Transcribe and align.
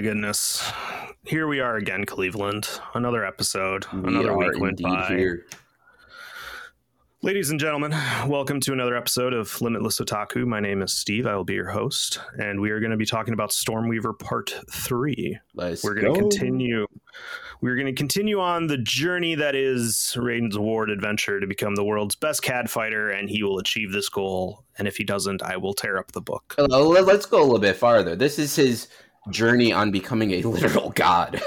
My 0.00 0.04
goodness. 0.04 0.66
Here 1.26 1.46
we 1.46 1.60
are 1.60 1.76
again, 1.76 2.06
Cleveland. 2.06 2.66
Another 2.94 3.22
episode. 3.22 3.84
We 3.92 4.08
Another 4.08 4.34
week 4.34 4.58
went 4.58 4.80
by. 4.80 5.08
here. 5.08 5.44
Ladies 7.20 7.50
and 7.50 7.60
gentlemen, 7.60 7.90
welcome 8.26 8.60
to 8.60 8.72
another 8.72 8.96
episode 8.96 9.34
of 9.34 9.60
Limitless 9.60 10.00
Otaku. 10.00 10.46
My 10.46 10.58
name 10.58 10.80
is 10.80 10.94
Steve. 10.94 11.26
I 11.26 11.36
will 11.36 11.44
be 11.44 11.52
your 11.52 11.68
host, 11.68 12.18
and 12.38 12.62
we 12.62 12.70
are 12.70 12.80
going 12.80 12.92
to 12.92 12.96
be 12.96 13.04
talking 13.04 13.34
about 13.34 13.50
Stormweaver 13.50 14.18
Part 14.18 14.54
3. 14.70 15.38
Let's 15.52 15.84
We're 15.84 15.92
going 15.92 16.14
to 16.14 16.18
continue. 16.18 16.86
We're 17.60 17.74
going 17.76 17.84
to 17.88 17.92
continue 17.92 18.40
on 18.40 18.68
the 18.68 18.78
journey 18.78 19.34
that 19.34 19.54
is 19.54 20.14
Raiden's 20.16 20.58
Ward 20.58 20.88
adventure 20.88 21.40
to 21.40 21.46
become 21.46 21.74
the 21.74 21.84
world's 21.84 22.16
best 22.16 22.40
CAD 22.40 22.70
fighter, 22.70 23.10
and 23.10 23.28
he 23.28 23.42
will 23.42 23.58
achieve 23.58 23.92
this 23.92 24.08
goal. 24.08 24.64
And 24.78 24.88
if 24.88 24.96
he 24.96 25.04
doesn't, 25.04 25.42
I 25.42 25.58
will 25.58 25.74
tear 25.74 25.98
up 25.98 26.12
the 26.12 26.22
book. 26.22 26.54
Let's 26.56 27.26
go 27.26 27.42
a 27.42 27.42
little 27.42 27.58
bit 27.58 27.76
farther. 27.76 28.16
This 28.16 28.38
is 28.38 28.56
his 28.56 28.88
journey 29.30 29.72
on 29.72 29.90
becoming 29.90 30.32
a 30.32 30.42
literal 30.48 30.90
god. 30.90 31.40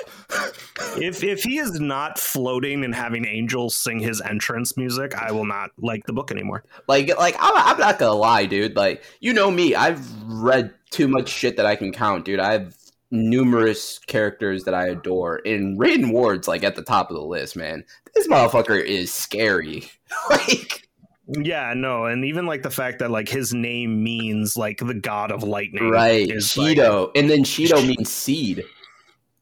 if 0.97 1.23
if 1.23 1.43
he 1.43 1.57
is 1.57 1.79
not 1.79 2.19
floating 2.19 2.83
and 2.83 2.93
having 2.93 3.25
angels 3.25 3.75
sing 3.75 3.99
his 3.99 4.21
entrance 4.21 4.77
music, 4.77 5.15
I 5.15 5.31
will 5.31 5.45
not 5.45 5.71
like 5.77 6.05
the 6.05 6.13
book 6.13 6.31
anymore. 6.31 6.63
like, 6.87 7.15
like 7.17 7.35
I'm, 7.39 7.53
I'm 7.55 7.79
not 7.79 7.99
gonna 7.99 8.13
lie, 8.13 8.45
dude. 8.45 8.75
Like, 8.75 9.03
you 9.19 9.33
know 9.33 9.49
me. 9.51 9.75
I've 9.75 10.05
read 10.23 10.73
too 10.91 11.07
much 11.07 11.29
shit 11.29 11.57
that 11.57 11.65
I 11.65 11.75
can 11.75 11.91
count, 11.91 12.25
dude. 12.25 12.39
I 12.39 12.53
have 12.53 12.75
numerous 13.11 13.99
characters 13.99 14.63
that 14.63 14.73
I 14.73 14.87
adore, 14.87 15.41
and 15.45 15.79
Raiden 15.79 16.11
Ward's 16.11 16.47
like 16.47 16.63
at 16.63 16.75
the 16.75 16.83
top 16.83 17.09
of 17.09 17.15
the 17.15 17.23
list, 17.23 17.55
man. 17.55 17.83
This 18.15 18.27
motherfucker 18.27 18.83
is 18.83 19.13
scary. 19.13 19.91
like, 20.29 20.82
Yeah, 21.27 21.73
no, 21.75 22.05
and 22.05 22.25
even 22.25 22.45
like 22.45 22.63
the 22.63 22.69
fact 22.69 22.99
that 22.99 23.09
like 23.11 23.29
his 23.29 23.53
name 23.53 24.03
means 24.03 24.57
like 24.57 24.79
the 24.79 24.93
god 24.93 25.31
of 25.31 25.43
lightning, 25.43 25.89
right, 25.89 26.29
is, 26.29 26.57
like- 26.57 26.77
Cheeto, 26.77 27.11
and 27.15 27.29
then 27.29 27.43
Cheeto 27.43 27.85
means 27.87 28.09
seed. 28.11 28.63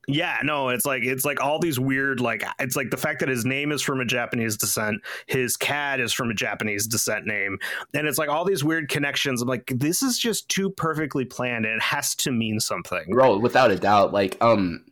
yeah, 0.07 0.37
no, 0.43 0.69
it's 0.69 0.85
like 0.85 1.03
it's 1.03 1.25
like 1.25 1.41
all 1.41 1.57
these 1.59 1.79
weird 1.79 2.19
like 2.19 2.43
it's 2.59 2.75
like 2.75 2.91
the 2.91 2.97
fact 2.97 3.19
that 3.21 3.29
his 3.29 3.45
name 3.45 3.71
is 3.71 3.81
from 3.81 3.99
a 3.99 4.05
Japanese 4.05 4.57
descent, 4.57 5.01
his 5.25 5.57
CAD 5.57 5.99
is 5.99 6.13
from 6.13 6.29
a 6.29 6.33
Japanese 6.35 6.85
descent 6.85 7.25
name, 7.25 7.57
and 7.95 8.07
it's 8.07 8.17
like 8.19 8.29
all 8.29 8.45
these 8.45 8.63
weird 8.63 8.87
connections. 8.89 9.41
I'm 9.41 9.47
like, 9.47 9.71
this 9.75 10.03
is 10.03 10.19
just 10.19 10.49
too 10.49 10.69
perfectly 10.69 11.25
planned, 11.25 11.65
and 11.65 11.75
it 11.77 11.81
has 11.81 12.13
to 12.15 12.31
mean 12.31 12.59
something. 12.59 13.05
bro 13.09 13.37
without 13.39 13.71
a 13.71 13.75
doubt 13.75 14.13
like 14.13 14.37
um 14.41 14.83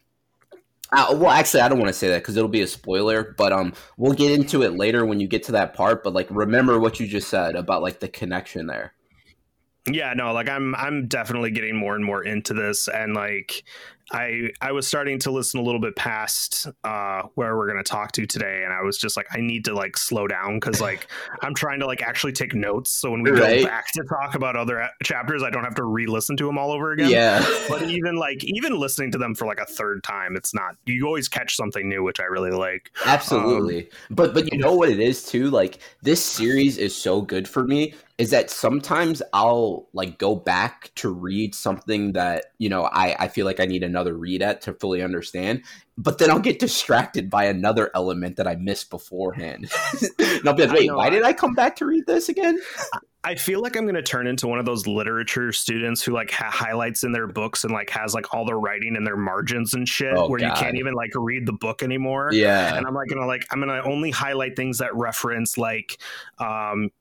uh, 0.92 1.08
well 1.18 1.32
actually 1.32 1.62
i 1.62 1.68
don't 1.70 1.80
want 1.80 1.88
to 1.90 1.94
say 1.94 2.08
that 2.08 2.20
because 2.20 2.36
it'll 2.38 2.50
be 2.50 2.62
a 2.62 2.68
spoiler 2.68 3.36
but 3.38 3.52
um 3.52 3.74
we'll 3.98 4.14
get 4.14 4.32
into 4.32 4.64
it 4.64 4.76
later 4.76 5.06
when 5.06 5.20
you 5.20 5.28
get 5.28 5.44
to 5.44 5.52
that 5.52 5.74
part 5.74 6.04
but 6.04 6.14
like 6.14 6.28
remember 6.30 6.80
what 6.80 7.00
you 7.00 7.08
just 7.08 7.30
said 7.30 7.56
about 7.56 7.82
like 7.82 8.00
the 8.00 8.08
connection 8.08 8.68
there. 8.68 8.94
Yeah 9.90 10.14
no 10.14 10.34
like 10.34 10.50
i'm 10.50 10.76
i'm 10.76 11.08
definitely 11.08 11.52
getting 11.52 11.76
more 11.76 11.96
and 11.96 12.04
more 12.06 12.24
into 12.24 12.54
this 12.54 12.88
and 12.88 13.14
like 13.14 13.64
i 14.12 14.50
i 14.62 14.72
was 14.72 14.88
starting 14.88 15.20
to 15.20 15.32
listen 15.32 15.60
a 15.60 15.64
little 15.64 15.80
bit 15.82 15.96
past 15.96 16.68
uh 16.84 17.22
where 17.36 17.56
we're 17.58 17.72
going 17.72 17.84
to 17.84 17.90
talk 17.90 18.12
to 18.12 18.26
today 18.26 18.62
and 18.64 18.74
i 18.74 18.82
was 18.82 18.98
just 18.98 19.16
like 19.18 19.28
i 19.32 19.40
need 19.40 19.64
to 19.66 19.74
like 19.74 19.98
slow 19.98 20.28
down 20.28 20.56
because 20.60 20.82
like 20.82 21.08
i'm 21.42 21.54
trying 21.54 21.80
to 21.80 21.86
like 21.86 22.02
actually 22.02 22.32
take 22.32 22.54
notes 22.54 22.90
so 22.92 23.12
when 23.12 23.24
we 23.24 23.32
Right. 23.32 23.62
go 23.62 23.68
back 23.68 23.92
to 23.94 24.04
talk 24.04 24.36
about 24.36 24.56
other 24.56 24.88
chapters 25.04 25.44
i 25.44 25.50
don't 25.50 25.64
have 25.64 25.76
to 25.76 25.84
re-listen 25.84 26.36
to 26.38 26.46
them 26.46 26.58
all 26.58 26.72
over 26.72 26.92
again. 26.92 27.10
Yeah. 27.10 27.46
But 27.68 27.84
even 27.90 28.16
like 28.16 28.44
even 28.44 28.78
listening 28.80 29.12
to 29.12 29.18
them 29.18 29.36
for 29.36 29.46
like 29.46 29.60
a 29.60 29.66
third 29.66 30.04
time 30.04 30.36
it's 30.36 30.54
not 30.54 30.76
you 30.86 31.06
always 31.06 31.28
catch 31.28 31.56
something 31.56 31.88
new 31.88 32.04
which 32.04 32.20
i 32.20 32.24
really 32.24 32.52
like. 32.52 32.92
Absolutely. 33.06 33.90
But 34.10 34.34
but 34.34 34.52
you 34.52 34.58
know 34.60 34.74
what 34.74 34.90
it 34.90 35.00
is 35.00 35.24
too? 35.26 35.50
Like 35.50 35.80
this 36.02 36.24
series 36.24 36.78
is 36.78 36.96
so 36.96 37.22
good 37.22 37.48
for 37.48 37.64
me 37.66 37.94
is 38.20 38.30
that 38.30 38.52
sometimes 38.52 39.22
i'll 39.34 39.88
like 39.94 40.20
go 40.20 40.36
back 40.36 40.92
to 40.94 41.10
read 41.10 41.56
something 41.56 42.12
that 42.14 42.46
you 42.60 42.70
know 42.70 42.84
i 42.84 43.16
i 43.24 43.28
feel 43.28 43.46
like 43.46 43.60
i 43.60 43.66
need 43.66 43.82
another 43.82 44.16
read 44.16 44.42
at 44.44 44.62
to 44.62 44.74
fully 44.74 45.02
understand 45.02 45.64
but 46.02 46.18
then 46.18 46.32
I'll 46.32 46.40
get 46.40 46.60
distracted 46.60 47.30
by 47.30 47.44
another 47.44 47.92
element 47.94 48.38
that 48.38 48.48
I 48.48 48.56
missed 48.56 48.90
beforehand. 48.90 49.70
and 50.20 50.48
I'll 50.48 50.54
be 50.54 50.66
like, 50.66 50.78
wait, 50.78 50.88
know, 50.88 50.96
why 50.96 51.08
I- 51.08 51.10
did 51.10 51.24
I 51.24 51.34
come 51.34 51.54
back 51.54 51.76
to 51.76 51.86
read 51.86 52.06
this 52.08 52.30
again? 52.30 52.58
I 53.26 53.36
feel 53.36 53.60
like 53.60 53.76
I'm 53.76 53.84
going 53.84 53.96
to 53.96 54.02
turn 54.02 54.26
into 54.26 54.48
one 54.48 54.60
of 54.60 54.66
those 54.66 54.88
literature 54.88 55.52
students 55.52 56.02
who 56.02 56.14
like 56.14 56.32
ha- 56.32 56.50
highlights 56.50 57.04
in 57.04 57.12
their 57.12 57.28
books 57.28 57.66
and 57.66 57.74
like 57.74 57.90
has 57.90 58.14
like 58.14 58.34
all 58.34 58.46
the 58.46 58.56
writing 58.56 58.96
in 58.96 59.04
their 59.04 59.18
margins 59.18 59.74
and 59.74 59.90
shit, 59.90 60.14
Oh, 60.16 60.30
where 60.30 60.40
you 60.40 60.50
can't 60.54 60.78
even 60.78 60.94
like 60.94 61.12
read 61.16 61.46
the 61.46 61.52
book 61.52 61.84
anymore. 61.84 62.30
Yeah. 62.32 62.78
And 62.78 62.88
I'm 62.88 62.94
like 62.94 63.10
gonna 63.10 63.28
like 63.28 63.46
I'm 63.52 63.60
gonna 63.60 63.82
only 63.84 64.10
highlight 64.10 64.56
things 64.56 64.78
that 64.78 64.96
reference 64.96 65.58
like 65.58 66.00
um 66.40 66.92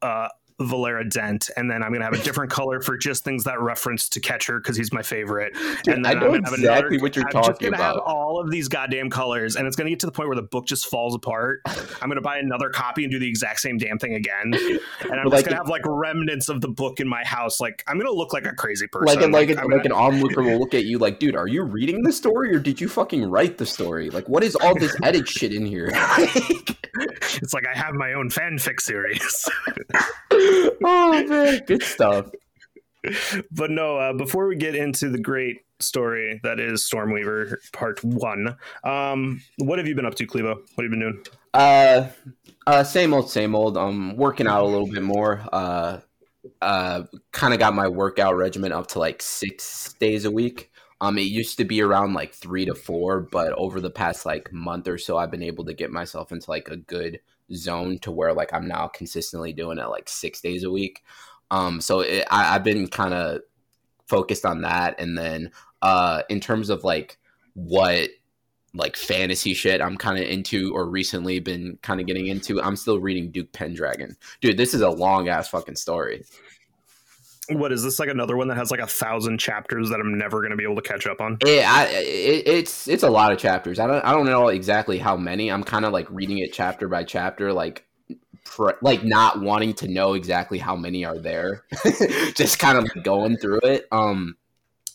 uh 0.00 0.28
Valera 0.60 1.08
Dent, 1.08 1.50
and 1.56 1.70
then 1.70 1.82
I'm 1.84 1.92
gonna 1.92 2.04
have 2.04 2.14
a 2.14 2.22
different 2.22 2.50
color 2.50 2.80
for 2.80 2.96
just 2.98 3.22
things 3.22 3.44
that 3.44 3.60
reference 3.60 4.08
to 4.10 4.20
Catcher 4.20 4.58
because 4.58 4.76
he's 4.76 4.92
my 4.92 5.02
favorite. 5.02 5.54
Dude, 5.84 5.94
and 5.96 6.06
I 6.06 6.14
then 6.14 6.20
know 6.20 6.26
I'm 6.26 6.32
gonna 6.32 6.44
have 6.50 6.54
exactly 6.58 6.96
another- 6.96 7.02
what 7.02 7.16
you're 7.16 7.24
I'm 7.26 7.32
just 7.32 7.48
talking 7.60 7.72
have 7.72 7.80
about. 7.94 8.02
all 8.04 8.40
of 8.40 8.50
these 8.50 8.66
goddamn 8.68 9.08
colors, 9.10 9.54
and 9.56 9.66
it's 9.68 9.76
gonna 9.76 9.90
get 9.90 10.00
to 10.00 10.06
the 10.06 10.12
point 10.12 10.28
where 10.28 10.36
the 10.36 10.42
book 10.42 10.66
just 10.66 10.86
falls 10.86 11.14
apart. 11.14 11.60
I'm 12.02 12.08
gonna 12.08 12.20
buy 12.20 12.38
another 12.38 12.70
copy 12.70 13.04
and 13.04 13.12
do 13.12 13.18
the 13.20 13.28
exact 13.28 13.60
same 13.60 13.78
damn 13.78 13.98
thing 13.98 14.14
again, 14.14 14.52
and 14.54 15.12
I'm 15.12 15.24
just 15.24 15.32
like- 15.32 15.44
gonna 15.44 15.56
have 15.56 15.68
like 15.68 15.82
remnants 15.84 16.48
of 16.48 16.60
the 16.60 16.68
book 16.68 16.98
in 16.98 17.06
my 17.08 17.22
house. 17.24 17.60
Like 17.60 17.84
I'm 17.86 17.96
gonna 17.98 18.10
look 18.10 18.32
like 18.32 18.46
a 18.46 18.52
crazy 18.54 18.88
person. 18.88 19.06
like, 19.06 19.22
and 19.24 19.32
like, 19.32 19.48
like 19.50 19.58
gonna- 19.58 19.82
an 19.84 19.92
onlooker 19.92 20.42
will 20.42 20.58
look 20.58 20.74
at 20.74 20.84
you 20.86 20.98
like, 20.98 21.20
dude, 21.20 21.36
are 21.36 21.46
you 21.46 21.62
reading 21.62 22.02
the 22.02 22.12
story 22.12 22.52
or 22.54 22.58
did 22.58 22.80
you 22.80 22.88
fucking 22.88 23.24
write 23.30 23.58
the 23.58 23.66
story? 23.66 24.10
Like, 24.10 24.28
what 24.28 24.42
is 24.42 24.56
all 24.56 24.74
this 24.74 24.96
edit 25.04 25.28
shit 25.28 25.52
in 25.54 25.64
here? 25.64 25.90
it's 27.40 27.54
like 27.54 27.64
I 27.72 27.78
have 27.78 27.94
my 27.94 28.14
own 28.14 28.28
fanfic 28.28 28.80
series. 28.80 29.48
oh 30.84 31.24
man, 31.28 31.62
good 31.66 31.82
stuff. 31.82 32.30
but 33.50 33.70
no, 33.70 33.96
uh, 33.98 34.12
before 34.12 34.48
we 34.48 34.56
get 34.56 34.74
into 34.74 35.08
the 35.08 35.18
great 35.18 35.58
story 35.80 36.40
that 36.42 36.58
is 36.58 36.82
Stormweaver 36.82 37.56
Part 37.72 38.02
One, 38.02 38.56
um, 38.84 39.40
what 39.58 39.78
have 39.78 39.86
you 39.86 39.94
been 39.94 40.06
up 40.06 40.14
to, 40.16 40.26
Clevo? 40.26 40.56
What 40.74 40.84
have 40.84 40.84
you 40.84 40.90
been 40.90 41.00
doing? 41.00 41.24
Uh, 41.54 42.08
uh, 42.66 42.84
same 42.84 43.14
old, 43.14 43.30
same 43.30 43.54
old. 43.54 43.76
Um, 43.76 44.16
working 44.16 44.46
out 44.46 44.62
a 44.62 44.66
little 44.66 44.88
bit 44.88 45.02
more. 45.02 45.44
Uh, 45.52 46.00
uh, 46.60 47.02
kind 47.32 47.52
of 47.52 47.60
got 47.60 47.74
my 47.74 47.88
workout 47.88 48.36
regimen 48.36 48.72
up 48.72 48.88
to 48.88 48.98
like 48.98 49.22
six 49.22 49.94
days 49.94 50.24
a 50.24 50.30
week. 50.30 50.70
Um, 51.00 51.16
it 51.18 51.22
used 51.22 51.58
to 51.58 51.64
be 51.64 51.80
around 51.80 52.14
like 52.14 52.34
three 52.34 52.64
to 52.64 52.74
four, 52.74 53.20
but 53.20 53.52
over 53.52 53.80
the 53.80 53.90
past 53.90 54.26
like 54.26 54.52
month 54.52 54.88
or 54.88 54.98
so, 54.98 55.16
I've 55.16 55.30
been 55.30 55.42
able 55.42 55.64
to 55.66 55.74
get 55.74 55.92
myself 55.92 56.32
into 56.32 56.50
like 56.50 56.68
a 56.68 56.76
good 56.76 57.20
zone 57.52 57.98
to 58.00 58.10
where 58.10 58.32
like 58.32 58.52
I'm 58.52 58.68
now 58.68 58.88
consistently 58.88 59.52
doing 59.52 59.78
it 59.78 59.86
like 59.86 60.08
six 60.08 60.40
days 60.40 60.64
a 60.64 60.70
week. 60.70 61.02
Um, 61.50 61.80
so 61.80 62.00
it, 62.00 62.24
I, 62.30 62.54
I've 62.54 62.64
been 62.64 62.88
kind 62.88 63.14
of 63.14 63.40
focused 64.06 64.44
on 64.44 64.62
that, 64.62 65.00
and 65.00 65.16
then 65.16 65.50
uh, 65.82 66.22
in 66.28 66.40
terms 66.40 66.70
of 66.70 66.84
like 66.84 67.18
what 67.54 68.10
like 68.74 68.96
fantasy 68.96 69.54
shit 69.54 69.80
I'm 69.80 69.96
kind 69.96 70.18
of 70.18 70.28
into 70.28 70.72
or 70.74 70.88
recently 70.88 71.40
been 71.40 71.78
kind 71.82 72.00
of 72.00 72.06
getting 72.06 72.26
into. 72.26 72.62
I'm 72.62 72.76
still 72.76 73.00
reading 73.00 73.30
Duke 73.30 73.52
Pendragon. 73.52 74.16
Dude, 74.40 74.56
this 74.56 74.74
is 74.74 74.82
a 74.82 74.90
long 74.90 75.28
ass 75.28 75.48
fucking 75.48 75.76
story. 75.76 76.24
What 77.50 77.72
is 77.72 77.82
this 77.82 77.98
like 77.98 78.08
another 78.08 78.36
one 78.36 78.48
that 78.48 78.56
has 78.56 78.70
like 78.70 78.80
a 78.80 78.86
thousand 78.86 79.38
chapters 79.38 79.88
that 79.90 80.00
I'm 80.00 80.16
never 80.18 80.40
going 80.40 80.50
to 80.50 80.56
be 80.56 80.64
able 80.64 80.76
to 80.76 80.82
catch 80.82 81.06
up 81.06 81.20
on? 81.20 81.42
It, 81.42 82.06
it, 82.46 82.48
it's 82.48 82.88
it's 82.88 83.02
a 83.02 83.10
lot 83.10 83.32
of 83.32 83.38
chapters. 83.38 83.78
I 83.78 83.86
don't 83.86 84.04
I 84.04 84.12
don't 84.12 84.26
know 84.26 84.48
exactly 84.48 84.98
how 84.98 85.16
many. 85.16 85.50
I'm 85.50 85.64
kind 85.64 85.84
of 85.84 85.92
like 85.92 86.10
reading 86.10 86.38
it 86.38 86.52
chapter 86.52 86.88
by 86.88 87.04
chapter 87.04 87.52
like 87.52 87.86
like 88.80 89.04
not 89.04 89.40
wanting 89.40 89.74
to 89.74 89.88
know 89.88 90.14
exactly 90.14 90.58
how 90.58 90.76
many 90.76 91.04
are 91.04 91.18
there. 91.18 91.64
Just 92.34 92.58
kind 92.58 92.78
of 92.78 92.84
like 92.84 93.04
going 93.04 93.36
through 93.38 93.60
it. 93.64 93.86
Um 93.92 94.36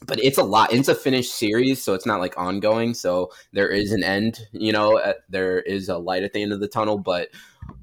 but 0.05 0.19
it's 0.23 0.37
a 0.37 0.43
lot. 0.43 0.73
It's 0.73 0.89
a 0.89 0.95
finished 0.95 1.33
series, 1.35 1.81
so 1.81 1.93
it's 1.93 2.05
not 2.05 2.19
like 2.19 2.37
ongoing. 2.37 2.93
So 2.93 3.31
there 3.53 3.69
is 3.69 3.91
an 3.93 4.03
end, 4.03 4.39
you 4.51 4.71
know. 4.73 4.97
uh, 4.99 5.13
There 5.29 5.59
is 5.61 5.89
a 5.89 5.97
light 5.97 6.23
at 6.23 6.33
the 6.33 6.41
end 6.43 6.53
of 6.53 6.59
the 6.59 6.67
tunnel, 6.67 6.97
but 6.97 7.29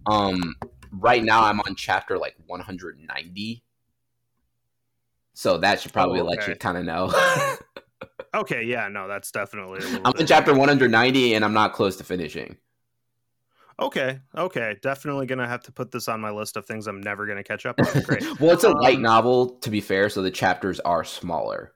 um, 0.06 0.56
right 0.93 1.25
now 1.25 1.44
I'm 1.44 1.61
on 1.61 1.76
chapter 1.76 2.19
like 2.19 2.37
190. 2.46 3.64
So 5.40 5.56
that 5.56 5.81
should 5.81 5.94
probably 5.94 6.20
Oh, 6.20 6.25
let 6.25 6.46
you 6.46 6.54
kind 6.54 6.76
of 6.76 6.84
know. 6.84 7.10
Okay, 8.32 8.62
yeah, 8.62 8.88
no, 8.88 9.08
that's 9.08 9.32
definitely. 9.32 9.81
I'm 10.04 10.12
in 10.19 10.26
chapter 10.26 10.52
190, 10.54 11.34
and 11.34 11.44
I'm 11.44 11.54
not 11.54 11.72
close 11.72 11.96
to 11.96 12.04
finishing. 12.04 12.58
Okay, 13.81 14.20
okay, 14.37 14.76
definitely 14.82 15.25
gonna 15.25 15.48
have 15.48 15.62
to 15.62 15.72
put 15.72 15.90
this 15.90 16.08
on 16.08 16.20
my 16.20 16.31
list 16.31 16.58
of 16.58 16.66
things 16.66 16.87
I'm 16.87 17.00
never 17.00 17.26
gonna 17.26 17.42
catch 17.42 17.64
up 17.64 17.78
on. 17.81 18.02
Great. 18.04 18.22
well, 18.38 18.52
it's 18.52 18.64
a 18.64 18.69
light 18.69 18.96
Um, 18.96 19.02
novel, 19.02 19.58
to 19.60 19.70
be 19.70 19.81
fair, 19.81 20.10
so 20.10 20.20
the 20.20 20.31
chapters 20.31 20.78
are 20.81 21.04
smaller. 21.04 21.72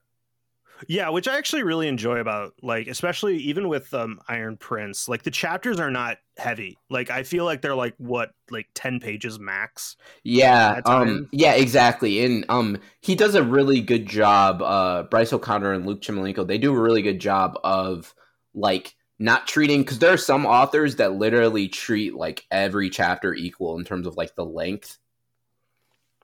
Yeah, 0.89 1.09
which 1.11 1.29
I 1.29 1.39
actually 1.39 1.63
really 1.63 1.89
enjoy 1.89 2.19
about 2.19 2.55
like 2.63 2.89
especially 2.89 3.37
even 3.39 3.69
with 3.69 3.93
um 3.95 4.21
Iron 4.29 4.57
Prince, 4.57 5.09
like 5.09 5.23
the 5.23 5.31
chapters 5.31 5.79
are 5.81 5.91
not 5.91 6.19
heavy. 6.37 6.79
Like 6.91 7.11
I 7.11 7.23
feel 7.23 7.45
like 7.45 7.63
they're 7.63 7.75
like 7.75 7.95
what 7.99 8.33
like 8.51 8.69
10 8.75 9.01
pages 9.01 9.39
max. 9.39 9.97
Yeah, 10.27 10.81
um, 10.87 11.29
yeah, 11.33 11.53
exactly, 11.53 12.25
and 12.25 12.47
um, 12.49 12.79
he 13.03 13.15
does 13.15 13.35
a 13.35 13.43
really 13.43 13.81
good 13.83 14.07
job. 14.07 14.63
Uh, 14.63 15.03
Bryce 15.05 15.33
O'Connor 15.35 15.73
and 15.73 15.87
Luke 15.87 16.01
Chmilenko, 16.01 16.47
they 16.47 16.57
do 16.59 16.75
a 16.75 16.81
really 16.81 17.03
good 17.03 17.19
job 17.21 17.59
of 17.63 18.15
like 18.55 18.95
not 19.19 19.47
treating 19.47 19.83
because 19.83 19.99
there 19.99 20.13
are 20.13 20.17
some 20.17 20.47
authors 20.47 20.97
that 20.97 21.13
literally 21.15 21.69
treat 21.69 22.15
like 22.15 22.47
every 22.51 22.89
chapter 22.89 23.35
equal 23.35 23.79
in 23.79 23.85
terms 23.85 24.07
of 24.07 24.17
like 24.17 24.35
the 24.35 24.45
length. 24.45 24.99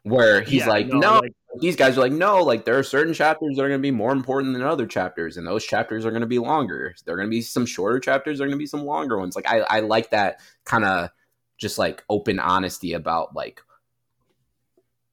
where 0.02 0.42
he's 0.42 0.66
Yeah, 0.66 0.66
like, 0.66 0.92
no, 0.92 1.20
like, 1.20 1.32
these 1.58 1.76
guys 1.76 1.96
are 1.96 2.00
like, 2.00 2.12
no, 2.12 2.42
like 2.42 2.64
there 2.64 2.78
are 2.78 2.82
certain 2.82 3.12
chapters 3.12 3.56
that 3.56 3.62
are 3.62 3.68
going 3.68 3.80
to 3.80 3.82
be 3.82 3.90
more 3.90 4.12
important 4.12 4.52
than 4.52 4.62
other 4.62 4.86
chapters, 4.86 5.36
and 5.36 5.46
those 5.46 5.64
chapters 5.64 6.06
are 6.06 6.10
going 6.10 6.20
to 6.20 6.26
be 6.26 6.38
longer. 6.38 6.94
There 7.04 7.14
are 7.14 7.18
going 7.18 7.28
to 7.28 7.30
be 7.30 7.42
some 7.42 7.66
shorter 7.66 7.98
chapters, 7.98 8.38
there 8.38 8.46
are 8.46 8.48
going 8.48 8.58
to 8.58 8.62
be 8.62 8.66
some 8.66 8.84
longer 8.84 9.18
ones. 9.18 9.34
Like 9.34 9.48
I, 9.48 9.60
I 9.60 9.80
like 9.80 10.10
that 10.10 10.40
kind 10.64 10.84
of 10.84 11.10
just 11.58 11.78
like 11.78 12.04
open 12.08 12.38
honesty 12.38 12.92
about 12.92 13.34
like 13.34 13.60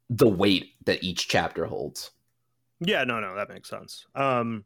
the 0.10 0.30
weight 0.30 0.74
that 0.86 1.04
each 1.04 1.28
chapter 1.28 1.66
holds. 1.66 2.12
Yeah, 2.80 3.04
no, 3.04 3.20
no, 3.20 3.36
that 3.36 3.50
makes 3.50 3.70
sense. 3.70 4.06
Um, 4.16 4.66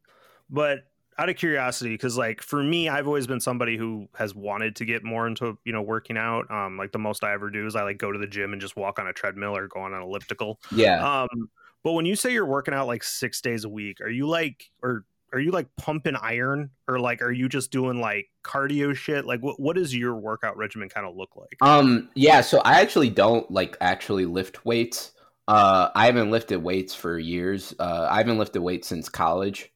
but 0.49 0.79
out 1.17 1.29
of 1.29 1.35
curiosity, 1.35 1.91
because 1.91 2.17
like 2.17 2.41
for 2.41 2.61
me, 2.61 2.89
I've 2.89 3.07
always 3.07 3.27
been 3.27 3.39
somebody 3.39 3.77
who 3.77 4.07
has 4.15 4.35
wanted 4.35 4.75
to 4.77 4.85
get 4.85 5.03
more 5.03 5.27
into 5.27 5.57
you 5.63 5.71
know 5.71 5.81
working 5.81 6.17
out. 6.17 6.49
Um, 6.51 6.77
like 6.77 6.91
the 6.91 6.99
most 6.99 7.23
I 7.23 7.33
ever 7.33 7.49
do 7.49 7.65
is 7.65 7.75
I 7.75 7.83
like 7.83 7.97
go 7.97 8.11
to 8.11 8.19
the 8.19 8.27
gym 8.27 8.51
and 8.51 8.61
just 8.61 8.75
walk 8.75 8.99
on 8.99 9.07
a 9.07 9.13
treadmill 9.13 9.55
or 9.55 9.67
go 9.67 9.81
on 9.81 9.93
an 9.93 10.01
elliptical. 10.01 10.59
Yeah. 10.71 11.21
Um, 11.21 11.49
but 11.83 11.93
when 11.93 12.05
you 12.05 12.15
say 12.15 12.33
you're 12.33 12.45
working 12.45 12.73
out 12.73 12.87
like 12.87 13.03
six 13.03 13.41
days 13.41 13.63
a 13.63 13.69
week, 13.69 14.01
are 14.01 14.09
you 14.09 14.27
like 14.27 14.71
or 14.81 15.05
are 15.33 15.39
you 15.39 15.51
like 15.51 15.67
pumping 15.77 16.15
iron 16.15 16.71
or 16.87 16.99
like 16.99 17.21
are 17.21 17.31
you 17.31 17.47
just 17.47 17.71
doing 17.71 17.99
like 18.01 18.29
cardio 18.43 18.95
shit? 18.95 19.25
Like 19.25 19.41
what 19.41 19.59
what 19.59 19.75
does 19.75 19.95
your 19.95 20.15
workout 20.15 20.57
regimen 20.57 20.89
kind 20.89 21.07
of 21.07 21.15
look 21.15 21.35
like? 21.35 21.57
Um, 21.61 22.09
yeah, 22.15 22.41
so 22.41 22.59
I 22.59 22.81
actually 22.81 23.09
don't 23.09 23.49
like 23.49 23.77
actually 23.81 24.25
lift 24.25 24.65
weights. 24.65 25.13
Uh, 25.47 25.89
I 25.95 26.05
haven't 26.05 26.31
lifted 26.31 26.63
weights 26.63 26.93
for 26.93 27.17
years. 27.17 27.73
Uh, 27.79 28.07
I 28.09 28.17
haven't 28.17 28.37
lifted 28.37 28.61
weights 28.61 28.87
since 28.87 29.09
college. 29.09 29.71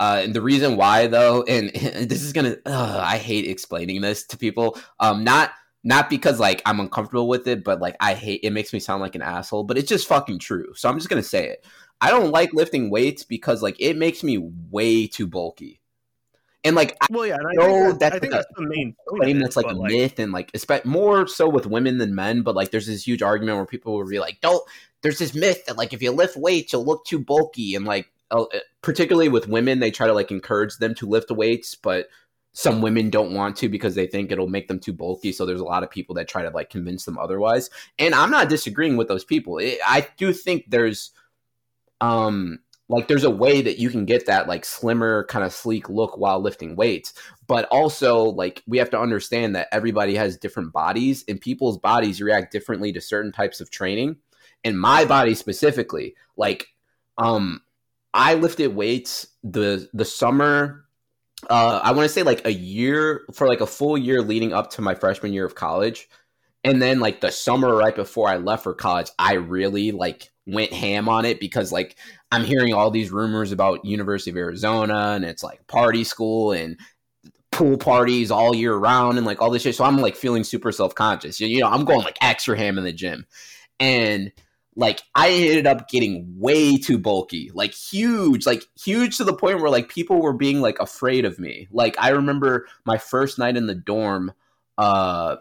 Uh, 0.00 0.22
and 0.24 0.34
the 0.34 0.40
reason 0.40 0.76
why, 0.78 1.06
though, 1.08 1.42
and, 1.42 1.70
this 2.08 2.22
is 2.22 2.32
gonna, 2.32 2.56
ugh, 2.64 3.00
I 3.00 3.18
hate 3.18 3.46
explaining 3.46 4.00
this 4.00 4.26
to 4.28 4.38
people. 4.38 4.78
Um, 4.98 5.24
not 5.24 5.52
not 5.82 6.10
because 6.10 6.38
like 6.38 6.62
I'm 6.66 6.80
uncomfortable 6.80 7.28
with 7.28 7.46
it, 7.46 7.64
but 7.64 7.80
like 7.80 7.96
I 8.00 8.14
hate 8.14 8.40
it 8.42 8.52
makes 8.52 8.72
me 8.72 8.80
sound 8.80 9.00
like 9.00 9.14
an 9.14 9.22
asshole. 9.22 9.64
But 9.64 9.78
it's 9.78 9.88
just 9.88 10.08
fucking 10.08 10.38
true. 10.38 10.74
So 10.74 10.88
I'm 10.88 10.98
just 10.98 11.08
gonna 11.08 11.22
say 11.22 11.48
it. 11.48 11.64
I 12.00 12.10
don't 12.10 12.30
like 12.30 12.52
lifting 12.52 12.90
weights 12.90 13.24
because 13.24 13.62
like 13.62 13.76
it 13.78 13.96
makes 13.96 14.22
me 14.22 14.38
way 14.70 15.06
too 15.06 15.26
bulky. 15.26 15.80
And 16.62 16.76
like 16.76 16.96
I 17.00 17.06
well, 17.10 17.26
yeah, 17.26 17.36
I 17.36 17.54
know 17.54 17.88
think, 17.88 18.00
that, 18.00 18.00
that's 18.00 18.16
I 18.16 18.18
think 18.18 18.32
like 18.32 18.42
that's 18.42 18.54
the 18.54 18.68
main 18.68 18.94
claim 19.08 19.36
it, 19.38 19.40
that's 19.40 19.56
like 19.56 19.70
a 19.70 19.74
myth 19.74 20.18
and 20.18 20.30
like 20.30 20.52
espe- 20.52 20.84
more 20.84 21.26
so 21.26 21.48
with 21.48 21.66
women 21.66 21.96
than 21.96 22.14
men 22.14 22.42
but 22.42 22.54
like 22.54 22.70
there's 22.70 22.86
this 22.86 23.06
huge 23.06 23.22
argument 23.22 23.56
where 23.56 23.64
people 23.64 23.96
will 23.96 24.06
be 24.06 24.18
like 24.18 24.42
don't 24.42 24.62
there's 25.00 25.18
this 25.18 25.34
myth 25.34 25.64
that 25.64 25.78
like 25.78 25.94
if 25.94 26.02
you 26.02 26.10
lift 26.10 26.36
weights 26.36 26.74
you'll 26.74 26.84
look 26.84 27.06
too 27.06 27.18
bulky 27.18 27.74
and 27.74 27.86
like 27.86 28.12
uh, 28.30 28.44
particularly 28.82 29.30
with 29.30 29.48
women 29.48 29.80
they 29.80 29.90
try 29.90 30.06
to 30.06 30.12
like 30.12 30.30
encourage 30.30 30.76
them 30.76 30.94
to 30.94 31.06
lift 31.06 31.30
weights 31.30 31.74
but 31.74 32.08
some 32.52 32.82
women 32.82 33.10
don't 33.10 33.32
want 33.32 33.56
to 33.56 33.68
because 33.68 33.94
they 33.94 34.06
think 34.06 34.30
it'll 34.30 34.48
make 34.48 34.68
them 34.68 34.80
too 34.80 34.92
bulky. 34.92 35.32
So 35.32 35.46
there's 35.46 35.60
a 35.60 35.64
lot 35.64 35.82
of 35.82 35.90
people 35.90 36.14
that 36.16 36.28
try 36.28 36.42
to 36.42 36.50
like 36.50 36.70
convince 36.70 37.04
them 37.04 37.18
otherwise. 37.18 37.70
And 37.98 38.14
i'm 38.14 38.30
not 38.30 38.48
disagreeing 38.48 38.96
with 38.96 39.08
those 39.08 39.24
people. 39.24 39.58
It, 39.58 39.78
i 39.86 40.06
do 40.16 40.32
think 40.32 40.64
there's 40.68 41.12
um 42.00 42.60
like 42.88 43.06
there's 43.06 43.24
a 43.24 43.30
way 43.30 43.62
that 43.62 43.78
you 43.78 43.88
can 43.88 44.04
get 44.04 44.26
that 44.26 44.48
like 44.48 44.64
slimmer 44.64 45.24
kind 45.26 45.44
of 45.44 45.52
sleek 45.52 45.88
look 45.88 46.18
while 46.18 46.40
lifting 46.40 46.74
weights. 46.74 47.14
But 47.46 47.66
also 47.66 48.24
like 48.24 48.62
we 48.66 48.78
have 48.78 48.90
to 48.90 49.00
understand 49.00 49.54
that 49.54 49.68
everybody 49.70 50.16
has 50.16 50.36
different 50.36 50.72
bodies 50.72 51.24
and 51.28 51.40
people's 51.40 51.78
bodies 51.78 52.20
react 52.20 52.52
differently 52.52 52.92
to 52.92 53.00
certain 53.00 53.30
types 53.30 53.60
of 53.60 53.70
training. 53.70 54.16
And 54.64 54.78
my 54.78 55.04
body 55.04 55.34
specifically 55.34 56.16
like 56.36 56.68
um 57.16 57.62
i 58.12 58.34
lifted 58.34 58.74
weights 58.74 59.28
the 59.44 59.88
the 59.94 60.04
summer 60.04 60.84
uh 61.48 61.80
i 61.82 61.92
want 61.92 62.06
to 62.06 62.12
say 62.12 62.22
like 62.22 62.44
a 62.46 62.52
year 62.52 63.22
for 63.32 63.46
like 63.46 63.60
a 63.60 63.66
full 63.66 63.96
year 63.96 64.20
leading 64.20 64.52
up 64.52 64.70
to 64.70 64.82
my 64.82 64.94
freshman 64.94 65.32
year 65.32 65.46
of 65.46 65.54
college. 65.54 66.08
And 66.62 66.82
then 66.82 67.00
like 67.00 67.22
the 67.22 67.30
summer 67.30 67.74
right 67.74 67.94
before 67.96 68.28
i 68.28 68.36
left 68.36 68.64
for 68.64 68.74
college 68.74 69.10
i 69.18 69.34
really 69.34 69.92
like 69.92 70.30
went 70.46 70.72
ham 70.72 71.08
on 71.08 71.24
it 71.24 71.40
because 71.40 71.72
like 71.72 71.96
i'm 72.30 72.44
hearing 72.44 72.74
all 72.74 72.90
these 72.90 73.10
rumors 73.10 73.52
about 73.52 73.84
university 73.84 74.30
of 74.30 74.36
arizona 74.36 75.12
and 75.14 75.24
it's 75.24 75.42
like 75.42 75.66
party 75.66 76.04
school 76.04 76.52
and 76.52 76.78
pool 77.50 77.78
parties 77.78 78.30
all 78.30 78.54
year 78.54 78.74
round 78.74 79.16
and 79.16 79.26
like 79.26 79.40
all 79.40 79.50
this 79.50 79.62
shit. 79.62 79.74
So 79.74 79.84
i'm 79.84 79.96
like 79.96 80.16
feeling 80.16 80.44
super 80.44 80.72
self-conscious. 80.72 81.40
You 81.40 81.60
know 81.60 81.68
i'm 81.68 81.84
going 81.84 82.00
like 82.00 82.18
extra 82.20 82.56
ham 82.58 82.76
in 82.76 82.84
the 82.84 82.92
gym. 82.92 83.26
And 83.78 84.32
like 84.76 85.02
I 85.14 85.30
ended 85.30 85.66
up 85.66 85.88
getting 85.88 86.38
way 86.38 86.76
too 86.76 86.98
bulky, 86.98 87.50
like 87.52 87.74
huge, 87.74 88.46
like 88.46 88.64
huge 88.80 89.16
to 89.16 89.24
the 89.24 89.34
point 89.34 89.60
where 89.60 89.70
like 89.70 89.88
people 89.88 90.20
were 90.20 90.32
being 90.32 90.60
like 90.60 90.78
afraid 90.78 91.24
of 91.24 91.38
me. 91.38 91.68
Like 91.70 91.96
I 91.98 92.10
remember 92.10 92.66
my 92.84 92.98
first 92.98 93.38
night 93.38 93.56
in 93.56 93.66
the 93.66 93.74
dorm, 93.74 94.32
uh 94.78 95.36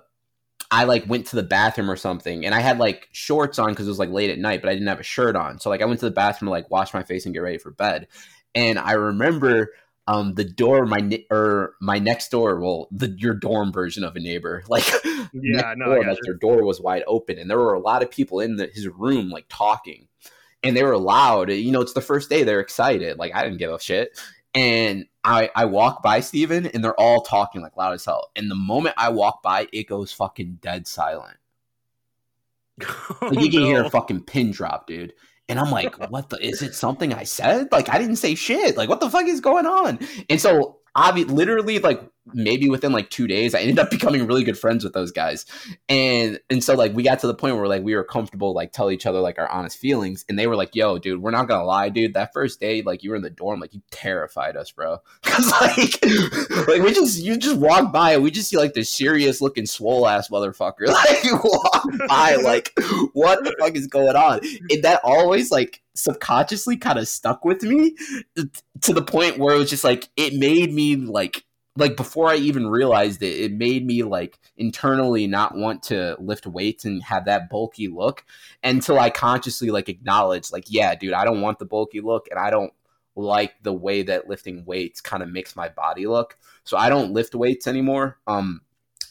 I 0.71 0.83
like 0.83 1.07
went 1.07 1.27
to 1.27 1.35
the 1.35 1.43
bathroom 1.43 1.89
or 1.89 1.95
something 1.95 2.45
and 2.45 2.53
I 2.53 2.59
had 2.59 2.77
like 2.77 3.09
shorts 3.11 3.57
on 3.57 3.69
because 3.69 3.87
it 3.87 3.89
was 3.89 3.99
like 3.99 4.09
late 4.09 4.29
at 4.29 4.37
night, 4.39 4.61
but 4.61 4.69
I 4.69 4.73
didn't 4.73 4.87
have 4.87 4.99
a 4.99 5.03
shirt 5.03 5.35
on. 5.35 5.59
So 5.59 5.69
like 5.69 5.81
I 5.81 5.85
went 5.85 5.99
to 6.01 6.05
the 6.05 6.11
bathroom 6.11 6.47
to 6.47 6.51
like 6.51 6.69
wash 6.69 6.93
my 6.93 7.03
face 7.03 7.25
and 7.25 7.33
get 7.33 7.41
ready 7.41 7.57
for 7.57 7.71
bed. 7.71 8.07
And 8.53 8.77
I 8.77 8.93
remember 8.93 9.71
um 10.09 10.33
the 10.33 10.43
door 10.43 10.87
my 10.87 10.97
ne- 10.97 11.27
or 11.29 11.75
my 11.79 11.99
next 11.99 12.29
door 12.31 12.59
well 12.59 12.87
the 12.91 13.15
your 13.19 13.35
dorm 13.35 13.71
version 13.71 14.03
of 14.03 14.15
a 14.15 14.19
neighbor. 14.19 14.63
Like 14.69 14.85
Yeah, 15.33 15.73
no, 15.77 15.91
I 15.91 15.95
door, 15.95 16.03
like 16.03 16.17
their 16.23 16.33
door 16.33 16.63
was 16.63 16.81
wide 16.81 17.03
open 17.07 17.37
and 17.37 17.49
there 17.49 17.59
were 17.59 17.75
a 17.75 17.79
lot 17.79 18.01
of 18.01 18.11
people 18.11 18.39
in 18.39 18.55
the, 18.55 18.67
his 18.67 18.87
room 18.87 19.29
like 19.29 19.45
talking 19.49 20.07
and 20.63 20.75
they 20.75 20.83
were 20.83 20.97
loud. 20.97 21.51
You 21.51 21.71
know 21.71 21.81
it's 21.81 21.93
the 21.93 22.01
first 22.01 22.29
day 22.29 22.43
they're 22.43 22.59
excited. 22.59 23.17
Like 23.17 23.33
i 23.35 23.43
didn't 23.43 23.59
give 23.59 23.71
a 23.71 23.79
shit. 23.79 24.19
And 24.55 25.05
i 25.23 25.51
i 25.55 25.65
walk 25.65 26.01
by 26.01 26.21
steven 26.21 26.65
and 26.65 26.83
they're 26.83 26.99
all 26.99 27.21
talking 27.21 27.61
like 27.61 27.77
loud 27.77 27.93
as 27.93 28.05
hell. 28.05 28.31
And 28.35 28.49
the 28.49 28.55
moment 28.55 28.95
i 28.97 29.09
walk 29.09 29.43
by 29.43 29.67
it 29.71 29.87
goes 29.87 30.11
fucking 30.11 30.57
dead 30.61 30.87
silent. 30.87 31.37
Oh, 32.81 33.17
like 33.31 33.41
you 33.41 33.51
can 33.51 33.61
hear 33.61 33.83
a 33.83 33.89
fucking 33.89 34.23
pin 34.23 34.51
drop 34.51 34.87
dude 34.87 35.13
and 35.49 35.59
i'm 35.59 35.71
like 35.71 35.93
what 36.09 36.29
the 36.29 36.37
is 36.45 36.61
it 36.61 36.73
something 36.73 37.13
i 37.13 37.23
said? 37.23 37.71
Like 37.71 37.89
i 37.89 37.97
didn't 37.97 38.17
say 38.17 38.35
shit. 38.35 38.77
Like 38.77 38.89
what 38.89 39.01
the 39.01 39.09
fuck 39.09 39.27
is 39.27 39.41
going 39.41 39.65
on? 39.65 39.99
And 40.29 40.39
so 40.39 40.77
obvi- 40.95 41.29
literally 41.29 41.79
like 41.79 42.01
maybe 42.33 42.69
within 42.69 42.91
like 42.91 43.09
two 43.09 43.27
days 43.27 43.53
i 43.53 43.59
ended 43.59 43.79
up 43.79 43.89
becoming 43.99 44.25
really 44.25 44.43
good 44.43 44.57
friends 44.57 44.83
with 44.83 44.93
those 44.93 45.11
guys. 45.11 45.45
And 45.87 46.39
and 46.49 46.63
so 46.63 46.75
like 46.75 46.93
we 46.93 47.03
got 47.03 47.19
to 47.19 47.27
the 47.27 47.33
point 47.33 47.55
where 47.55 47.67
like 47.67 47.83
we 47.83 47.95
were 47.95 48.03
comfortable 48.03 48.53
like 48.53 48.71
tell 48.71 48.91
each 48.91 49.05
other 49.05 49.19
like 49.19 49.39
our 49.39 49.49
honest 49.49 49.77
feelings. 49.77 50.25
And 50.29 50.37
they 50.37 50.47
were 50.47 50.55
like 50.55 50.75
yo 50.75 50.99
dude 50.99 51.21
we're 51.21 51.31
not 51.31 51.47
gonna 51.47 51.65
lie 51.65 51.89
dude. 51.89 52.13
That 52.13 52.33
first 52.33 52.59
day 52.59 52.81
like 52.81 53.03
you 53.03 53.11
were 53.11 53.15
in 53.15 53.21
the 53.21 53.29
dorm 53.29 53.59
like 53.59 53.73
you 53.73 53.81
terrified 53.91 54.55
us 54.55 54.71
bro. 54.71 54.99
Because 55.23 55.51
like 55.51 56.03
like 56.67 56.81
we 56.81 56.93
just 56.93 57.19
you 57.19 57.37
just 57.37 57.57
walk 57.57 57.91
by 57.91 58.13
and 58.13 58.23
we 58.23 58.31
just 58.31 58.49
see 58.49 58.57
like 58.57 58.73
this 58.73 58.89
serious 58.89 59.41
looking 59.41 59.65
swole 59.65 60.07
ass 60.07 60.29
motherfucker 60.29 60.87
like 60.87 61.43
walk 61.43 61.87
by 62.07 62.35
like 62.35 62.73
what 63.13 63.43
the 63.43 63.55
fuck 63.59 63.75
is 63.75 63.87
going 63.87 64.15
on? 64.15 64.39
And 64.69 64.83
that 64.83 65.01
always 65.03 65.51
like 65.51 65.81
subconsciously 65.95 66.77
kind 66.77 66.97
of 66.97 67.07
stuck 67.07 67.43
with 67.43 67.61
me 67.61 67.95
to 68.81 68.93
the 68.93 69.01
point 69.01 69.37
where 69.37 69.55
it 69.55 69.57
was 69.57 69.69
just 69.69 69.83
like 69.83 70.09
it 70.15 70.33
made 70.33 70.73
me 70.73 70.95
like 70.95 71.43
like 71.79 71.95
before 71.95 72.29
I 72.29 72.35
even 72.35 72.67
realized 72.67 73.23
it, 73.23 73.39
it 73.39 73.51
made 73.53 73.85
me 73.85 74.03
like 74.03 74.37
internally 74.57 75.25
not 75.27 75.55
want 75.55 75.81
to 75.83 76.15
lift 76.19 76.45
weights 76.45 76.85
and 76.85 77.01
have 77.03 77.25
that 77.25 77.49
bulky 77.49 77.87
look 77.87 78.25
until 78.63 78.99
I 78.99 79.09
consciously 79.09 79.71
like 79.71 79.89
acknowledged 79.89 80.51
like, 80.51 80.65
yeah, 80.67 80.93
dude, 80.95 81.13
I 81.13 81.23
don't 81.23 81.41
want 81.41 81.59
the 81.59 81.65
bulky 81.65 82.01
look 82.01 82.27
and 82.29 82.39
I 82.39 82.49
don't 82.49 82.73
like 83.15 83.53
the 83.63 83.73
way 83.73 84.03
that 84.03 84.27
lifting 84.27 84.65
weights 84.65 85.01
kind 85.01 85.23
of 85.23 85.29
makes 85.29 85.55
my 85.55 85.69
body 85.69 86.05
look. 86.05 86.37
So 86.63 86.77
I 86.77 86.89
don't 86.89 87.13
lift 87.13 87.33
weights 87.33 87.65
anymore. 87.65 88.19
Um 88.27 88.61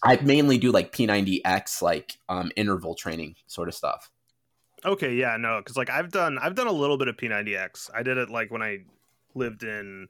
I 0.02 0.16
mainly 0.22 0.58
do 0.58 0.70
like 0.70 0.92
P90X 0.92 1.82
like 1.82 2.18
um 2.28 2.52
interval 2.54 2.94
training 2.94 3.37
sort 3.46 3.68
of 3.68 3.75
stuff. 3.75 4.10
Okay, 4.84 5.14
yeah, 5.14 5.37
no, 5.37 5.58
because 5.58 5.76
like 5.76 5.90
I've 5.90 6.10
done 6.10 6.38
I've 6.38 6.54
done 6.54 6.68
a 6.68 6.72
little 6.72 6.98
bit 6.98 7.08
of 7.08 7.16
P90X. 7.16 7.90
I 7.94 8.02
did 8.02 8.18
it 8.18 8.30
like 8.30 8.50
when 8.50 8.62
I 8.62 8.84
lived 9.34 9.62
in 9.62 10.08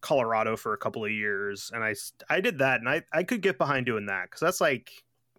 Colorado 0.00 0.56
for 0.56 0.72
a 0.72 0.78
couple 0.78 1.04
of 1.04 1.10
years, 1.10 1.70
and 1.74 1.84
I 1.84 1.94
I 2.28 2.40
did 2.40 2.58
that, 2.58 2.80
and 2.80 2.88
I 2.88 3.02
I 3.12 3.22
could 3.22 3.42
get 3.42 3.58
behind 3.58 3.86
doing 3.86 4.06
that 4.06 4.24
because 4.24 4.40
that's 4.40 4.60
like 4.60 4.90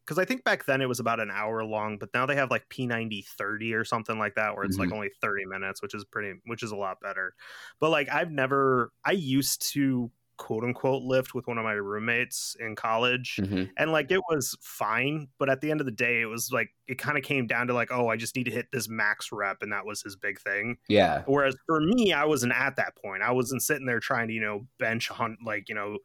because 0.05 0.17
I 0.17 0.25
think 0.25 0.43
back 0.43 0.65
then 0.65 0.81
it 0.81 0.89
was 0.89 0.99
about 0.99 1.19
an 1.19 1.31
hour 1.31 1.63
long, 1.63 1.97
but 1.97 2.09
now 2.13 2.25
they 2.25 2.35
have 2.35 2.51
like 2.51 2.67
P90 2.69 3.25
30 3.25 3.73
or 3.73 3.85
something 3.85 4.17
like 4.17 4.35
that, 4.35 4.55
where 4.55 4.65
it's 4.65 4.77
like 4.77 4.87
mm-hmm. 4.89 4.95
only 4.95 5.09
30 5.21 5.45
minutes, 5.45 5.81
which 5.81 5.93
is 5.95 6.03
pretty 6.05 6.39
which 6.45 6.63
is 6.63 6.71
a 6.71 6.75
lot 6.75 6.97
better. 7.01 7.33
But 7.79 7.91
like 7.91 8.09
I've 8.09 8.31
never 8.31 8.91
I 9.05 9.11
used 9.11 9.71
to 9.73 10.11
quote 10.41 10.63
unquote 10.63 11.03
lift 11.03 11.35
with 11.35 11.45
one 11.45 11.59
of 11.59 11.63
my 11.63 11.73
roommates 11.73 12.55
in 12.59 12.75
college 12.75 13.39
Mhm. 13.39 13.69
and 13.77 13.91
like 13.91 14.09
it 14.09 14.21
was 14.27 14.57
fine 14.59 15.27
but 15.37 15.51
at 15.51 15.61
the 15.61 15.69
end 15.69 15.79
of 15.81 15.85
the 15.85 15.91
day 15.91 16.19
it 16.19 16.25
was 16.25 16.51
like 16.51 16.71
it 16.87 16.97
kind 16.97 17.15
of 17.15 17.23
came 17.23 17.45
down 17.45 17.67
to 17.67 17.75
like 17.75 17.91
oh 17.91 18.07
i 18.07 18.15
just 18.17 18.35
need 18.35 18.45
to 18.45 18.51
hit 18.51 18.65
this 18.71 18.89
max 18.89 19.31
rep 19.31 19.61
and 19.61 19.71
that 19.71 19.85
was 19.85 20.01
his 20.01 20.15
big 20.15 20.39
thing 20.41 20.77
Yeah. 20.87 21.21
whereas 21.27 21.55
for 21.67 21.79
me 21.79 22.11
i 22.11 22.25
wasn't 22.25 22.53
at 22.53 22.75
that 22.77 22.95
point 22.95 23.21
i 23.21 23.29
wasn't 23.31 23.61
sitting 23.61 23.85
there 23.85 23.99
trying 23.99 24.29
to 24.29 24.33
you 24.33 24.41
know 24.41 24.65
bench 24.79 25.09
hunt 25.09 25.37
like 25.45 25.69
you 25.69 25.75
know 25.75 25.99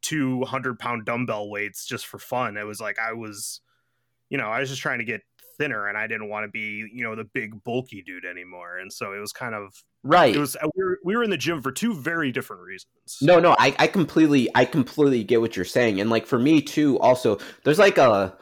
200 0.00 0.78
pound 0.78 1.04
dumbbell 1.04 1.50
weights 1.50 1.84
just 1.86 2.06
for 2.06 2.18
fun 2.18 2.56
it 2.56 2.64
was 2.64 2.80
like 2.80 2.98
i 2.98 3.12
was 3.12 3.60
you 4.30 4.38
know 4.38 4.46
i 4.48 4.58
was 4.58 4.68
just 4.68 4.80
trying 4.82 4.98
to 5.00 5.04
get 5.04 5.20
thinner 5.62 5.86
and 5.86 5.96
i 5.96 6.06
didn't 6.08 6.28
want 6.28 6.44
to 6.44 6.50
be 6.50 6.88
you 6.92 7.04
know 7.04 7.14
the 7.14 7.24
big 7.24 7.62
bulky 7.62 8.02
dude 8.04 8.24
anymore 8.24 8.78
and 8.78 8.92
so 8.92 9.12
it 9.12 9.18
was 9.18 9.32
kind 9.32 9.54
of 9.54 9.72
Right. 10.04 10.34
it 10.34 10.38
was 10.40 10.56
uh, 10.56 10.66
we 10.74 10.82
were, 10.84 10.98
we 11.04 11.16
were 11.16 11.22
in 11.22 11.30
the 11.30 11.36
gym 11.36 11.62
for 11.62 11.70
two 11.70 11.94
very 11.94 12.32
different 12.32 12.62
reasons 12.62 13.18
No, 13.22 13.38
no, 13.38 13.54
I, 13.58 13.74
I 13.78 13.86
completely 13.86 14.48
I 14.52 14.64
completely 14.64 15.22
get 15.22 15.40
what 15.40 15.54
you're 15.54 15.64
saying. 15.64 16.00
And 16.00 16.10
like 16.10 16.26
for 16.26 16.40
me 16.40 16.60
too, 16.60 16.98
also 16.98 17.38
there's 17.62 17.78
like 17.78 17.98
a 17.98 18.36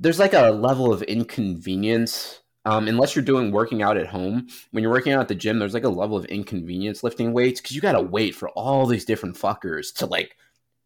there's 0.00 0.18
like 0.18 0.32
a 0.34 0.50
level 0.50 0.92
of 0.92 1.02
inconvenience 1.02 2.40
um, 2.66 2.88
unless 2.88 3.14
you're 3.14 3.24
doing 3.24 3.52
working 3.52 3.82
out 3.82 3.98
at 3.98 4.06
home, 4.06 4.48
when 4.70 4.82
you're 4.82 4.92
working 4.92 5.12
out 5.12 5.20
at 5.20 5.28
the 5.28 5.34
gym, 5.34 5.58
there's 5.58 5.74
like 5.74 5.84
a 5.84 5.88
level 5.90 6.16
of 6.16 6.24
inconvenience 6.24 7.04
lifting 7.04 7.32
weights 7.34 7.60
because 7.60 7.76
you 7.76 7.82
got 7.82 7.92
to 7.92 8.00
wait 8.02 8.34
for 8.34 8.48
all 8.50 8.86
these 8.86 9.04
different 9.04 9.36
fuckers 9.36 9.94
to 9.96 10.06
like 10.06 10.36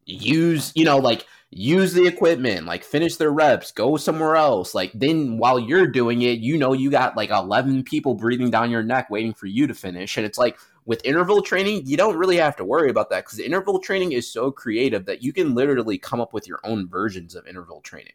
use, 0.08 0.72
you 0.74 0.84
know, 0.84 0.98
like 0.98 1.26
use 1.50 1.92
the 1.92 2.06
equipment, 2.06 2.66
like 2.66 2.84
finish 2.84 3.16
their 3.16 3.30
reps, 3.30 3.72
go 3.72 3.96
somewhere 3.96 4.36
else. 4.36 4.74
Like 4.74 4.92
then 4.94 5.38
while 5.38 5.58
you're 5.58 5.86
doing 5.86 6.22
it, 6.22 6.40
you 6.40 6.58
know, 6.58 6.72
you 6.72 6.90
got 6.90 7.16
like 7.16 7.30
11 7.30 7.84
people 7.84 8.14
breathing 8.14 8.50
down 8.50 8.70
your 8.70 8.82
neck 8.82 9.08
waiting 9.10 9.34
for 9.34 9.46
you 9.46 9.66
to 9.66 9.74
finish. 9.74 10.16
And 10.16 10.26
it's 10.26 10.38
like 10.38 10.58
with 10.84 11.04
interval 11.04 11.42
training, 11.42 11.86
you 11.86 11.96
don't 11.96 12.16
really 12.16 12.36
have 12.36 12.56
to 12.56 12.64
worry 12.64 12.90
about 12.90 13.10
that 13.10 13.24
because 13.24 13.38
interval 13.38 13.78
training 13.78 14.12
is 14.12 14.30
so 14.30 14.50
creative 14.50 15.06
that 15.06 15.22
you 15.22 15.32
can 15.32 15.54
literally 15.54 15.98
come 15.98 16.20
up 16.20 16.32
with 16.32 16.48
your 16.48 16.60
own 16.64 16.88
versions 16.88 17.34
of 17.34 17.46
interval 17.46 17.80
training. 17.80 18.14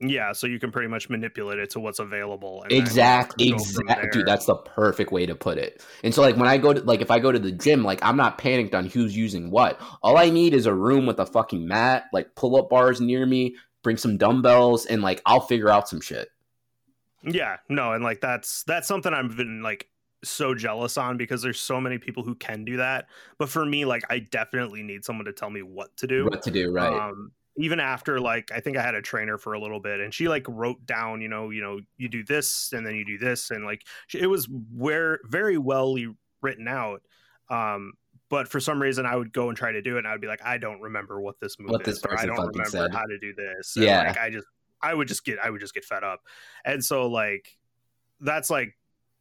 Yeah, 0.00 0.32
so 0.32 0.46
you 0.46 0.60
can 0.60 0.70
pretty 0.70 0.86
much 0.86 1.10
manipulate 1.10 1.58
it 1.58 1.70
to 1.70 1.80
what's 1.80 1.98
available. 1.98 2.64
exactly, 2.70 3.48
exactly, 3.48 4.08
dude. 4.12 4.26
That's 4.26 4.46
the 4.46 4.54
perfect 4.54 5.10
way 5.10 5.26
to 5.26 5.34
put 5.34 5.58
it. 5.58 5.84
And 6.04 6.14
so, 6.14 6.22
like, 6.22 6.36
when 6.36 6.46
I 6.46 6.56
go 6.56 6.72
to, 6.72 6.80
like, 6.82 7.00
if 7.00 7.10
I 7.10 7.18
go 7.18 7.32
to 7.32 7.38
the 7.38 7.50
gym, 7.50 7.82
like, 7.82 7.98
I'm 8.02 8.16
not 8.16 8.38
panicked 8.38 8.76
on 8.76 8.86
who's 8.86 9.16
using 9.16 9.50
what. 9.50 9.80
All 10.02 10.16
I 10.16 10.30
need 10.30 10.54
is 10.54 10.66
a 10.66 10.74
room 10.74 11.04
with 11.04 11.18
a 11.18 11.26
fucking 11.26 11.66
mat, 11.66 12.04
like 12.12 12.36
pull 12.36 12.56
up 12.56 12.68
bars 12.70 13.00
near 13.00 13.26
me, 13.26 13.56
bring 13.82 13.96
some 13.96 14.16
dumbbells, 14.16 14.86
and 14.86 15.02
like, 15.02 15.20
I'll 15.26 15.40
figure 15.40 15.68
out 15.68 15.88
some 15.88 16.00
shit. 16.00 16.28
Yeah, 17.24 17.56
no, 17.68 17.92
and 17.92 18.04
like 18.04 18.20
that's 18.20 18.62
that's 18.62 18.86
something 18.86 19.12
I've 19.12 19.36
been 19.36 19.62
like 19.62 19.88
so 20.22 20.54
jealous 20.54 20.96
on 20.96 21.16
because 21.16 21.42
there's 21.42 21.60
so 21.60 21.80
many 21.80 21.98
people 21.98 22.22
who 22.22 22.36
can 22.36 22.64
do 22.64 22.76
that. 22.76 23.06
But 23.38 23.48
for 23.48 23.64
me, 23.64 23.84
like, 23.84 24.02
I 24.08 24.20
definitely 24.20 24.84
need 24.84 25.04
someone 25.04 25.26
to 25.26 25.32
tell 25.32 25.50
me 25.50 25.62
what 25.62 25.96
to 25.98 26.06
do. 26.06 26.24
What 26.24 26.42
to 26.42 26.52
do, 26.52 26.70
right? 26.70 26.92
Um, 26.92 27.32
even 27.58 27.80
after 27.80 28.20
like 28.20 28.50
I 28.52 28.60
think 28.60 28.76
I 28.76 28.82
had 28.82 28.94
a 28.94 29.02
trainer 29.02 29.36
for 29.36 29.52
a 29.52 29.60
little 29.60 29.80
bit 29.80 30.00
and 30.00 30.14
she 30.14 30.28
like 30.28 30.46
wrote 30.48 30.86
down, 30.86 31.20
you 31.20 31.28
know, 31.28 31.50
you 31.50 31.60
know, 31.60 31.80
you 31.96 32.08
do 32.08 32.24
this 32.24 32.72
and 32.72 32.86
then 32.86 32.94
you 32.94 33.04
do 33.04 33.18
this 33.18 33.50
and 33.50 33.64
like 33.64 33.84
it 34.14 34.28
was 34.28 34.48
where 34.74 35.18
very 35.24 35.58
well 35.58 35.96
written 36.40 36.68
out. 36.68 37.02
Um 37.50 37.94
but 38.30 38.46
for 38.46 38.60
some 38.60 38.80
reason 38.80 39.06
I 39.06 39.16
would 39.16 39.32
go 39.32 39.48
and 39.48 39.58
try 39.58 39.72
to 39.72 39.82
do 39.82 39.96
it 39.96 39.98
and 39.98 40.06
I 40.06 40.12
would 40.12 40.20
be 40.20 40.28
like 40.28 40.44
I 40.44 40.56
don't 40.56 40.80
remember 40.80 41.20
what 41.20 41.40
this 41.40 41.58
move 41.58 41.70
what 41.70 41.86
is 41.88 42.00
this 42.00 42.04
or 42.04 42.18
I 42.18 42.26
don't 42.26 42.38
remember 42.38 42.70
said. 42.70 42.94
how 42.94 43.04
to 43.04 43.18
do 43.18 43.34
this. 43.34 43.74
And 43.74 43.84
yeah. 43.84 44.04
Like 44.08 44.18
I 44.18 44.30
just 44.30 44.46
I 44.80 44.94
would 44.94 45.08
just 45.08 45.24
get 45.24 45.38
I 45.42 45.50
would 45.50 45.60
just 45.60 45.74
get 45.74 45.84
fed 45.84 46.04
up. 46.04 46.20
And 46.64 46.84
so 46.84 47.08
like 47.08 47.58
that's 48.20 48.50
like 48.50 48.77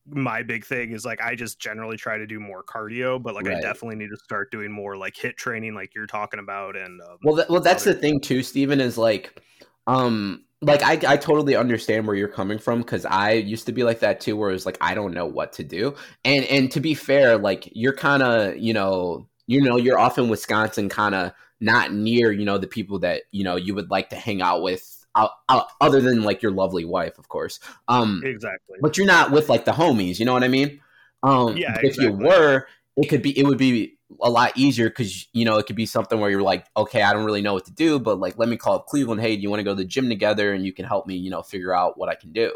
my 0.10 0.42
big 0.44 0.66
thing 0.66 0.92
is 0.92 1.06
like 1.06 1.22
I 1.22 1.36
just 1.36 1.60
generally 1.60 1.98
try 1.98 2.18
to 2.18 2.26
do 2.26 2.40
more 2.40 2.64
cardio, 2.64 3.22
but 3.22 3.36
like 3.36 3.46
right. 3.46 3.58
I 3.58 3.62
definitely 3.62 3.98
need 3.98 4.10
to 4.10 4.18
start 4.18 4.52
doing 4.52 4.72
more 4.72 4.96
like 4.96 5.16
hit 5.16 5.38
training, 5.38 5.74
like 5.76 5.94
you're 5.94 6.08
talking 6.08 6.40
about. 6.40 6.76
And 6.76 7.02
um, 7.02 7.18
well, 7.24 7.36
that, 7.36 7.50
well, 7.50 7.62
that's 7.62 7.84
the 7.84 7.94
thing 7.94 8.20
too, 8.20 8.44
Stephen. 8.44 8.80
Is 8.80 8.98
like, 8.98 9.42
um, 9.86 10.46
like 10.62 10.82
I 10.84 11.14
I 11.14 11.18
totally 11.18 11.56
understand 11.56 12.08
where 12.08 12.16
you're 12.16 12.28
coming 12.28 12.58
from 12.58 12.80
because 12.80 13.06
I 13.06 13.34
used 13.34 13.66
to 13.66 13.72
be 13.72 13.84
like 13.84 14.00
that 14.00 14.20
too, 14.20 14.38
where 14.38 14.52
it's 14.52 14.66
like 14.66 14.78
I 14.82 14.94
don't 14.94 15.14
know 15.14 15.26
what 15.26 15.54
to 15.54 15.64
do, 15.64 15.96
and 16.24 16.46
and 16.46 16.72
to 16.72 16.80
be 16.80 16.94
fair, 16.94 17.38
like 17.38 17.70
you're 17.74 17.96
kind 17.96 18.24
of 18.24 18.58
you 18.58 18.74
know 18.74 19.28
you 19.48 19.62
know 19.62 19.78
you're 19.78 20.00
off 20.00 20.18
in 20.18 20.30
Wisconsin, 20.30 20.90
kind 20.90 21.16
of 21.16 21.34
not 21.60 21.94
near 21.94 22.32
you 22.32 22.46
know 22.46 22.58
the 22.58 22.68
people 22.68 23.00
that 23.00 23.24
you 23.32 23.44
know 23.44 23.56
you 23.56 23.76
would 23.76 23.90
like 23.90 24.10
to 24.10 24.16
hang 24.16 24.42
out 24.42 24.62
with 24.62 24.97
out, 25.18 25.68
other 25.82 26.02
than 26.02 26.24
like 26.24 26.42
your 26.42 26.52
lovely 26.52 26.86
wife, 26.86 27.18
of 27.18 27.28
course. 27.28 27.60
Um, 27.88 28.22
exactly. 28.26 28.78
But 28.82 28.98
you're 28.98 29.08
not 29.08 29.32
with 29.32 29.50
like 29.50 29.66
the 29.66 29.72
homies. 29.72 30.20
You 30.20 30.26
know 30.26 30.34
what 30.34 30.44
I 30.44 30.48
mean? 30.48 30.80
Um, 31.24 31.58
yeah. 31.58 31.78
If 31.82 31.98
you 31.98 32.12
were, 32.12 32.68
it 32.96 33.10
could 33.10 33.22
be. 33.22 33.38
It 33.38 33.46
would 33.46 33.58
be 33.58 33.98
a 34.22 34.30
lot 34.30 34.58
easier 34.58 34.90
because 34.90 35.28
you 35.34 35.44
know 35.44 35.58
it 35.58 35.66
could 35.66 35.76
be 35.76 35.86
something 35.86 36.20
where 36.20 36.30
you're 36.30 36.42
like, 36.42 36.66
okay, 36.76 37.02
I 37.02 37.14
don't 37.14 37.26
really 37.26 37.42
know 37.42 37.54
what 37.54 37.66
to 37.66 37.74
do, 37.74 38.00
but 38.00 38.20
like, 38.20 38.38
let 38.38 38.50
me 38.50 38.58
call 38.58 38.76
up 38.76 38.88
Cleveland. 38.88 39.22
Hey, 39.22 39.36
do 39.36 39.42
you 39.42 39.50
want 39.50 39.60
to 39.60 39.64
go 39.64 39.72
to 39.72 39.76
the 39.76 39.86
gym 39.86 40.10
together? 40.10 40.54
And 40.54 40.66
you 40.66 40.74
can 40.74 40.86
help 40.86 41.08
me, 41.08 41.16
you 41.16 41.30
know, 41.30 41.42
figure 41.42 41.76
out 41.76 41.98
what 41.98 42.10
I 42.10 42.16
can 42.16 42.32
do. 42.32 42.54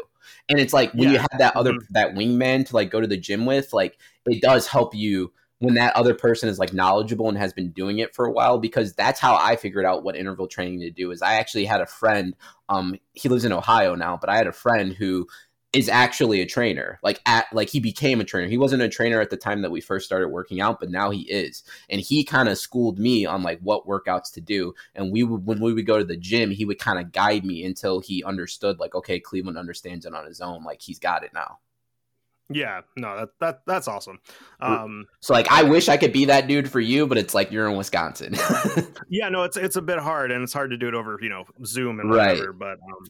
And 0.48 0.58
it's 0.58 0.72
like 0.72 0.92
when 0.92 1.04
yeah. 1.08 1.12
you 1.12 1.18
have 1.18 1.38
that 1.38 1.56
other 1.56 1.72
mm-hmm. 1.72 1.92
that 1.92 2.14
wingman 2.14 2.66
to 2.66 2.74
like 2.74 2.90
go 2.90 3.00
to 3.00 3.06
the 3.06 3.16
gym 3.16 3.46
with, 3.46 3.72
like 3.72 3.98
it 4.26 4.40
does 4.40 4.66
help 4.66 4.94
you 4.94 5.32
when 5.62 5.74
that 5.74 5.94
other 5.94 6.12
person 6.12 6.48
is 6.48 6.58
like 6.58 6.72
knowledgeable 6.72 7.28
and 7.28 7.38
has 7.38 7.52
been 7.52 7.70
doing 7.70 8.00
it 8.00 8.14
for 8.14 8.24
a 8.24 8.32
while 8.32 8.58
because 8.58 8.94
that's 8.94 9.20
how 9.20 9.36
I 9.36 9.54
figured 9.54 9.84
out 9.84 10.02
what 10.02 10.16
interval 10.16 10.48
training 10.48 10.80
to 10.80 10.90
do 10.90 11.12
is 11.12 11.22
I 11.22 11.34
actually 11.34 11.64
had 11.66 11.80
a 11.80 11.86
friend 11.86 12.34
um 12.68 12.96
he 13.12 13.28
lives 13.28 13.44
in 13.44 13.52
Ohio 13.52 13.94
now 13.94 14.18
but 14.20 14.28
I 14.28 14.36
had 14.36 14.48
a 14.48 14.52
friend 14.52 14.92
who 14.92 15.28
is 15.72 15.88
actually 15.88 16.40
a 16.40 16.46
trainer 16.46 16.98
like 17.04 17.20
at 17.26 17.46
like 17.52 17.68
he 17.68 17.78
became 17.78 18.20
a 18.20 18.24
trainer. 18.24 18.48
He 18.48 18.58
wasn't 18.58 18.82
a 18.82 18.88
trainer 18.88 19.20
at 19.20 19.30
the 19.30 19.36
time 19.36 19.62
that 19.62 19.70
we 19.70 19.80
first 19.80 20.04
started 20.04 20.30
working 20.30 20.60
out 20.60 20.80
but 20.80 20.90
now 20.90 21.10
he 21.10 21.22
is. 21.22 21.62
And 21.88 22.00
he 22.00 22.24
kind 22.24 22.48
of 22.48 22.58
schooled 22.58 22.98
me 22.98 23.24
on 23.24 23.44
like 23.44 23.60
what 23.60 23.86
workouts 23.86 24.32
to 24.32 24.40
do. 24.40 24.74
And 24.96 25.12
we 25.12 25.22
would 25.22 25.46
when 25.46 25.60
we 25.60 25.72
would 25.72 25.86
go 25.86 25.98
to 25.98 26.04
the 26.04 26.16
gym 26.16 26.50
he 26.50 26.64
would 26.64 26.80
kind 26.80 26.98
of 26.98 27.12
guide 27.12 27.44
me 27.44 27.64
until 27.64 28.00
he 28.00 28.24
understood 28.24 28.80
like 28.80 28.96
okay 28.96 29.20
Cleveland 29.20 29.58
understands 29.58 30.04
it 30.06 30.14
on 30.14 30.26
his 30.26 30.40
own 30.40 30.64
like 30.64 30.82
he's 30.82 30.98
got 30.98 31.22
it 31.22 31.32
now 31.32 31.58
yeah, 32.50 32.82
no, 32.96 33.16
that 33.16 33.28
that 33.40 33.60
that's 33.66 33.88
awesome. 33.88 34.18
Um, 34.60 35.06
so 35.20 35.32
like, 35.32 35.50
I 35.50 35.62
wish 35.62 35.88
I 35.88 35.96
could 35.96 36.12
be 36.12 36.24
that 36.26 36.46
dude 36.46 36.70
for 36.70 36.80
you, 36.80 37.06
but 37.06 37.18
it's 37.18 37.34
like 37.34 37.50
you're 37.50 37.68
in 37.68 37.76
Wisconsin. 37.76 38.34
yeah, 39.08 39.28
no, 39.28 39.44
it's 39.44 39.56
it's 39.56 39.76
a 39.76 39.82
bit 39.82 39.98
hard, 39.98 40.30
and 40.30 40.42
it's 40.42 40.52
hard 40.52 40.70
to 40.70 40.76
do 40.76 40.88
it 40.88 40.94
over 40.94 41.18
you 41.20 41.28
know 41.28 41.44
Zoom 41.64 42.00
and 42.00 42.10
whatever. 42.10 42.50
Right. 42.50 42.58
But 42.58 42.78
um, 42.84 43.06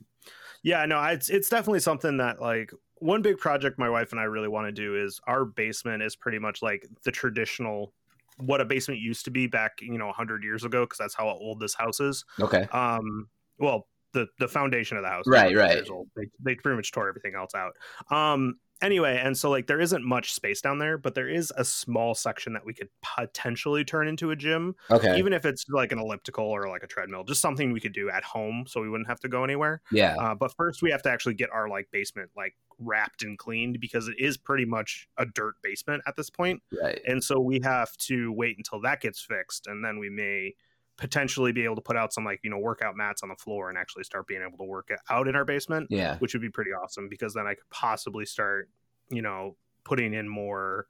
yeah, 0.62 0.84
no, 0.86 1.02
it's 1.04 1.28
it's 1.28 1.48
definitely 1.48 1.80
something 1.80 2.18
that 2.18 2.40
like 2.40 2.72
one 2.98 3.22
big 3.22 3.38
project 3.38 3.78
my 3.78 3.90
wife 3.90 4.12
and 4.12 4.20
I 4.20 4.24
really 4.24 4.48
want 4.48 4.68
to 4.68 4.72
do 4.72 4.96
is 4.96 5.20
our 5.26 5.44
basement 5.44 6.02
is 6.02 6.14
pretty 6.14 6.38
much 6.38 6.62
like 6.62 6.86
the 7.04 7.10
traditional 7.10 7.92
what 8.38 8.60
a 8.60 8.64
basement 8.64 9.00
used 9.00 9.24
to 9.24 9.30
be 9.30 9.46
back 9.46 9.72
you 9.80 9.98
know 9.98 10.06
100 10.06 10.42
years 10.42 10.64
ago 10.64 10.84
because 10.84 10.98
that's 10.98 11.14
how 11.14 11.28
old 11.28 11.60
this 11.60 11.74
house 11.74 12.00
is. 12.00 12.24
Okay. 12.40 12.68
Um. 12.72 13.28
Well, 13.58 13.86
the 14.12 14.26
the 14.38 14.48
foundation 14.48 14.96
of 14.96 15.02
the 15.02 15.08
house. 15.08 15.24
Right. 15.26 15.54
Right. 15.54 15.84
They, 16.16 16.26
they 16.40 16.54
pretty 16.54 16.76
much 16.76 16.92
tore 16.92 17.08
everything 17.08 17.34
else 17.34 17.54
out. 17.54 17.72
Um 18.10 18.56
anyway, 18.82 19.20
and 19.22 19.36
so 19.36 19.48
like 19.48 19.66
there 19.66 19.80
isn't 19.80 20.04
much 20.04 20.34
space 20.34 20.60
down 20.60 20.78
there, 20.78 20.98
but 20.98 21.14
there 21.14 21.28
is 21.28 21.52
a 21.56 21.64
small 21.64 22.14
section 22.14 22.52
that 22.52 22.66
we 22.66 22.74
could 22.74 22.88
potentially 23.02 23.84
turn 23.84 24.08
into 24.08 24.30
a 24.30 24.36
gym. 24.36 24.74
Okay. 24.90 25.18
Even 25.18 25.32
if 25.32 25.46
it's 25.46 25.64
like 25.70 25.92
an 25.92 25.98
elliptical 25.98 26.44
or 26.44 26.68
like 26.68 26.82
a 26.82 26.86
treadmill, 26.86 27.24
just 27.24 27.40
something 27.40 27.72
we 27.72 27.80
could 27.80 27.92
do 27.92 28.10
at 28.10 28.24
home 28.24 28.64
so 28.66 28.82
we 28.82 28.90
wouldn't 28.90 29.08
have 29.08 29.20
to 29.20 29.28
go 29.28 29.44
anywhere. 29.44 29.80
Yeah. 29.90 30.16
Uh, 30.16 30.34
but 30.34 30.52
first 30.54 30.82
we 30.82 30.90
have 30.90 31.02
to 31.02 31.10
actually 31.10 31.34
get 31.34 31.50
our 31.50 31.68
like 31.68 31.88
basement 31.92 32.30
like 32.36 32.54
wrapped 32.78 33.22
and 33.22 33.38
cleaned 33.38 33.80
because 33.80 34.08
it 34.08 34.16
is 34.18 34.36
pretty 34.36 34.64
much 34.64 35.08
a 35.16 35.24
dirt 35.24 35.54
basement 35.62 36.02
at 36.06 36.16
this 36.16 36.28
point. 36.28 36.62
Right. 36.82 37.00
And 37.06 37.22
so 37.22 37.38
we 37.38 37.60
have 37.62 37.96
to 37.98 38.32
wait 38.32 38.56
until 38.58 38.80
that 38.82 39.00
gets 39.00 39.20
fixed 39.20 39.68
and 39.68 39.84
then 39.84 39.98
we 39.98 40.10
may 40.10 40.54
potentially 41.02 41.50
be 41.50 41.64
able 41.64 41.74
to 41.74 41.82
put 41.82 41.96
out 41.96 42.12
some 42.12 42.24
like 42.24 42.38
you 42.44 42.50
know 42.50 42.58
workout 42.58 42.94
mats 42.96 43.24
on 43.24 43.28
the 43.28 43.34
floor 43.34 43.68
and 43.68 43.76
actually 43.76 44.04
start 44.04 44.24
being 44.28 44.40
able 44.40 44.56
to 44.56 44.62
work 44.62 44.88
out 45.10 45.26
in 45.26 45.34
our 45.34 45.44
basement 45.44 45.84
yeah. 45.90 46.16
which 46.18 46.32
would 46.32 46.40
be 46.40 46.48
pretty 46.48 46.70
awesome 46.70 47.08
because 47.08 47.34
then 47.34 47.44
i 47.44 47.54
could 47.54 47.68
possibly 47.70 48.24
start 48.24 48.70
you 49.10 49.20
know 49.20 49.56
putting 49.82 50.14
in 50.14 50.28
more 50.28 50.86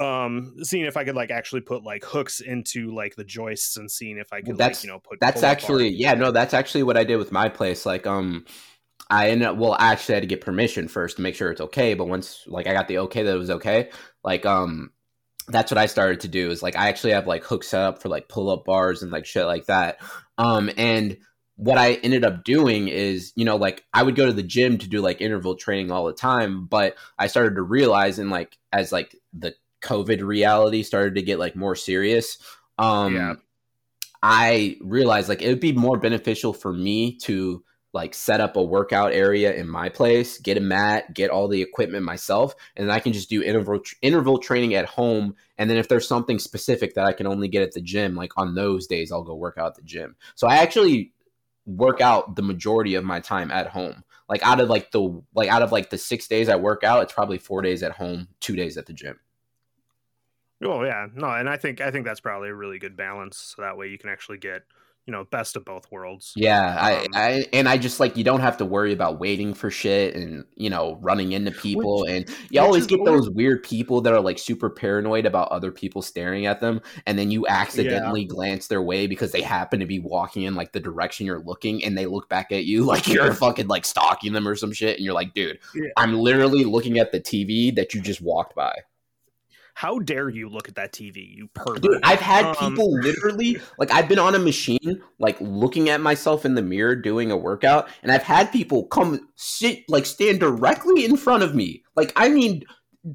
um 0.00 0.54
seeing 0.62 0.86
if 0.86 0.96
i 0.96 1.04
could 1.04 1.14
like 1.14 1.30
actually 1.30 1.60
put 1.60 1.82
like 1.82 2.02
hooks 2.06 2.40
into 2.40 2.94
like 2.94 3.14
the 3.16 3.24
joists 3.24 3.76
and 3.76 3.90
seeing 3.90 4.16
if 4.16 4.32
i 4.32 4.40
could 4.40 4.56
that's 4.56 4.78
like, 4.78 4.84
you 4.84 4.90
know 4.90 4.98
put 4.98 5.20
that's 5.20 5.42
actually 5.42 5.90
yeah 5.90 6.14
no 6.14 6.30
that's 6.30 6.54
actually 6.54 6.82
what 6.82 6.96
i 6.96 7.04
did 7.04 7.18
with 7.18 7.30
my 7.30 7.50
place 7.50 7.84
like 7.84 8.06
um 8.06 8.46
I 9.08 9.30
ended 9.30 9.46
up 9.46 9.56
well 9.56 9.76
I 9.78 9.92
actually 9.92 10.14
had 10.14 10.22
to 10.24 10.26
get 10.26 10.40
permission 10.40 10.88
first 10.88 11.14
to 11.14 11.22
make 11.22 11.36
sure 11.36 11.52
it's 11.52 11.60
okay, 11.60 11.94
but 11.94 12.08
once 12.08 12.42
like 12.48 12.66
I 12.66 12.72
got 12.72 12.88
the 12.88 12.98
okay 12.98 13.22
that 13.22 13.36
it 13.36 13.38
was 13.38 13.50
okay, 13.50 13.90
like 14.24 14.44
um 14.44 14.90
that's 15.48 15.70
what 15.70 15.78
I 15.78 15.86
started 15.86 16.20
to 16.20 16.28
do 16.28 16.50
is 16.50 16.62
like 16.62 16.76
I 16.76 16.88
actually 16.88 17.12
have 17.12 17.26
like 17.26 17.44
hooks 17.44 17.68
set 17.68 17.82
up 17.82 18.02
for 18.02 18.08
like 18.08 18.28
pull 18.28 18.50
up 18.50 18.64
bars 18.64 19.02
and 19.02 19.12
like 19.12 19.26
shit 19.26 19.46
like 19.46 19.66
that. 19.66 19.98
Um 20.38 20.70
and 20.76 21.18
what 21.56 21.78
I 21.78 21.94
ended 21.94 22.24
up 22.24 22.44
doing 22.44 22.88
is, 22.88 23.32
you 23.34 23.44
know, 23.44 23.56
like 23.56 23.84
I 23.94 24.02
would 24.02 24.16
go 24.16 24.26
to 24.26 24.32
the 24.32 24.42
gym 24.42 24.78
to 24.78 24.88
do 24.88 25.00
like 25.00 25.20
interval 25.20 25.54
training 25.54 25.90
all 25.90 26.04
the 26.04 26.12
time, 26.12 26.66
but 26.66 26.96
I 27.18 27.28
started 27.28 27.54
to 27.54 27.62
realize 27.62 28.18
and 28.18 28.30
like 28.30 28.58
as 28.72 28.92
like 28.92 29.16
the 29.32 29.54
COVID 29.82 30.22
reality 30.22 30.82
started 30.82 31.14
to 31.14 31.22
get 31.22 31.38
like 31.38 31.56
more 31.56 31.76
serious, 31.76 32.38
um 32.78 33.14
yeah. 33.14 33.34
I 34.22 34.76
realized 34.80 35.28
like 35.28 35.42
it 35.42 35.48
would 35.48 35.60
be 35.60 35.72
more 35.72 35.98
beneficial 35.98 36.52
for 36.52 36.72
me 36.72 37.16
to 37.18 37.62
like 37.92 38.14
set 38.14 38.40
up 38.40 38.56
a 38.56 38.62
workout 38.62 39.12
area 39.12 39.54
in 39.54 39.68
my 39.68 39.88
place, 39.88 40.38
get 40.38 40.58
a 40.58 40.60
mat, 40.60 41.14
get 41.14 41.30
all 41.30 41.48
the 41.48 41.62
equipment 41.62 42.04
myself, 42.04 42.54
and 42.76 42.92
I 42.92 43.00
can 43.00 43.12
just 43.12 43.30
do 43.30 43.42
interval 43.42 43.80
interval 44.02 44.38
training 44.38 44.74
at 44.74 44.86
home. 44.86 45.34
And 45.58 45.70
then 45.70 45.78
if 45.78 45.88
there's 45.88 46.06
something 46.06 46.38
specific 46.38 46.94
that 46.94 47.06
I 47.06 47.12
can 47.12 47.26
only 47.26 47.48
get 47.48 47.62
at 47.62 47.72
the 47.72 47.80
gym, 47.80 48.14
like 48.14 48.32
on 48.36 48.54
those 48.54 48.86
days, 48.86 49.10
I'll 49.10 49.24
go 49.24 49.34
work 49.34 49.56
out 49.58 49.68
at 49.68 49.74
the 49.76 49.82
gym. 49.82 50.16
So 50.34 50.46
I 50.46 50.56
actually 50.56 51.12
work 51.64 52.00
out 52.00 52.36
the 52.36 52.42
majority 52.42 52.94
of 52.94 53.04
my 53.04 53.20
time 53.20 53.50
at 53.50 53.68
home. 53.68 54.04
Like 54.28 54.42
out 54.44 54.60
of 54.60 54.68
like 54.68 54.90
the 54.90 55.22
like 55.34 55.48
out 55.48 55.62
of 55.62 55.72
like 55.72 55.90
the 55.90 55.98
six 55.98 56.26
days 56.26 56.48
I 56.48 56.56
work 56.56 56.84
out, 56.84 57.02
it's 57.02 57.12
probably 57.12 57.38
four 57.38 57.62
days 57.62 57.82
at 57.82 57.92
home, 57.92 58.28
two 58.40 58.56
days 58.56 58.76
at 58.76 58.86
the 58.86 58.92
gym. 58.92 59.18
Oh 60.62 60.82
yeah, 60.84 61.06
no, 61.14 61.30
and 61.30 61.48
I 61.48 61.56
think 61.56 61.80
I 61.80 61.90
think 61.90 62.04
that's 62.04 62.20
probably 62.20 62.48
a 62.48 62.54
really 62.54 62.78
good 62.78 62.96
balance. 62.96 63.54
So 63.56 63.62
that 63.62 63.76
way 63.76 63.88
you 63.88 63.98
can 63.98 64.10
actually 64.10 64.38
get 64.38 64.64
you 65.06 65.12
know 65.12 65.24
best 65.30 65.56
of 65.56 65.64
both 65.64 65.90
worlds. 65.90 66.32
Yeah, 66.36 66.76
I, 66.78 66.96
Um, 66.96 67.06
I 67.14 67.44
and 67.52 67.68
I 67.68 67.78
just 67.78 68.00
like 68.00 68.16
you 68.16 68.24
don't 68.24 68.40
have 68.40 68.56
to 68.58 68.64
worry 68.64 68.92
about 68.92 69.20
waiting 69.20 69.54
for 69.54 69.70
shit 69.70 70.14
and 70.16 70.44
you 70.56 70.68
know 70.68 70.98
running 71.00 71.32
into 71.32 71.52
people 71.52 72.04
and 72.04 72.28
you 72.50 72.60
always 72.60 72.86
get 72.86 73.04
those 73.04 73.30
weird 73.30 73.62
people 73.62 74.00
that 74.00 74.12
are 74.12 74.20
like 74.20 74.38
super 74.38 74.68
paranoid 74.68 75.24
about 75.24 75.48
other 75.52 75.70
people 75.70 76.02
staring 76.02 76.46
at 76.46 76.60
them 76.60 76.80
and 77.06 77.18
then 77.18 77.30
you 77.30 77.46
accidentally 77.46 78.24
glance 78.24 78.66
their 78.66 78.82
way 78.82 79.06
because 79.06 79.30
they 79.30 79.42
happen 79.42 79.78
to 79.78 79.86
be 79.86 80.00
walking 80.00 80.42
in 80.42 80.54
like 80.54 80.72
the 80.72 80.80
direction 80.80 81.24
you're 81.24 81.42
looking 81.44 81.84
and 81.84 81.96
they 81.96 82.06
look 82.06 82.28
back 82.28 82.50
at 82.50 82.64
you 82.64 82.84
like 82.84 83.06
you're 83.06 83.32
fucking 83.32 83.68
like 83.68 83.84
stalking 83.84 84.32
them 84.32 84.46
or 84.46 84.56
some 84.56 84.72
shit 84.72 84.96
and 84.96 85.04
you're 85.04 85.14
like 85.14 85.32
dude 85.34 85.58
Yeah. 85.74 85.90
I'm 85.96 86.14
literally 86.14 86.64
looking 86.64 86.98
at 86.98 87.12
the 87.12 87.20
TV 87.20 87.74
that 87.76 87.94
you 87.94 88.00
just 88.00 88.20
walked 88.20 88.54
by. 88.54 88.74
How 89.76 89.98
dare 89.98 90.30
you 90.30 90.48
look 90.48 90.68
at 90.70 90.76
that 90.76 90.94
TV, 90.94 91.36
you 91.36 91.48
pervert? 91.48 91.82
Dude, 91.82 92.00
I've 92.02 92.18
had 92.18 92.46
Um, 92.46 92.70
people 92.70 92.90
literally 93.02 93.60
like 93.78 93.90
I've 93.90 94.08
been 94.08 94.18
on 94.18 94.34
a 94.34 94.38
machine 94.38 95.02
like 95.18 95.36
looking 95.38 95.90
at 95.90 96.00
myself 96.00 96.46
in 96.46 96.54
the 96.54 96.62
mirror 96.62 96.96
doing 96.96 97.30
a 97.30 97.36
workout, 97.36 97.86
and 98.02 98.10
I've 98.10 98.22
had 98.22 98.50
people 98.50 98.86
come 98.86 99.28
sit 99.34 99.84
like 99.86 100.06
stand 100.06 100.40
directly 100.40 101.04
in 101.04 101.18
front 101.18 101.42
of 101.42 101.54
me. 101.54 101.84
Like 101.94 102.10
I 102.16 102.30
mean, 102.30 102.64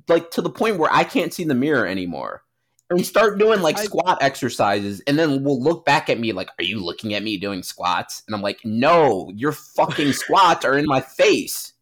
like 0.08 0.30
to 0.32 0.42
the 0.44 0.52
point 0.52 0.78
where 0.78 0.94
I 0.94 1.04
can't 1.04 1.34
see 1.34 1.46
the 1.46 1.56
mirror 1.56 1.88
anymore. 1.88 2.44
And 2.92 3.04
start 3.04 3.40
doing 3.40 3.64
like 3.64 3.80
I- 3.80 3.86
squat 3.86 4.20
exercises, 4.22 5.02
and 5.08 5.18
then 5.18 5.44
will 5.44 5.60
look 5.60 5.84
back 5.84 6.12
at 6.12 6.20
me 6.20 6.32
like, 6.32 6.50
"Are 6.60 6.64
you 6.64 6.80
looking 6.80 7.16
at 7.16 7.24
me 7.24 7.38
doing 7.38 7.64
squats?" 7.64 8.22
And 8.28 8.36
I'm 8.36 8.44
like, 8.44 8.60
"No, 8.64 9.32
your 9.34 9.54
fucking 9.54 10.14
squats 10.14 10.64
are 10.64 10.78
in 10.78 10.86
my 10.86 11.02
face." 11.02 11.74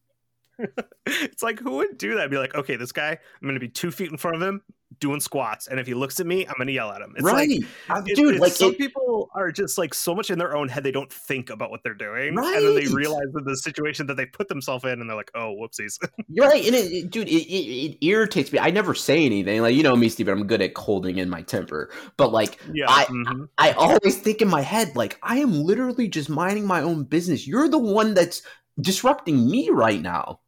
It's 1.06 1.44
like 1.44 1.60
who 1.60 1.78
would 1.78 1.98
do 1.98 2.16
that? 2.16 2.30
Be 2.30 2.38
like, 2.38 2.56
okay, 2.56 2.76
this 2.76 2.92
guy, 2.92 3.10
I'm 3.12 3.42
going 3.48 3.54
to 3.56 3.60
be 3.60 3.70
two 3.70 3.92
feet 3.92 4.12
in 4.12 4.18
front 4.18 4.36
of 4.38 4.42
him 4.42 4.62
doing 5.00 5.20
squats, 5.20 5.68
and 5.68 5.80
if 5.80 5.86
he 5.86 5.94
looks 5.94 6.20
at 6.20 6.26
me, 6.26 6.46
I'm 6.48 6.56
going 6.58 6.66
to 6.68 6.74
yell 6.74 6.92
at 6.92 7.00
him. 7.00 7.14
It's 7.16 7.24
right, 7.24 7.48
like, 7.48 7.62
Uh, 7.90 8.02
it- 8.08 8.16
dude. 8.16 8.40
like 8.40 8.52
some 8.52 8.72
it, 8.72 8.78
people 8.80 9.30
are 9.36 9.52
just 9.52 9.78
like 9.78 9.94
so 9.94 10.16
much 10.16 10.30
in 10.32 10.40
their 10.40 10.58
own 10.58 10.68
head 10.68 10.84
they 10.84 10.92
don't 10.92 11.14
think 11.14 11.50
about 11.52 11.70
what 11.70 11.82
they're 11.84 11.94
doing, 11.94 12.36
right. 12.36 12.58
and 12.58 12.66
then 12.66 12.76
they 12.76 12.88
realize 12.92 13.28
that 13.34 13.46
the 13.46 13.56
situation 13.56 14.08
that 14.08 14.18
they 14.18 14.26
put 14.26 14.48
themselves 14.50 14.84
in, 14.84 15.00
and 15.00 15.08
they're 15.10 15.16
like, 15.16 15.32
oh, 15.36 15.56
whoopsies. 15.60 16.00
You're 16.28 16.48
right, 16.48 16.66
and 16.66 16.76
it, 16.76 17.12
dude, 17.12 17.28
it, 17.28 17.32
it, 17.32 17.92
it 17.92 18.06
irritates 18.06 18.52
me. 18.52 18.58
I 18.60 18.72
never 18.72 18.96
say 18.96 19.26
anything. 19.26 19.62
Like 19.62 19.76
you 19.76 19.84
know 19.84 19.96
me, 19.96 20.10
Steven, 20.10 20.34
I'm 20.40 20.48
good 20.48 20.62
at 20.62 20.76
holding 20.76 21.18
in 21.20 21.30
my 21.30 21.44
temper. 21.44 21.92
But 22.18 22.32
like, 22.34 22.60
yeah, 22.74 22.86
I- 22.90 23.06
mhm. 23.06 23.48
I 23.60 23.72
always 23.74 24.18
think 24.18 24.42
in 24.42 24.48
my 24.50 24.62
head, 24.62 24.96
like 24.96 25.20
I 25.22 25.38
am 25.38 25.64
literally 25.64 26.08
just 26.08 26.30
minding 26.30 26.66
my 26.66 26.82
own 26.82 27.04
business. 27.04 27.48
You're 27.48 27.70
the 27.70 27.78
one 27.78 28.16
that's 28.16 28.42
disrupting 28.82 29.50
me 29.50 29.70
right 29.70 30.02
now. 30.02 30.40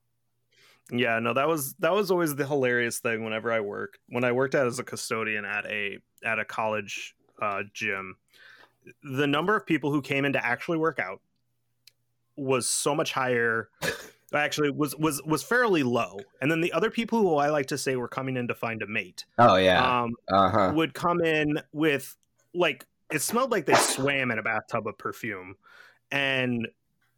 Yeah, 0.92 1.20
no, 1.20 1.34
that 1.34 1.48
was 1.48 1.74
that 1.76 1.94
was 1.94 2.12
always 2.12 2.36
the 2.36 2.46
hilarious 2.46 3.00
thing 3.00 3.24
whenever 3.24 3.52
I 3.52 3.62
worked 3.62 4.00
when 4.10 4.24
I 4.26 4.34
worked 4.34 4.56
out 4.56 4.68
as 4.68 4.78
a 4.78 4.84
custodian 4.84 5.46
at 5.46 5.66
a 5.66 6.00
at 6.24 6.38
a 6.38 6.46
college 6.46 7.16
uh, 7.42 7.64
gym. 7.74 8.18
The 9.04 9.28
number 9.28 9.56
of 9.56 9.66
people 9.66 9.92
who 9.92 10.02
came 10.02 10.26
in 10.26 10.34
to 10.34 10.46
actually 10.46 10.78
work 10.78 11.00
out 11.00 11.22
was 12.36 12.68
so 12.68 12.94
much 12.96 13.14
higher. 13.14 13.70
Actually, 14.34 14.72
was 14.72 14.96
was 14.96 15.22
was 15.24 15.44
fairly 15.44 15.84
low, 15.84 16.18
and 16.40 16.50
then 16.50 16.62
the 16.62 16.72
other 16.72 16.90
people 16.90 17.20
who 17.20 17.36
I 17.36 17.50
like 17.50 17.66
to 17.66 17.78
say 17.78 17.98
were 17.98 18.08
coming 18.08 18.38
in 18.38 18.48
to 18.48 18.56
find 18.56 18.82
a 18.82 18.88
mate 18.88 19.26
Oh 19.38 19.58
yeah. 19.58 20.04
um, 20.04 20.14
Uh 20.32 20.50
huh. 20.50 20.72
would 20.74 20.94
come 20.94 21.20
in 21.20 21.60
with 21.74 22.16
like 22.54 22.86
it 23.12 23.22
smelled 23.22 23.52
like 23.52 23.66
they 23.66 23.74
swam 23.74 24.32
in 24.32 24.40
a 24.40 24.42
bathtub 24.42 24.88
of 24.88 24.98
perfume, 24.98 25.56
and 26.14 26.66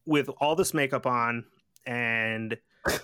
with 0.08 0.28
all 0.40 0.56
this 0.56 0.74
makeup 0.74 1.06
on 1.06 1.46
and 1.86 2.58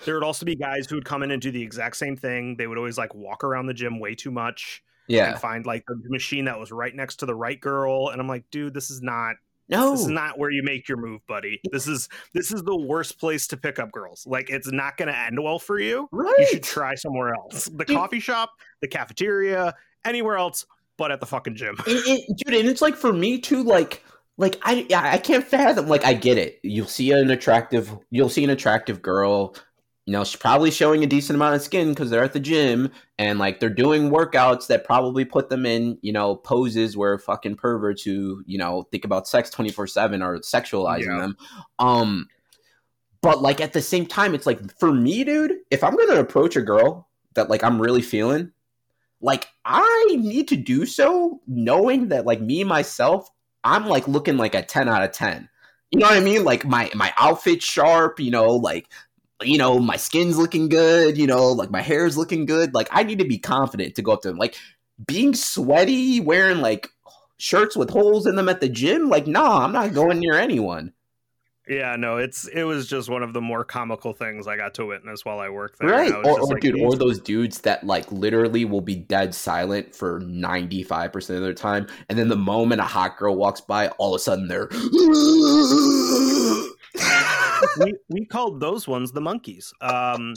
there 0.06 0.16
would 0.16 0.24
also 0.24 0.46
be 0.46 0.56
guys 0.56 0.88
who 0.88 0.96
would 0.96 1.06
come 1.06 1.24
in 1.24 1.32
and 1.32 1.42
do 1.42 1.52
the 1.52 1.62
exact 1.62 1.98
same 1.98 2.16
thing. 2.16 2.56
They 2.58 2.68
would 2.68 2.78
always 2.78 2.98
like 2.98 3.14
walk 3.16 3.44
around 3.44 3.68
the 3.68 3.74
gym 3.74 4.00
way 4.00 4.16
too 4.16 4.32
much 4.32 4.84
Yeah. 5.08 5.32
and 5.32 5.40
find 5.40 5.66
like 5.66 5.84
the 5.88 6.00
machine 6.10 6.46
that 6.46 6.60
was 6.60 6.72
right 6.72 6.94
next 6.96 7.18
to 7.18 7.26
the 7.26 7.36
right 7.36 7.60
girl. 7.60 8.10
And 8.10 8.20
I'm 8.22 8.28
like, 8.28 8.44
dude, 8.52 8.74
this 8.74 8.90
is 8.90 9.02
not 9.02 9.36
No. 9.70 9.92
this 9.92 10.02
is 10.02 10.08
not 10.08 10.38
where 10.40 10.50
you 10.52 10.64
make 10.64 10.88
your 10.90 10.98
move, 10.98 11.22
buddy. 11.28 11.62
This 11.72 11.88
is 11.88 12.10
this 12.34 12.52
is 12.52 12.64
the 12.64 12.76
worst 12.78 13.20
place 13.20 13.48
to 13.48 13.58
pick 13.58 13.80
up 13.80 13.92
girls. 13.92 14.26
Like 14.28 14.50
it's 14.50 14.72
not 14.72 14.98
gonna 14.98 15.12
end 15.14 15.42
well 15.42 15.60
for 15.60 15.80
you. 15.80 16.08
right. 16.12 16.34
You 16.40 16.46
should 16.48 16.64
try 16.64 16.96
somewhere 16.96 17.34
else. 17.36 17.66
The 17.66 17.86
Dude. 17.86 17.96
coffee 17.96 18.20
shop, 18.20 18.52
the 18.82 18.88
cafeteria, 18.88 19.76
anywhere 20.06 20.38
else 20.38 20.65
but 20.98 21.12
at 21.13 21.22
the 21.22 21.26
fucking 21.26 21.56
gym. 21.56 21.76
it, 21.88 22.26
it, 22.28 22.38
dude, 22.38 22.54
and 22.60 22.68
it's 22.68 22.82
like 22.82 22.94
for 22.96 23.13
me 23.13 23.39
too, 23.39 23.63
like, 23.63 24.04
like 24.36 24.60
I, 24.63 24.86
I 24.94 25.12
I 25.13 25.18
can't 25.18 25.46
fathom. 25.46 25.88
Like, 25.88 26.04
I 26.04 26.13
get 26.13 26.38
it. 26.38 26.60
You'll 26.62 26.88
see 26.88 27.12
an 27.13 27.30
attractive, 27.32 27.98
you'll 28.12 28.28
see 28.28 28.44
an 28.44 28.50
attractive 28.50 29.02
girl. 29.02 29.56
You 30.10 30.13
know, 30.13 30.24
she's 30.24 30.38
probably 30.38 30.72
showing 30.72 31.04
a 31.04 31.08
decent 31.08 31.36
amount 31.36 31.54
of 31.54 31.62
skin 31.62 31.89
because 31.89 32.10
they're 32.10 32.24
at 32.24 32.34
the 32.34 32.39
gym 32.39 32.91
and 33.19 33.38
like 33.38 33.60
they're 33.60 33.69
doing 33.69 34.10
workouts 34.10 34.65
that 34.65 34.84
probably 34.84 35.24
put 35.24 35.50
them 35.50 35.67
in, 35.67 36.00
you 36.02 36.12
know, 36.12 36.36
poses 36.36 36.98
where 36.98 37.19
fucking 37.19 37.58
perverts 37.58 38.02
who, 38.02 38.43
you 38.48 38.58
know, 38.58 38.88
think 38.91 39.06
about 39.06 39.28
sex 39.28 39.52
twenty 39.52 39.69
four 39.69 39.86
seven 39.86 40.24
are 40.24 40.38
sexualizing 40.38 41.06
Yeah. 41.06 41.19
them. 41.19 41.38
Um, 41.78 42.28
but 43.22 43.43
like 43.43 43.62
at 43.62 43.74
the 43.74 43.84
same 43.84 44.08
time, 44.08 44.34
it's 44.34 44.48
like 44.48 44.76
for 44.80 44.91
me, 44.91 45.24
dude, 45.24 45.54
if 45.69 45.84
I'm 45.84 45.95
gonna 45.95 46.19
approach 46.19 46.56
a 46.56 46.63
girl 46.63 47.08
that 47.36 47.52
like 47.52 47.63
I'm 47.63 47.80
really 47.80 48.02
feeling, 48.02 48.52
like 49.22 49.45
I 49.63 50.08
need 50.17 50.48
to 50.48 50.56
do 50.56 50.88
so 50.88 51.39
knowing 51.45 52.08
that 52.08 52.26
like 52.26 52.41
me 52.41 52.63
myself, 52.63 53.30
I'm 53.63 53.86
like 53.86 54.08
looking 54.08 54.38
like 54.38 54.56
a 54.56 54.63
10 54.63 54.89
out 54.89 55.04
of 55.04 55.12
10. 55.12 55.48
You 55.91 56.00
know 56.00 56.08
what 56.08 56.17
I 56.17 56.22
mean? 56.22 56.43
Like 56.43 56.65
my 56.65 56.89
my 56.95 57.13
outfit 57.17 57.62
sharp, 57.62 58.19
you 58.19 58.32
know, 58.32 58.54
like 58.56 58.88
you 59.41 59.58
know, 59.58 59.80
my 59.80 59.95
skin's 59.95 60.38
looking 60.38 60.69
good, 60.69 61.17
you 61.17 61.28
know, 61.28 61.52
like 61.52 61.71
my 61.71 61.82
hair's 61.82 62.17
looking 62.17 62.45
good. 62.45 62.73
Like 62.73 62.89
I 62.91 63.04
need 63.04 63.19
to 63.19 63.28
be 63.28 63.38
confident 63.38 63.95
to 63.95 64.02
go 64.02 64.12
up 64.12 64.21
to 64.21 64.30
them. 64.30 64.38
Like 64.38 64.56
being 65.08 65.34
sweaty, 65.34 66.19
wearing 66.19 66.62
like 66.62 66.89
shirts 67.38 67.75
with 67.75 67.89
holes 67.89 68.28
in 68.28 68.36
them 68.36 68.49
at 68.49 68.62
the 68.62 68.69
gym, 68.69 69.10
like 69.10 69.28
nah, 69.28 69.63
I'm 69.63 69.71
not 69.71 69.93
going 69.93 70.19
near 70.19 70.36
anyone. 70.36 70.93
Yeah, 71.69 71.95
no, 71.97 72.17
it's 72.17 72.47
it 72.47 72.63
was 72.63 72.88
just 72.88 73.10
one 73.10 73.21
of 73.21 73.34
the 73.34 73.41
more 73.41 73.63
comical 73.63 74.12
things 74.12 74.47
I 74.47 74.58
got 74.58 74.73
to 74.75 74.88
witness 74.88 75.23
while 75.23 75.39
I 75.39 75.49
worked 75.49 75.78
there. 75.78 75.89
Right. 75.89 76.12
Or, 76.12 76.41
or 76.41 76.47
like, 76.47 76.62
dude, 76.62 76.82
or 76.82 76.95
those 76.95 77.19
dudes 77.19 77.62
that 77.62 77.86
like 77.86 78.12
literally 78.12 78.65
will 78.65 78.82
be 78.82 78.95
dead 78.95 79.36
silent 79.36 79.93
for 79.93 80.19
95% 80.21 81.36
of 81.36 81.41
their 81.41 81.54
time. 81.54 81.86
And 82.10 82.17
then 82.17 82.28
the 82.28 82.36
moment 82.36 82.82
a 82.82 82.86
hot 82.86 83.17
girl 83.17 83.36
walks 83.36 83.62
by, 83.62 83.89
all 83.99 84.15
of 84.15 84.17
a 84.17 84.19
sudden 84.19 84.47
they're 84.47 84.67
we, 87.80 87.93
we 88.10 88.26
called 88.26 88.60
those 88.60 88.88
ones 88.88 89.12
the 89.12 89.22
monkeys. 89.22 89.74
Um, 89.82 90.34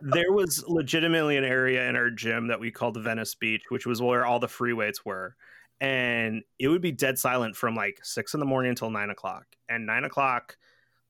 there 0.00 0.32
was 0.32 0.64
legitimately 0.66 1.36
an 1.36 1.44
area 1.44 1.88
in 1.88 1.96
our 1.96 2.10
gym 2.10 2.48
that 2.48 2.60
we 2.60 2.70
called 2.70 2.94
the 2.94 3.00
Venice 3.00 3.34
Beach, 3.34 3.64
which 3.68 3.86
was 3.86 4.00
where 4.02 4.24
all 4.26 4.38
the 4.38 4.48
free 4.48 4.72
weights 4.72 5.04
were. 5.04 5.36
And 5.80 6.42
it 6.58 6.68
would 6.68 6.82
be 6.82 6.92
dead 6.92 7.18
silent 7.18 7.56
from 7.56 7.74
like 7.74 7.98
six 8.02 8.34
in 8.34 8.40
the 8.40 8.46
morning 8.46 8.70
until 8.70 8.90
nine 8.90 9.10
o'clock. 9.10 9.46
And 9.68 9.86
nine 9.86 10.04
o'clock 10.04 10.56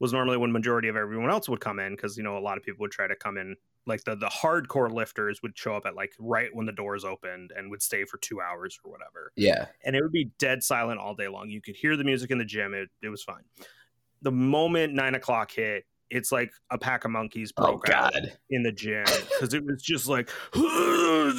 was 0.00 0.12
normally 0.12 0.36
when 0.36 0.52
majority 0.52 0.88
of 0.88 0.96
everyone 0.96 1.30
else 1.30 1.48
would 1.48 1.60
come 1.60 1.78
in 1.78 1.94
because 1.94 2.16
you 2.16 2.22
know 2.22 2.36
a 2.36 2.40
lot 2.40 2.56
of 2.56 2.64
people 2.64 2.80
would 2.80 2.90
try 2.90 3.06
to 3.06 3.14
come 3.16 3.36
in. 3.36 3.56
Like 3.86 4.02
the 4.04 4.16
the 4.16 4.26
hardcore 4.28 4.90
lifters 4.90 5.42
would 5.42 5.56
show 5.56 5.76
up 5.76 5.84
at 5.86 5.94
like 5.94 6.12
right 6.18 6.48
when 6.54 6.64
the 6.66 6.72
doors 6.72 7.04
opened 7.04 7.52
and 7.54 7.70
would 7.70 7.82
stay 7.82 8.06
for 8.06 8.16
two 8.18 8.40
hours 8.40 8.80
or 8.82 8.90
whatever 8.90 9.30
Yeah. 9.36 9.66
and 9.84 9.94
it 9.94 10.02
would 10.02 10.10
be 10.12 10.30
dead 10.38 10.62
silent 10.62 10.98
all 11.00 11.14
day 11.14 11.28
long. 11.28 11.50
You 11.50 11.60
could 11.60 11.76
hear 11.76 11.94
the 11.96 12.04
music 12.04 12.30
in 12.30 12.38
the 12.38 12.46
gym. 12.46 12.72
It, 12.72 12.88
it 13.02 13.10
was 13.10 13.22
fine. 13.22 13.42
The 14.24 14.32
moment 14.32 14.94
nine 14.94 15.14
o'clock 15.14 15.52
hit, 15.52 15.84
it's 16.10 16.30
like 16.32 16.52
a 16.70 16.78
pack 16.78 17.04
of 17.04 17.10
monkeys 17.12 17.52
Oh 17.56 17.66
broke 17.66 17.90
out 17.90 18.14
in 18.50 18.62
the 18.62 18.72
gym 18.72 19.04
because 19.30 19.54
it 19.54 19.64
was 19.64 19.80
just 19.82 20.06
like 20.08 20.28
I 20.54 21.32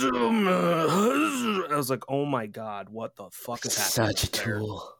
was 1.75 1.89
like, 1.89 2.03
oh 2.09 2.25
my 2.25 2.47
god, 2.47 2.89
what 2.89 3.15
the 3.15 3.29
fuck 3.31 3.65
is 3.65 3.77
happening? 3.77 4.15
Such 4.15 4.23
a 4.25 4.31
tool. 4.31 4.91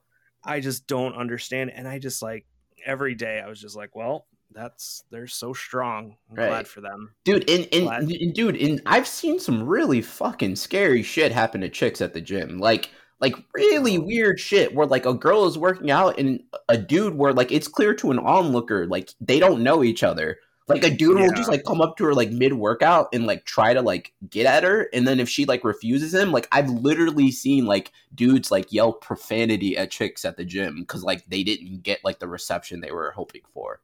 I 0.43 0.59
just 0.59 0.87
don't 0.87 1.15
understand, 1.15 1.71
and 1.71 1.87
I 1.87 1.99
just 1.99 2.21
like 2.21 2.45
every 2.85 3.15
day 3.15 3.41
I 3.43 3.49
was 3.49 3.59
just 3.59 3.75
like, 3.75 3.95
well, 3.95 4.27
that's 4.51 5.03
they're 5.09 5.27
so 5.27 5.53
strong. 5.53 6.17
I'm 6.29 6.35
Right. 6.37 6.49
glad 6.49 6.67
for 6.67 6.81
them. 6.81 7.15
Dude, 7.23 7.49
and, 7.49 7.67
and 7.73 8.33
dude, 8.33 8.57
and 8.57 8.81
I've 8.85 9.07
seen 9.07 9.39
some 9.39 9.63
really 9.63 10.01
fucking 10.01 10.55
scary 10.55 11.03
shit 11.03 11.31
happen 11.31 11.61
to 11.61 11.69
chicks 11.69 12.01
at 12.01 12.13
the 12.13 12.21
gym. 12.21 12.59
Like 12.59 12.89
like 13.19 13.35
really 13.53 13.97
oh. 13.97 14.01
weird 14.01 14.39
shit 14.39 14.73
where 14.73 14.87
like 14.87 15.05
a 15.05 15.13
girl 15.13 15.45
is 15.45 15.57
working 15.57 15.91
out 15.91 16.19
and 16.19 16.41
a 16.69 16.77
dude 16.77 17.15
where 17.15 17.33
like 17.33 17.51
it's 17.51 17.67
clear 17.67 17.93
to 17.95 18.11
an 18.11 18.19
onlooker 18.19 18.87
like 18.87 19.11
they 19.21 19.39
don't 19.39 19.63
know 19.63 19.83
each 19.83 20.03
other. 20.03 20.39
Like 20.67 20.83
a 20.83 20.89
dude 20.89 21.19
will 21.19 21.31
just 21.31 21.47
like 21.47 21.63
come 21.63 21.79
up 21.79 21.95
to 21.97 22.05
her 22.05 22.15
like 22.15 22.31
mid 22.31 22.53
workout 22.53 23.09
and 23.13 23.27
like 23.27 23.45
try 23.45 23.75
to 23.75 23.83
like 23.83 24.13
get 24.27 24.47
at 24.47 24.63
her 24.63 24.89
and 24.93 25.07
then 25.07 25.19
if 25.19 25.29
she 25.29 25.45
like 25.45 25.63
refuses 25.63 26.11
him, 26.11 26.31
like 26.31 26.47
I've 26.51 26.69
literally 26.69 27.31
seen 27.31 27.67
like 27.67 27.91
dudes 28.15 28.49
like 28.49 28.73
yell 28.73 28.91
profanity 28.91 29.77
at 29.77 29.91
chicks 29.91 30.25
at 30.25 30.37
the 30.37 30.43
gym 30.43 30.83
cuz 30.87 31.03
like 31.03 31.23
they 31.27 31.43
didn't 31.43 31.83
get 31.83 32.03
like 32.03 32.17
the 32.17 32.27
reception 32.27 32.81
they 32.81 32.91
were 32.91 33.11
hoping 33.11 33.43
for. 33.53 33.79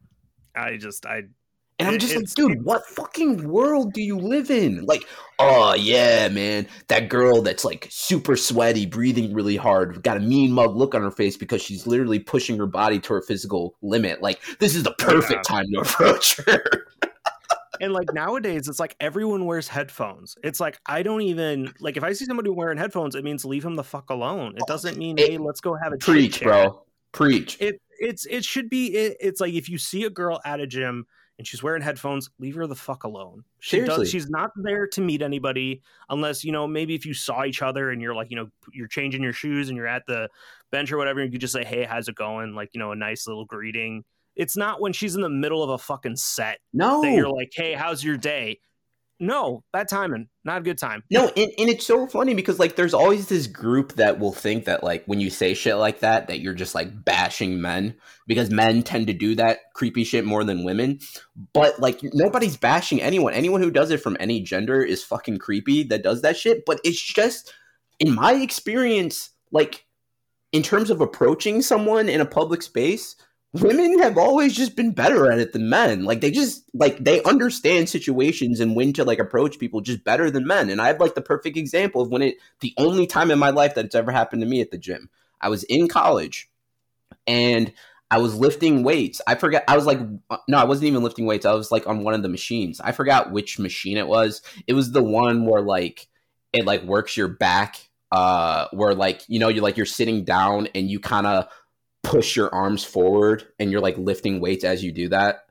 I 0.56 0.78
just 0.78 1.06
I 1.06 1.26
And 1.82 1.90
I'm 1.90 1.96
It- 1.96 2.02
just 2.02 2.14
like, 2.16 2.24
it's- 2.24 2.34
dude, 2.34 2.64
what 2.64 2.86
fucking 2.88 3.48
world 3.50 3.94
do 3.94 4.02
you 4.02 4.18
live 4.18 4.50
in? 4.50 4.86
Like, 4.86 5.04
oh 5.40 5.74
yeah, 5.74 6.28
man, 6.30 6.68
that 6.88 7.10
girl 7.10 7.42
that's 7.42 7.66
like 7.66 7.88
super 7.90 8.36
sweaty, 8.36 8.86
breathing 8.86 9.34
really 9.34 9.56
hard, 9.58 10.04
got 10.04 10.18
a 10.18 10.20
mean 10.20 10.52
mug 10.52 10.76
look 10.76 10.96
on 10.96 11.02
her 11.02 11.12
face 11.12 11.36
because 11.38 11.62
she's 11.62 11.86
literally 11.88 12.20
pushing 12.20 12.58
her 12.58 12.68
body 12.68 13.00
to 13.00 13.14
her 13.14 13.22
physical 13.22 13.76
limit. 13.82 14.22
Like, 14.22 14.40
this 14.60 14.76
is 14.76 14.84
the 14.84 14.94
perfect 14.94 15.46
time 15.46 15.66
to 15.74 15.80
approach 15.82 16.38
her. 16.46 16.64
And 17.80 17.94
like 17.94 18.14
nowadays, 18.14 18.68
it's 18.68 18.80
like 18.80 18.96
everyone 19.00 19.48
wears 19.48 19.68
headphones. 19.68 20.36
It's 20.44 20.60
like 20.60 20.80
I 20.86 21.02
don't 21.02 21.24
even 21.24 21.74
like 21.80 21.98
if 21.98 22.04
I 22.04 22.14
see 22.14 22.26
somebody 22.26 22.52
wearing 22.52 22.78
headphones, 22.78 23.16
it 23.16 23.24
means 23.24 23.44
leave 23.44 23.66
him 23.66 23.74
the 23.76 23.84
fuck 23.84 24.12
alone. 24.12 24.54
It 24.56 24.64
doesn't 24.68 24.98
mean 24.98 25.18
It- 25.18 25.32
hey, 25.32 25.38
let's 25.40 25.62
go 25.62 25.74
have 25.74 25.92
a 25.92 25.98
Preach, 25.98 26.42
bro. 26.44 26.84
Preach. 27.12 27.58
It 27.60 27.82
it's 28.00 28.26
it 28.28 28.46
should 28.46 28.70
be 28.70 28.94
it, 28.94 29.18
it's 29.20 29.42
like 29.42 29.54
if 29.56 29.68
you 29.68 29.80
see 29.80 30.04
a 30.04 30.12
girl 30.12 30.40
at 30.46 30.60
a 30.60 30.68
gym 30.68 31.08
and 31.42 31.48
she's 31.48 31.64
wearing 31.64 31.82
headphones, 31.82 32.30
leave 32.38 32.54
her 32.54 32.68
the 32.68 32.76
fuck 32.76 33.04
alone. 33.04 33.44
She 33.62 33.78
Seriously. 33.78 34.04
does 34.04 34.12
she's 34.12 34.30
not 34.30 34.52
there 34.56 34.86
to 34.86 35.02
meet 35.02 35.24
anybody 35.24 35.82
unless, 36.12 36.44
you 36.44 36.52
know, 36.52 36.68
maybe 36.68 36.94
if 36.94 37.04
you 37.04 37.16
saw 37.16 37.46
each 37.46 37.64
other 37.64 37.90
and 37.90 38.00
you're 38.00 38.14
like, 38.14 38.30
you 38.30 38.36
know, 38.36 38.48
you're 38.72 38.88
changing 38.88 39.24
your 39.24 39.34
shoes 39.34 39.70
and 39.70 39.76
you're 39.76 39.88
at 39.88 40.06
the 40.06 40.30
bench 40.72 40.92
or 40.92 40.98
whatever, 40.98 41.20
and 41.20 41.28
you 41.30 41.32
could 41.32 41.42
just 41.42 41.54
say, 41.54 41.64
Hey, 41.64 41.84
how's 41.84 42.08
it 42.08 42.14
going? 42.14 42.54
Like, 42.54 42.70
you 42.74 42.80
know, 42.80 42.92
a 42.92 42.96
nice 42.96 43.26
little 43.26 43.46
greeting. 43.46 44.04
It's 44.36 44.56
not 44.56 44.80
when 44.80 44.94
she's 44.94 45.16
in 45.16 45.22
the 45.22 45.30
middle 45.30 45.64
of 45.64 45.72
a 45.72 45.80
fucking 45.80 46.16
set 46.16 46.60
No. 46.74 47.02
that 47.02 47.12
you're 47.12 47.28
like, 47.28 47.52
Hey, 47.56 47.74
how's 47.74 48.04
your 48.04 48.18
day? 48.18 48.60
No, 49.22 49.64
bad 49.72 49.88
timing. 49.88 50.30
Not 50.44 50.58
a 50.58 50.64
good 50.64 50.80
time. 50.80 51.04
No, 51.12 51.28
and, 51.38 51.52
and 51.60 51.70
it's 51.70 51.86
so 51.86 52.08
funny 52.08 52.34
because 52.34 52.58
like 52.58 52.76
there's 52.76 52.96
always 52.96 53.28
this 53.28 53.46
group 53.46 53.94
that 53.94 54.18
will 54.18 54.34
think 54.34 54.66
that 54.66 54.84
like 54.84 55.06
when 55.06 55.20
you 55.20 55.30
say 55.30 55.54
shit 55.54 55.76
like 55.76 56.00
that 56.00 56.28
that 56.28 56.40
you're 56.40 56.56
just 56.56 56.74
like 56.74 57.06
bashing 57.06 57.62
men 57.62 57.96
because 58.26 58.50
men 58.50 58.82
tend 58.82 59.06
to 59.06 59.14
do 59.14 59.36
that 59.36 59.60
creepy 59.76 60.04
shit 60.04 60.26
more 60.26 60.44
than 60.44 60.64
women. 60.64 61.00
But 61.54 61.80
like 61.80 62.00
nobody's 62.02 62.58
bashing 62.58 63.00
anyone. 63.00 63.34
Anyone 63.34 63.62
who 63.62 63.70
does 63.70 63.92
it 63.92 64.02
from 64.02 64.18
any 64.20 64.42
gender 64.42 64.82
is 64.82 65.04
fucking 65.04 65.38
creepy 65.38 65.84
that 65.84 66.02
does 66.02 66.24
that 66.24 66.36
shit, 66.36 66.64
but 66.66 66.82
it's 66.84 67.00
just 67.00 67.54
in 68.00 68.16
my 68.16 68.34
experience 68.34 69.30
like 69.52 69.86
in 70.52 70.64
terms 70.64 70.90
of 70.90 71.00
approaching 71.00 71.62
someone 71.62 72.10
in 72.10 72.22
a 72.22 72.26
public 72.26 72.64
space, 72.64 73.16
women 73.54 74.00
have 74.00 74.18
always 74.18 74.54
just 74.54 74.76
been 74.76 74.92
better 74.92 75.32
at 75.32 75.40
it 75.40 75.52
than 75.54 75.70
men. 75.70 76.06
Like 76.06 76.22
they 76.22 76.32
just 76.32 76.64
like 76.74 76.98
they 77.04 77.22
understand 77.24 77.90
situations 77.90 78.60
and 78.60 78.76
when 78.76 78.94
to 78.94 79.04
like 79.04 79.20
approach 79.20 79.60
people 79.60 79.82
just 79.82 80.04
better 80.04 80.32
than 80.32 80.48
men. 80.48 80.70
And 80.70 80.82
I 80.82 80.88
have 80.88 81.00
like 81.00 81.16
the 81.16 81.22
perfect 81.22 81.58
example 81.58 82.02
of 82.02 82.10
when 82.10 82.22
it 82.22 82.38
the 82.62 82.74
only 82.78 83.08
time 83.08 83.30
in 83.32 83.40
my 83.40 83.50
life 83.50 83.76
that 83.76 83.86
it's 83.86 83.96
ever 83.96 84.12
happened 84.12 84.42
to 84.42 84.48
me 84.48 84.62
at 84.62 84.72
the 84.72 84.78
gym. 84.78 85.10
I 85.42 85.50
was 85.50 85.64
in 85.64 85.88
college 85.90 86.50
and 87.28 87.74
I 88.10 88.20
was 88.20 88.36
lifting 88.36 88.84
weights. 88.84 89.22
I 89.28 89.36
forgot 89.36 89.64
I 89.68 89.76
was 89.76 89.86
like 89.86 90.00
no, 90.48 90.58
I 90.58 90.64
wasn't 90.64 90.88
even 90.88 91.04
lifting 91.04 91.26
weights. 91.26 91.46
I 91.46 91.54
was 91.54 91.72
like 91.72 91.88
on 91.88 92.04
one 92.04 92.14
of 92.14 92.24
the 92.24 92.30
machines. 92.30 92.80
I 92.80 92.94
forgot 92.94 93.32
which 93.32 93.60
machine 93.60 93.98
it 93.98 94.08
was. 94.08 94.42
It 94.66 94.74
was 94.74 94.92
the 94.92 95.04
one 95.04 95.46
where 95.46 95.62
like 95.62 96.08
it 96.54 96.66
like 96.66 96.84
works 96.84 97.18
your 97.18 97.28
back 97.28 97.90
uh 98.14 98.68
where 98.72 98.94
like 98.94 99.24
you 99.28 99.40
know 99.40 99.48
you're 99.48 99.64
like 99.64 99.78
you're 99.78 99.86
sitting 99.86 100.26
down 100.26 100.68
and 100.76 100.90
you 100.90 101.00
kind 101.00 101.26
of 101.26 101.48
push 102.04 102.36
your 102.36 102.54
arms 102.54 102.84
forward 102.84 103.46
and 103.60 103.72
you're 103.72 103.82
like 103.82 103.98
lifting 103.98 104.40
weights 104.40 104.64
as 104.64 104.84
you 104.84 104.92
do 104.92 105.10
that. 105.10 105.46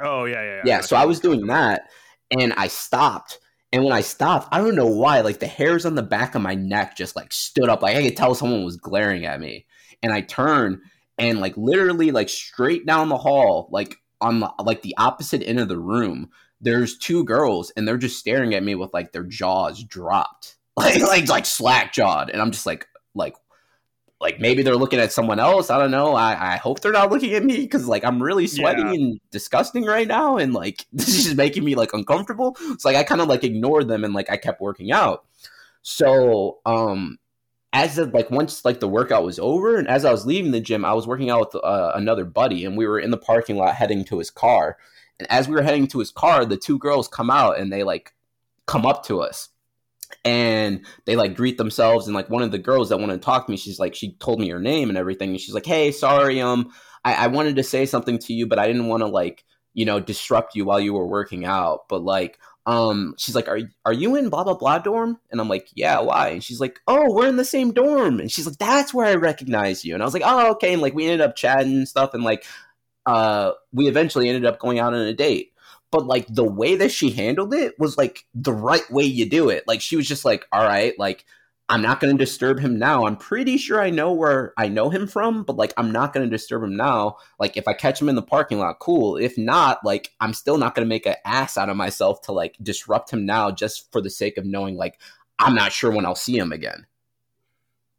Oh 0.00 0.24
yeah, 0.24 0.42
yeah, 0.42 0.56
yeah. 0.56 0.62
Yeah, 0.64 0.80
so 0.80 0.96
I 0.96 1.06
was 1.06 1.20
doing 1.20 1.46
that 1.46 1.90
and 2.30 2.52
I 2.54 2.68
stopped. 2.68 3.38
And 3.72 3.84
when 3.84 3.92
I 3.92 4.00
stopped, 4.00 4.48
I 4.52 4.58
don't 4.58 4.76
know 4.76 4.86
why, 4.86 5.20
like 5.20 5.40
the 5.40 5.46
hairs 5.46 5.84
on 5.84 5.96
the 5.96 6.02
back 6.02 6.34
of 6.34 6.42
my 6.42 6.54
neck 6.54 6.96
just 6.96 7.16
like 7.16 7.32
stood 7.32 7.68
up. 7.68 7.82
Like 7.82 7.96
I 7.96 8.02
could 8.02 8.16
tell 8.16 8.34
someone 8.34 8.64
was 8.64 8.76
glaring 8.76 9.26
at 9.26 9.40
me. 9.40 9.66
And 10.02 10.12
I 10.12 10.20
turned 10.20 10.78
and 11.18 11.40
like 11.40 11.56
literally 11.56 12.10
like 12.10 12.28
straight 12.28 12.86
down 12.86 13.08
the 13.08 13.18
hall, 13.18 13.68
like 13.72 13.96
on 14.20 14.40
the 14.40 14.52
like 14.60 14.82
the 14.82 14.94
opposite 14.96 15.42
end 15.42 15.60
of 15.60 15.68
the 15.68 15.78
room, 15.78 16.30
there's 16.60 16.98
two 16.98 17.24
girls 17.24 17.70
and 17.76 17.86
they're 17.86 17.98
just 17.98 18.18
staring 18.18 18.54
at 18.54 18.62
me 18.62 18.74
with 18.74 18.94
like 18.94 19.12
their 19.12 19.24
jaws 19.24 19.82
dropped. 19.82 20.54
Like 20.78 21.00
like 21.00 21.28
like 21.30 21.46
slack 21.46 21.94
jawed. 21.94 22.28
And 22.28 22.42
I'm 22.42 22.50
just 22.50 22.66
like 22.66 22.86
like 23.14 23.32
like 24.20 24.40
maybe 24.40 24.62
they're 24.62 24.76
looking 24.76 24.98
at 24.98 25.12
someone 25.12 25.38
else. 25.38 25.68
I 25.68 25.78
don't 25.78 25.90
know. 25.90 26.14
I, 26.14 26.54
I 26.54 26.56
hope 26.56 26.80
they're 26.80 26.92
not 26.92 27.10
looking 27.10 27.34
at 27.34 27.44
me 27.44 27.58
because 27.58 27.86
like 27.86 28.04
I'm 28.04 28.22
really 28.22 28.46
sweating 28.46 28.86
Yeah. 28.86 28.94
and 28.94 29.20
disgusting 29.30 29.84
right 29.84 30.08
now, 30.08 30.36
and 30.38 30.54
like 30.54 30.86
this 30.92 31.08
is 31.08 31.24
just 31.24 31.36
making 31.36 31.64
me 31.64 31.74
like 31.74 31.92
uncomfortable. 31.92 32.56
So 32.78 32.88
like 32.88 32.96
I 32.96 33.02
kind 33.02 33.20
of 33.20 33.28
like 33.28 33.44
ignored 33.44 33.88
them 33.88 34.04
and 34.04 34.14
like 34.14 34.30
I 34.30 34.36
kept 34.36 34.60
working 34.60 34.90
out. 34.92 35.24
So 35.82 36.58
um 36.66 37.18
as 37.72 37.98
of 37.98 38.14
like 38.14 38.30
once 38.30 38.64
like 38.64 38.80
the 38.80 38.88
workout 38.88 39.22
was 39.24 39.38
over 39.38 39.76
and 39.76 39.86
as 39.86 40.04
I 40.06 40.10
was 40.12 40.24
leaving 40.24 40.50
the 40.50 40.60
gym, 40.60 40.84
I 40.84 40.94
was 40.94 41.06
working 41.06 41.28
out 41.28 41.52
with 41.52 41.62
uh, 41.62 41.92
another 41.94 42.24
buddy 42.24 42.64
and 42.64 42.74
we 42.76 42.86
were 42.86 42.98
in 42.98 43.10
the 43.10 43.18
parking 43.18 43.56
lot 43.56 43.74
heading 43.74 44.02
to 44.06 44.18
his 44.18 44.30
car. 44.30 44.78
And 45.18 45.30
as 45.30 45.46
we 45.46 45.54
were 45.56 45.62
heading 45.62 45.86
to 45.88 45.98
his 45.98 46.10
car, 46.10 46.46
the 46.46 46.56
two 46.56 46.78
girls 46.78 47.06
come 47.06 47.28
out 47.30 47.58
and 47.58 47.70
they 47.70 47.82
like 47.82 48.14
come 48.64 48.86
up 48.86 49.04
to 49.06 49.20
us 49.20 49.50
and 50.26 50.84
they 51.04 51.14
like 51.14 51.36
greet 51.36 51.56
themselves 51.56 52.06
and 52.06 52.14
like 52.14 52.28
one 52.28 52.42
of 52.42 52.50
the 52.50 52.58
girls 52.58 52.88
that 52.88 52.98
wanted 52.98 53.14
to 53.14 53.24
talk 53.24 53.46
to 53.46 53.50
me 53.50 53.56
she's 53.56 53.78
like 53.78 53.94
she 53.94 54.14
told 54.16 54.40
me 54.40 54.50
her 54.50 54.58
name 54.58 54.88
and 54.88 54.98
everything 54.98 55.30
and 55.30 55.40
she's 55.40 55.54
like 55.54 55.64
hey 55.64 55.92
sorry 55.92 56.40
um 56.40 56.70
i, 57.04 57.14
I 57.14 57.26
wanted 57.28 57.56
to 57.56 57.62
say 57.62 57.86
something 57.86 58.18
to 58.18 58.34
you 58.34 58.46
but 58.46 58.58
i 58.58 58.66
didn't 58.66 58.88
want 58.88 59.02
to 59.02 59.06
like 59.06 59.44
you 59.72 59.84
know 59.84 60.00
disrupt 60.00 60.56
you 60.56 60.64
while 60.64 60.80
you 60.80 60.94
were 60.94 61.06
working 61.06 61.44
out 61.44 61.88
but 61.88 62.02
like 62.02 62.40
um 62.66 63.14
she's 63.16 63.36
like 63.36 63.46
are, 63.46 63.60
are 63.84 63.92
you 63.92 64.16
in 64.16 64.28
blah 64.28 64.42
blah 64.42 64.54
blah 64.54 64.78
dorm? 64.78 65.18
And 65.30 65.40
i'm 65.40 65.48
like 65.48 65.68
yeah 65.74 66.00
why? 66.00 66.30
And 66.30 66.42
she's 66.42 66.60
like 66.60 66.80
oh 66.88 67.12
we're 67.12 67.28
in 67.28 67.36
the 67.36 67.44
same 67.44 67.72
dorm. 67.72 68.18
And 68.18 68.30
she's 68.30 68.46
like 68.46 68.58
that's 68.58 68.92
where 68.92 69.06
i 69.06 69.14
recognize 69.14 69.84
you. 69.84 69.94
And 69.94 70.02
i 70.02 70.06
was 70.06 70.14
like 70.14 70.24
oh 70.24 70.50
okay. 70.52 70.72
And 70.72 70.82
like 70.82 70.94
we 70.94 71.04
ended 71.04 71.20
up 71.20 71.36
chatting 71.36 71.76
and 71.76 71.88
stuff 71.88 72.12
and 72.12 72.24
like 72.24 72.44
uh 73.06 73.52
we 73.72 73.86
eventually 73.86 74.28
ended 74.28 74.46
up 74.46 74.58
going 74.58 74.80
out 74.80 74.94
on 74.94 75.00
a 75.00 75.14
date 75.14 75.52
but 75.90 76.06
like 76.06 76.26
the 76.28 76.44
way 76.44 76.76
that 76.76 76.90
she 76.90 77.10
handled 77.10 77.54
it 77.54 77.78
was 77.78 77.96
like 77.96 78.24
the 78.34 78.52
right 78.52 78.88
way 78.90 79.04
you 79.04 79.28
do 79.28 79.48
it. 79.48 79.64
Like 79.66 79.80
she 79.80 79.96
was 79.96 80.06
just 80.06 80.24
like, 80.24 80.46
all 80.52 80.62
right, 80.64 80.98
like 80.98 81.24
I'm 81.68 81.82
not 81.82 81.98
going 81.98 82.16
to 82.16 82.24
disturb 82.24 82.60
him 82.60 82.78
now. 82.78 83.06
I'm 83.06 83.16
pretty 83.16 83.56
sure 83.56 83.80
I 83.82 83.90
know 83.90 84.12
where 84.12 84.52
I 84.56 84.68
know 84.68 84.88
him 84.88 85.08
from, 85.08 85.42
but 85.42 85.56
like 85.56 85.72
I'm 85.76 85.90
not 85.90 86.12
going 86.12 86.24
to 86.24 86.30
disturb 86.30 86.62
him 86.62 86.76
now. 86.76 87.16
Like 87.40 87.56
if 87.56 87.66
I 87.66 87.72
catch 87.72 88.00
him 88.00 88.08
in 88.08 88.14
the 88.14 88.22
parking 88.22 88.58
lot, 88.58 88.78
cool. 88.78 89.16
If 89.16 89.36
not, 89.36 89.84
like 89.84 90.14
I'm 90.20 90.32
still 90.32 90.58
not 90.58 90.74
going 90.74 90.86
to 90.86 90.88
make 90.88 91.06
an 91.06 91.16
ass 91.24 91.56
out 91.56 91.68
of 91.68 91.76
myself 91.76 92.20
to 92.22 92.32
like 92.32 92.56
disrupt 92.62 93.10
him 93.12 93.26
now 93.26 93.50
just 93.50 93.90
for 93.90 94.00
the 94.00 94.10
sake 94.10 94.38
of 94.38 94.44
knowing 94.44 94.76
like 94.76 95.00
I'm 95.38 95.54
not 95.54 95.72
sure 95.72 95.90
when 95.90 96.06
I'll 96.06 96.14
see 96.14 96.38
him 96.38 96.52
again. 96.52 96.86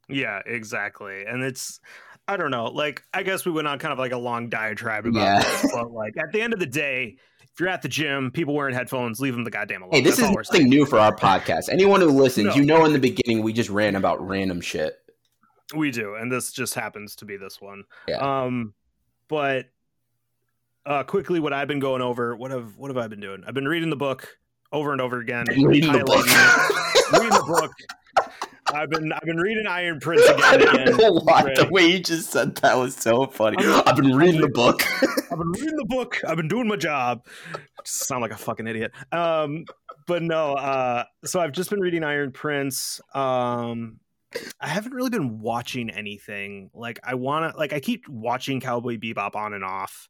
Yeah, 0.10 0.42
exactly. 0.46 1.26
And 1.26 1.44
it's 1.44 1.80
I 2.28 2.38
don't 2.38 2.52
know, 2.52 2.66
like 2.66 3.04
I 3.14 3.24
guess 3.24 3.46
we 3.46 3.52
went 3.52 3.68
on 3.68 3.80
kind 3.80 3.92
of 3.92 4.00
like 4.00 4.12
a 4.12 4.18
long 4.18 4.50
diatribe 4.50 5.06
about 5.06 5.20
Yeah. 5.20 5.40
this, 5.40 5.72
but 5.74 5.92
like 5.92 6.16
at 6.18 6.32
the 6.32 6.42
end 6.42 6.54
of 6.54 6.60
the 6.60 6.66
day, 6.66 7.18
if 7.58 7.62
you're 7.62 7.70
at 7.70 7.82
the 7.82 7.88
gym, 7.90 8.30
people 8.30 8.54
wearing 8.54 8.76
headphones, 8.76 9.20
leave 9.20 9.34
them 9.34 9.44
the 9.44 9.50
goddamn 9.50 9.82
alone. 9.82 9.92
Hey, 9.96 10.02
this 10.02 10.18
That's 10.18 10.30
is 10.30 10.52
nothing 10.52 10.70
new 10.70 10.86
for 10.86 11.00
our 11.00 11.12
podcast. 11.16 11.70
Anyone 11.72 12.02
who 12.02 12.10
listens, 12.10 12.50
No. 12.50 12.54
you 12.56 12.64
know 12.64 12.86
in 12.86 12.94
the 12.94 13.00
beginning 13.00 13.42
we 13.42 13.52
just 13.52 13.72
ran 13.72 13.96
about 13.96 14.22
random 14.22 14.62
shit. 14.62 14.96
We 15.76 15.90
do, 15.90 16.14
and 16.14 16.32
this 16.32 16.52
just 16.52 16.76
happens 16.76 17.16
to 17.16 17.26
be 17.26 17.36
this 17.36 17.60
one. 17.60 17.86
Yeah. 18.08 18.18
Um, 18.18 18.76
but 19.28 19.66
uh, 20.86 21.02
quickly, 21.04 21.40
what 21.40 21.52
I've 21.52 21.68
been 21.68 21.80
going 21.80 22.04
over, 22.04 22.36
what 22.36 22.52
have 22.52 22.78
what 22.78 22.92
have 22.92 22.98
I 22.98 23.08
been 23.08 23.22
doing? 23.22 23.44
I've 23.48 23.56
been 23.56 23.68
reading 23.68 23.90
the 23.90 23.96
book 23.96 24.38
over 24.72 24.92
and 24.92 25.02
over 25.02 25.20
again. 25.20 25.46
Reading 25.50 25.92
the 25.94 26.04
book. 26.06 26.28
reading 27.12 27.30
the 27.32 27.44
book. 27.60 27.72
I've 28.72 28.92
been 28.92 29.12
I've 29.12 29.22
been 29.22 29.38
reading 29.38 29.66
Iron 29.66 30.00
Prince 30.00 30.26
again. 30.30 30.44
I 30.44 30.58
don't 30.58 30.76
again. 30.82 30.98
know 30.98 31.14
why 31.24 31.42
the 31.56 31.68
way 31.72 31.88
you 31.88 32.00
just 32.02 32.30
said 32.30 32.56
that 32.58 32.78
was 32.78 32.96
so 32.96 33.26
funny. 33.26 33.58
I've 33.66 33.96
been 33.96 34.16
reading 34.16 34.42
the 34.42 34.50
book. 34.50 34.84
I've 35.38 35.44
been 35.44 35.62
reading 35.62 35.78
the 35.78 35.86
book. 35.86 36.20
I've 36.28 36.38
been 36.38 36.48
doing 36.48 36.68
my 36.68 36.76
job. 36.76 37.26
Sound 37.84 38.22
like 38.22 38.32
a 38.32 38.38
fucking 38.38 38.66
idiot. 38.66 38.92
Um, 39.12 39.66
but 40.08 40.24
no. 40.24 40.54
Uh, 40.54 41.04
so 41.26 41.40
I've 41.40 41.52
just 41.52 41.70
been 41.70 41.80
reading 41.80 42.04
Iron 42.04 42.32
Prince. 42.32 43.00
Um, 43.14 44.00
I 44.60 44.68
haven't 44.68 44.94
really 44.94 45.12
been 45.12 45.40
watching 45.40 45.90
anything. 45.90 46.72
Like 46.74 47.00
I 47.04 47.16
want 47.16 47.54
to. 47.54 47.58
Like 47.58 47.74
I 47.74 47.80
keep 47.80 48.08
watching 48.10 48.60
Cowboy 48.60 48.98
Bebop 48.98 49.36
on 49.36 49.54
and 49.54 49.64
off. 49.64 50.10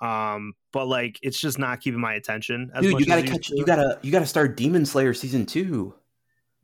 Um, 0.00 0.54
but 0.72 0.86
like 0.88 1.18
it's 1.22 1.40
just 1.40 1.58
not 1.58 1.80
keeping 1.80 2.00
my 2.00 2.14
attention. 2.14 2.70
As 2.74 2.82
Dude, 2.82 2.98
you 2.98 3.06
gotta 3.06 3.22
catch. 3.22 3.48
to. 3.48 3.56
You 3.56 3.64
gotta. 3.64 3.98
You 4.02 4.10
gotta 4.10 4.26
start 4.26 4.56
Demon 4.56 4.84
Slayer 4.84 5.14
season 5.14 5.46
two. 5.46 5.94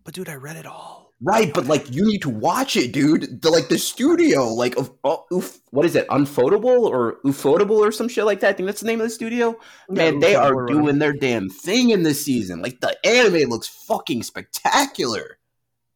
But 0.04 0.14
dude, 0.14 0.28
I 0.28 0.34
read 0.34 0.56
it 0.56 0.66
all. 0.66 1.01
Right, 1.24 1.54
but 1.54 1.66
like 1.66 1.88
you 1.94 2.04
need 2.04 2.22
to 2.22 2.30
watch 2.30 2.76
it, 2.76 2.92
dude. 2.92 3.42
The 3.42 3.50
like 3.50 3.68
the 3.68 3.78
studio, 3.78 4.48
like 4.48 4.76
of 4.76 4.90
oh, 5.04 5.24
oof, 5.32 5.60
what 5.70 5.86
is 5.86 5.94
it? 5.94 6.08
Unfotable 6.08 6.64
or 6.64 7.18
Ufotable 7.24 7.78
or 7.78 7.92
some 7.92 8.08
shit 8.08 8.24
like 8.24 8.40
that. 8.40 8.50
I 8.50 8.52
think 8.54 8.66
that's 8.66 8.80
the 8.80 8.88
name 8.88 9.00
of 9.00 9.06
the 9.06 9.10
studio. 9.10 9.56
Man, 9.88 10.14
Yeah, 10.14 10.20
they 10.20 10.34
are 10.34 10.66
doing 10.66 10.98
their 10.98 11.12
damn 11.12 11.48
thing 11.48 11.90
in 11.90 12.02
this 12.02 12.24
season. 12.24 12.60
Like 12.60 12.80
the 12.80 12.96
anime 13.06 13.50
looks 13.50 13.68
fucking 13.68 14.24
spectacular. 14.24 15.38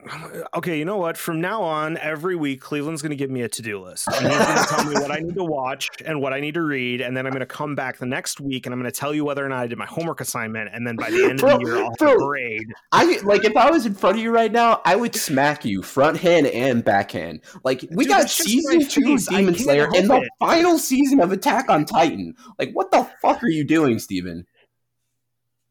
Okay, 0.55 0.79
you 0.79 0.85
know 0.85 0.97
what? 0.97 1.19
From 1.19 1.41
now 1.41 1.63
on, 1.63 1.99
every 1.99 2.35
week, 2.35 2.61
Cleveland's 2.61 3.03
going 3.03 3.11
to 3.11 3.17
give 3.17 3.31
me 3.31 3.43
a 3.43 3.49
to 3.49 3.63
do 3.63 3.79
list. 3.83 4.09
And 4.09 4.27
he's 4.27 4.39
going 4.39 4.59
to 4.59 4.65
tell 4.65 4.85
me 4.85 4.95
what 4.95 5.11
I 5.11 5.19
need 5.19 5.35
to 5.35 5.45
watch 5.45 5.91
and 6.05 6.21
what 6.23 6.33
I 6.33 6.41
need 6.41 6.55
to 6.55 6.63
read. 6.63 7.01
And 7.03 7.17
then 7.17 7.27
I'm 7.27 7.33
going 7.33 7.41
to 7.41 7.47
come 7.47 7.75
back 7.75 7.99
the 7.99 8.07
next 8.07 8.41
week 8.41 8.67
and 8.67 8.73
I'm 8.73 8.81
going 8.81 8.91
to 8.91 8.99
tell 8.99 9.15
you 9.15 9.25
whether 9.25 9.45
or 9.45 9.49
not 9.49 9.59
I 9.61 9.67
did 9.67 9.77
my 9.77 9.87
homework 9.87 10.21
assignment. 10.21 10.71
And 10.73 10.87
then 10.87 10.97
by 10.97 11.11
the 11.11 11.25
end 11.25 11.41
Bro, 11.41 11.57
of 11.57 11.61
the 11.61 11.67
year, 11.67 11.77
I'll 11.77 11.91
have 12.01 12.09
a 12.11 12.17
bro. 12.17 12.27
grade. 12.27 12.73
I 12.93 13.19
like 13.23 13.45
if 13.45 13.57
I 13.57 13.71
was 13.71 13.85
in 13.85 13.95
front 13.95 14.17
of 14.17 14.23
you 14.23 14.31
right 14.31 14.51
now, 14.53 14.81
I 14.85 14.97
would 14.97 15.15
smack 15.15 15.65
you 15.65 15.83
front 15.83 16.19
hand 16.19 16.47
and 16.47 16.83
backhand. 16.85 17.43
Like 17.65 17.83
we 17.91 18.05
Dude, 18.05 18.09
got 18.09 18.31
season 18.31 18.87
two 18.87 19.15
of 19.15 19.27
Demon 19.27 19.55
Slayer 19.57 19.89
and 19.95 20.09
the 20.09 20.21
it. 20.23 20.29
final 20.39 20.79
season 20.79 21.21
of 21.21 21.33
Attack 21.33 21.69
on 21.69 21.85
Titan. 21.85 22.35
Like 22.59 22.73
what 22.73 22.91
the 22.91 23.09
fuck 23.21 23.43
are 23.43 23.49
you 23.51 23.65
doing, 23.65 23.99
Steven? 23.99 24.47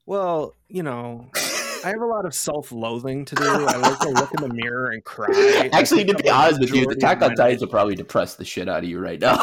Well, 0.06 0.56
you 0.68 0.84
know, 0.84 1.32
I 1.86 1.90
have 1.90 2.02
a 2.02 2.06
lot 2.06 2.26
of 2.26 2.34
self-loathing 2.34 3.26
to 3.26 3.36
do. 3.36 3.44
I 3.46 3.76
like 3.78 4.00
to 4.00 4.10
look 4.10 4.32
in 4.34 4.48
the 4.50 4.54
mirror 4.54 4.90
and 4.90 5.04
cry. 5.04 5.70
Actually, 5.74 6.04
to 6.06 6.16
be 6.16 6.30
honest 6.30 6.60
with 6.60 6.74
you, 6.74 6.86
the 6.86 6.94
Attack 6.94 7.22
on 7.22 7.36
Titans 7.36 7.62
will 7.62 7.68
probably 7.70 7.94
depress 7.96 8.36
the 8.36 8.44
shit 8.44 8.68
out 8.68 8.84
of 8.84 8.90
you 8.90 9.00
right 9.00 9.20
now. 9.22 9.38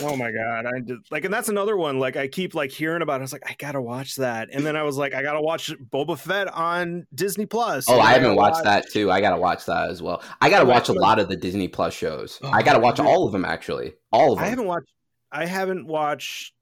oh 0.00 0.16
my 0.16 0.30
god 0.32 0.66
i 0.66 0.80
just 0.80 1.10
like 1.12 1.24
and 1.24 1.32
that's 1.32 1.48
another 1.48 1.76
one 1.76 1.98
like 1.98 2.16
i 2.16 2.26
keep 2.26 2.54
like 2.54 2.70
hearing 2.70 3.02
about 3.02 3.14
it. 3.16 3.18
i 3.18 3.22
was 3.22 3.32
like 3.32 3.42
i 3.46 3.54
gotta 3.58 3.80
watch 3.80 4.16
that 4.16 4.48
and 4.52 4.64
then 4.64 4.76
i 4.76 4.82
was 4.82 4.96
like 4.96 5.14
i 5.14 5.22
gotta 5.22 5.40
watch 5.40 5.70
boba 5.90 6.18
fett 6.18 6.48
on 6.54 7.06
disney 7.14 7.46
plus 7.46 7.88
oh, 7.88 8.00
I 8.00 8.12
haven't 8.12 8.36
watched 8.36 8.56
watch- 8.56 8.64
that 8.64 8.90
too. 8.90 9.10
I 9.10 9.20
gotta 9.20 9.36
watch 9.40 9.64
that 9.66 9.90
as 9.90 10.02
well. 10.02 10.22
I 10.40 10.48
gotta 10.50 10.64
watch 10.64 10.88
a 10.88 10.92
lot 10.92 11.18
of 11.18 11.28
the 11.28 11.36
Disney 11.36 11.68
Plus 11.68 11.92
shows. 11.94 12.38
Oh, 12.42 12.50
I 12.50 12.62
gotta 12.62 12.78
watch 12.80 12.96
dude. 12.96 13.06
all 13.06 13.26
of 13.26 13.32
them 13.32 13.44
actually. 13.44 13.94
All 14.10 14.32
of 14.32 14.38
them. 14.38 14.46
i 14.46 14.48
haven't 14.48 14.66
watched 14.66 14.92
i 15.30 15.46
haven't 15.46 15.86
watched 15.86 16.54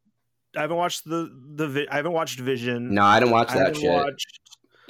i 0.56 0.60
haven't 0.62 0.76
watched 0.76 1.04
the 1.04 1.30
the 1.54 1.86
i 1.90 1.96
haven't 1.96 2.12
watched 2.12 2.40
vision 2.40 2.94
no, 2.94 3.02
I 3.02 3.20
didn't 3.20 3.32
watch 3.32 3.48
that 3.48 3.58
haven't 3.58 3.76
shit. 3.80 3.90
watched 3.92 4.40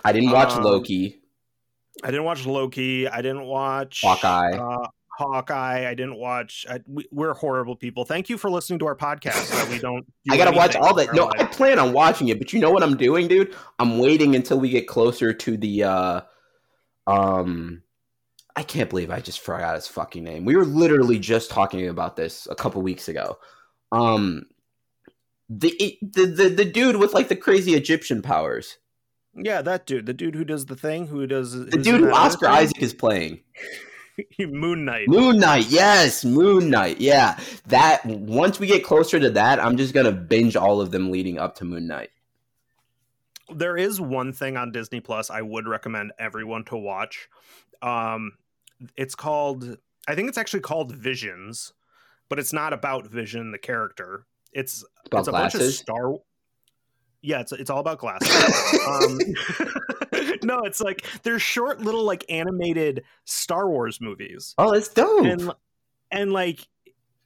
I 0.05 0.13
didn't 0.13 0.31
watch 0.31 0.53
um, 0.53 0.65
Loki, 0.65 1.21
i 2.03 2.07
didn't 2.11 2.25
watch 2.25 2.47
loki 2.47 3.07
i 3.09 3.21
didn't 3.21 3.45
watch 3.45 4.03
Hawkeye. 4.03 4.53
uh, 4.53 4.87
Hawkeye. 5.21 5.87
I 5.89 5.95
didn't 5.95 6.17
watch. 6.17 6.65
I, 6.69 6.81
we, 6.87 7.07
we're 7.11 7.35
horrible 7.35 7.77
people. 7.77 8.05
Thank 8.05 8.31
you 8.31 8.39
for 8.39 8.51
listening 8.51 8.79
to 8.79 8.87
our 8.87 8.97
podcast. 8.97 9.51
That 9.51 9.69
we 9.69 9.79
don't. 9.79 10.07
do 10.25 10.31
I 10.33 10.37
gotta 10.39 10.57
watch 10.57 10.77
all 10.77 10.95
that. 10.95 11.15
No, 11.15 11.27
lives. 11.27 11.43
I 11.43 11.45
plan 11.45 11.79
on 11.79 11.93
watching 11.93 12.29
it, 12.29 12.39
but 12.39 12.53
you 12.53 12.61
know 12.61 12.71
what 12.71 12.83
I'm 12.83 12.97
doing, 12.97 13.29
dude? 13.29 13.55
I'm 13.79 13.99
waiting 13.99 14.35
until 14.35 14.59
we 14.59 14.71
get 14.71 14.89
closer 14.89 15.33
to 15.33 15.57
the 15.57 15.85
uh 15.85 16.21
um 17.07 17.83
I 18.57 18.63
can't 18.63 18.91
believe 18.91 19.11
I 19.11 19.21
just 19.21 19.41
forgot 19.41 19.75
his 19.75 19.87
fucking 19.87 20.25
name. 20.25 20.45
We 20.45 20.57
were 20.57 20.65
literally 20.65 21.19
just 21.19 21.51
talking 21.51 21.87
about 21.89 22.17
this 22.17 22.49
a 22.51 22.55
couple 22.55 22.81
weeks 22.83 23.09
ago. 23.09 23.39
Um 23.93 24.47
the 25.51 25.99
the 26.01 26.27
the, 26.27 26.49
the 26.49 26.65
dude 26.65 26.97
with 26.97 27.13
like 27.13 27.29
the 27.29 27.37
crazy 27.37 27.75
Egyptian 27.75 28.23
powers. 28.23 28.79
Yeah, 29.35 29.63
that 29.63 29.87
dude, 29.87 30.07
the 30.07 30.13
dude 30.13 30.35
who 30.35 30.45
does 30.45 30.67
the 30.67 30.77
thing, 30.77 31.07
who 31.07 31.27
does 31.27 31.53
The 31.53 31.79
dude 31.79 32.01
who 32.01 32.13
Oscar 32.13 32.49
Isaac 32.49 32.83
is 32.83 32.93
playing. 32.93 33.41
Moon 34.39 34.85
Knight. 34.85 35.09
Moon 35.09 35.39
Knight, 35.39 35.67
yes, 35.69 36.25
Moon 36.25 36.69
Knight, 36.69 37.01
yeah. 37.01 37.39
That 37.67 38.05
once 38.05 38.59
we 38.59 38.67
get 38.67 38.85
closer 38.85 39.19
to 39.21 39.31
that, 39.31 39.63
I'm 39.63 39.77
just 39.77 39.95
gonna 39.95 40.13
binge 40.13 40.57
all 40.57 40.81
of 40.81 40.91
them 40.91 41.11
leading 41.11 41.39
up 41.39 41.57
to 41.57 41.65
Moon 41.65 41.87
Knight. 41.87 42.11
There 43.55 43.77
is 43.77 44.01
one 44.01 44.33
thing 44.33 44.57
on 44.57 44.73
Disney 44.73 45.01
Plus 45.01 45.31
I 45.31 45.43
would 45.43 45.67
recommend 45.67 46.13
everyone 46.19 46.65
to 46.67 46.77
watch. 46.77 47.29
Um, 47.83 48.33
it's 48.97 49.15
called. 49.15 49.79
I 50.09 50.15
think 50.15 50.29
it's 50.29 50.39
actually 50.39 50.61
called 50.61 50.93
Visions, 50.93 51.73
but 52.29 52.39
it's 52.39 52.53
not 52.53 52.73
about 52.73 53.07
Vision 53.07 53.53
the 53.53 53.59
character. 53.59 54.27
It's 54.53 54.85
About 55.07 55.21
it's 55.21 55.29
a 55.29 55.33
bunch 55.33 55.55
of. 55.55 55.63
Star. 55.63 56.15
Yeah, 57.23 57.41
it's 57.41 57.53
it's 57.53 57.71
all 57.71 57.81
about 57.81 57.99
glasses. 57.99 58.29
um, 58.89 59.19
no, 60.43 60.61
it's 60.65 60.81
like 60.81 61.05
they're 61.23 61.39
short 61.39 61.81
little 61.81 62.05
like 62.05 62.25
animated 62.29 63.05
Star 63.25 63.69
Wars 63.69 63.99
movies. 64.01 64.55
oh, 64.59 64.73
it's 64.73 64.89
dope. 64.89 65.25
and 65.27 65.51
and 66.11 66.33
like 66.33 66.67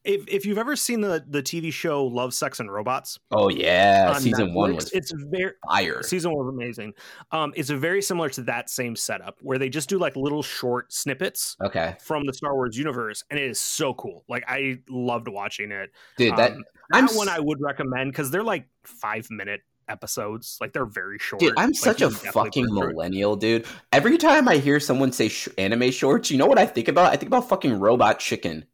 if 0.04 0.26
if 0.28 0.44
you've 0.44 0.58
ever 0.58 0.76
seen 0.76 1.00
the 1.00 1.24
the 1.26 1.42
TV 1.42 1.72
show 1.72 2.04
Love, 2.04 2.34
Sex, 2.34 2.60
and 2.60 2.70
Robots, 2.70 3.18
oh 3.30 3.48
yeah, 3.48 4.12
on 4.14 4.20
season 4.20 4.52
one 4.52 4.74
was 4.74 4.90
it's 4.92 5.12
very 5.30 5.52
fire. 5.66 6.02
season 6.02 6.32
one 6.34 6.44
was 6.44 6.54
amazing. 6.54 6.92
Um, 7.30 7.52
it's 7.56 7.70
very 7.70 8.02
similar 8.02 8.28
to 8.30 8.42
that 8.42 8.68
same 8.68 8.96
setup 8.96 9.38
where 9.40 9.56
they 9.58 9.68
just 9.70 9.88
do 9.88 9.98
like 9.98 10.14
little 10.16 10.42
short 10.42 10.92
snippets 10.92 11.56
Okay, 11.64 11.96
from 12.02 12.26
the 12.26 12.34
Star 12.34 12.54
Wars 12.54 12.76
universe, 12.76 13.22
and 13.30 13.38
it 13.40 13.48
is 13.48 13.60
so 13.60 13.94
cool. 13.94 14.24
Like 14.28 14.44
I 14.46 14.78
loved 14.90 15.28
watching 15.28 15.70
it. 15.70 15.90
dude, 16.18 16.36
that 16.36 16.52
Um, 16.52 16.64
I'm 16.92 17.06
that 17.06 17.14
one 17.16 17.28
I 17.30 17.40
would 17.40 17.62
recommend 17.62 18.12
because 18.12 18.30
they're 18.30 18.42
like 18.44 18.68
five 18.82 19.26
minute 19.30 19.62
episodes. 19.88 20.58
Like 20.60 20.72
they're 20.72 20.84
very 20.86 21.18
short. 21.18 21.40
dude, 21.40 21.54
I'm 21.56 21.68
Like, 21.68 21.74
such 21.76 22.00
a 22.02 22.10
fucking 22.10 22.66
burn 22.66 22.74
through 22.76 22.88
it. 22.90 22.92
millennial, 22.94 23.36
dude. 23.36 23.66
Every 23.92 24.18
time 24.18 24.48
I 24.48 24.56
hear 24.56 24.80
someone 24.80 25.12
say 25.12 25.28
sh- 25.28 25.48
anime 25.58 25.90
shorts, 25.90 26.30
you 26.30 26.38
know 26.38 26.46
what 26.46 26.58
I 26.58 26.66
think 26.66 26.88
about? 26.88 27.12
I 27.12 27.16
think 27.16 27.28
about 27.28 27.48
fucking 27.48 27.78
Robot 27.78 28.18
Chicken. 28.18 28.64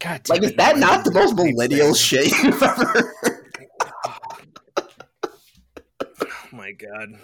God 0.00 0.22
damn 0.24 0.34
Like, 0.36 0.42
is 0.44 0.56
that 0.56 0.78
not 0.78 1.04
the 1.04 1.12
most 1.12 1.36
millennial 1.36 1.94
shit 1.94 2.30
you've 2.42 2.62
ever? 2.62 3.14
Oh 6.24 6.56
my 6.56 6.72
god. 6.72 7.14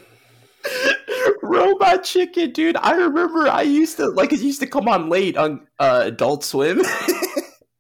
Robot 1.42 2.02
Chicken, 2.02 2.50
dude. 2.52 2.76
I 2.78 2.92
remember 2.92 3.46
I 3.48 3.62
used 3.62 3.96
to 3.98 4.06
like 4.08 4.32
it 4.32 4.40
used 4.40 4.60
to 4.60 4.66
come 4.66 4.88
on 4.88 5.08
late 5.10 5.36
on 5.36 5.66
uh, 5.78 6.02
Adult 6.06 6.44
Swim. 6.44 6.82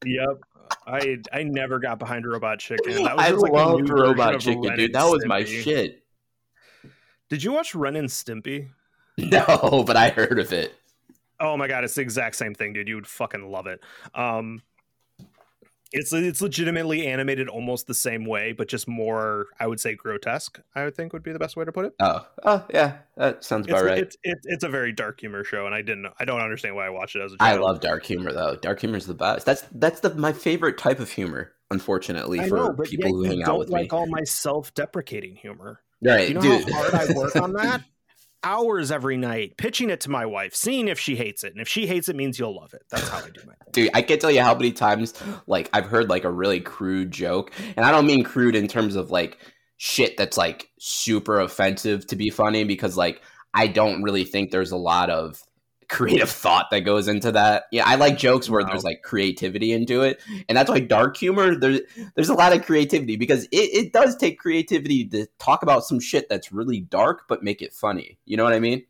Yep. 0.04 0.38
I 0.88 1.18
I 1.32 1.42
never 1.42 1.78
got 1.78 1.98
behind 1.98 2.26
Robot 2.26 2.58
Chicken. 2.58 3.04
That 3.04 3.16
was 3.16 3.26
I 3.26 3.30
like 3.30 3.52
loved 3.52 3.88
Robot 3.88 4.40
Chicken, 4.40 4.62
Ren 4.62 4.78
dude. 4.78 4.92
That 4.94 5.04
was 5.04 5.24
my 5.26 5.44
shit. 5.44 6.02
Did 7.28 7.44
you 7.44 7.52
watch 7.52 7.74
Ren 7.74 7.96
and 7.96 8.08
Stimpy? 8.08 8.68
No, 9.18 9.82
but 9.84 9.96
I 9.96 10.10
heard 10.10 10.38
of 10.38 10.52
it. 10.52 10.72
Oh 11.40 11.56
my 11.56 11.66
god, 11.66 11.82
it's 11.82 11.96
the 11.96 12.02
exact 12.02 12.36
same 12.36 12.54
thing, 12.54 12.72
dude. 12.72 12.86
You 12.86 12.94
would 12.94 13.06
fucking 13.06 13.50
love 13.50 13.66
it. 13.66 13.80
Um 14.14 14.62
it's 15.92 16.12
it's 16.12 16.42
legitimately 16.42 17.06
animated 17.06 17.48
almost 17.48 17.86
the 17.86 17.94
same 17.94 18.24
way, 18.26 18.52
but 18.52 18.68
just 18.68 18.86
more, 18.88 19.46
I 19.58 19.66
would 19.66 19.80
say, 19.80 19.94
grotesque. 19.94 20.60
I 20.74 20.84
would 20.84 20.94
think 20.94 21.12
would 21.12 21.22
be 21.22 21.32
the 21.32 21.38
best 21.38 21.56
way 21.56 21.64
to 21.64 21.72
put 21.72 21.86
it. 21.86 21.94
Oh, 22.00 22.26
oh 22.44 22.64
yeah, 22.72 22.98
that 23.16 23.44
sounds 23.44 23.66
It's 23.66 23.82
right. 23.82 23.98
it's, 23.98 24.16
it's 24.22 24.42
it's 24.44 24.64
a 24.64 24.68
very 24.68 24.92
dark 24.92 25.20
humor 25.20 25.44
show, 25.44 25.66
and 25.66 25.74
I 25.74 25.82
didn't 25.82 26.06
I 26.18 26.24
don't 26.24 26.40
understand 26.40 26.76
why 26.76 26.86
I 26.86 26.90
watched 26.90 27.16
it 27.16 27.22
as 27.22 27.32
a 27.32 27.38
child. 27.38 27.58
I 27.58 27.62
love 27.62 27.80
dark 27.80 28.04
humor 28.04 28.32
though. 28.32 28.56
Dark 28.56 28.80
humor 28.80 28.96
is 28.98 29.06
the 29.06 29.14
best. 29.14 29.46
That's 29.46 29.64
that's 29.72 30.00
the 30.00 30.14
my 30.14 30.32
favorite 30.32 30.78
type 30.78 31.00
of 31.00 31.10
humor. 31.10 31.52
Unfortunately, 31.70 32.38
for 32.48 32.56
know, 32.56 32.72
but 32.72 32.86
people 32.86 33.10
who 33.14 33.24
hang 33.24 33.42
out 33.42 33.46
don't 33.46 33.58
with 33.58 33.68
like 33.70 33.92
me, 33.92 33.98
all 33.98 34.06
my 34.06 34.24
self-deprecating 34.24 35.36
humor. 35.36 35.80
right, 36.02 36.28
You 36.28 36.34
know 36.34 36.40
dude. 36.40 36.68
how 36.70 36.90
hard 36.90 36.94
I 37.10 37.12
work 37.14 37.36
on 37.36 37.52
that? 37.54 37.82
Hours 38.44 38.90
every 38.92 39.16
night, 39.16 39.56
pitching 39.56 39.90
it 39.90 40.00
to 40.02 40.10
my 40.10 40.24
wife, 40.24 40.54
seeing 40.54 40.88
if 40.88 40.98
she 40.98 41.16
hates 41.16 41.42
it. 41.42 41.52
And 41.52 41.60
if 41.60 41.68
she 41.68 41.86
hates 41.86 42.08
it, 42.08 42.16
means 42.16 42.38
you'll 42.38 42.54
love 42.54 42.72
it. 42.72 42.82
That's 42.90 43.08
how 43.08 43.18
I 43.18 43.30
do 43.30 43.40
my 43.46 43.54
Dude, 43.72 43.90
I 43.94 44.02
can't 44.02 44.20
tell 44.20 44.30
you 44.30 44.42
how 44.42 44.54
many 44.54 44.72
times 44.72 45.14
like 45.46 45.68
I've 45.72 45.86
heard 45.86 46.08
like 46.08 46.24
a 46.24 46.30
really 46.30 46.60
crude 46.60 47.10
joke, 47.10 47.52
and 47.76 47.84
I 47.84 47.90
don't 47.90 48.06
mean 48.06 48.22
crude 48.24 48.54
in 48.54 48.68
terms 48.68 48.96
of 48.96 49.10
like 49.10 49.38
shit 49.76 50.16
that's 50.16 50.36
like 50.36 50.68
super 50.78 51.40
offensive 51.40 52.06
to 52.08 52.16
be 52.16 52.30
funny 52.30 52.64
because 52.64 52.96
like 52.96 53.22
I 53.54 53.66
don't 53.66 54.02
really 54.02 54.24
think 54.24 54.50
there's 54.50 54.72
a 54.72 54.76
lot 54.76 55.10
of 55.10 55.42
creative 55.88 56.28
thought 56.30 56.66
that 56.70 56.80
goes 56.80 57.08
into 57.08 57.32
that. 57.32 57.64
Yeah, 57.72 57.84
I 57.86 57.94
like 57.96 58.18
jokes 58.18 58.48
where 58.48 58.62
No. 58.62 58.68
there's 58.68 58.84
like 58.84 59.02
creativity 59.02 59.72
into 59.72 60.02
it, 60.02 60.20
and 60.48 60.56
that's 60.56 60.70
why 60.70 60.80
dark 60.80 61.16
humor 61.16 61.54
there's 61.54 61.80
there's 62.14 62.28
a 62.28 62.34
lot 62.34 62.54
of 62.54 62.64
creativity 62.64 63.16
because 63.16 63.44
it, 63.44 63.56
it 63.86 63.92
does 63.92 64.16
take 64.16 64.38
creativity 64.38 65.06
to 65.08 65.26
talk 65.38 65.62
about 65.62 65.84
some 65.84 66.00
shit 66.00 66.28
that's 66.28 66.52
really 66.52 66.80
dark 66.80 67.22
but 67.28 67.42
make 67.42 67.62
it 67.62 67.72
funny. 67.72 68.18
You 68.24 68.36
know 68.36 68.44
what 68.44 68.52
I 68.52 68.60
mean? 68.60 68.84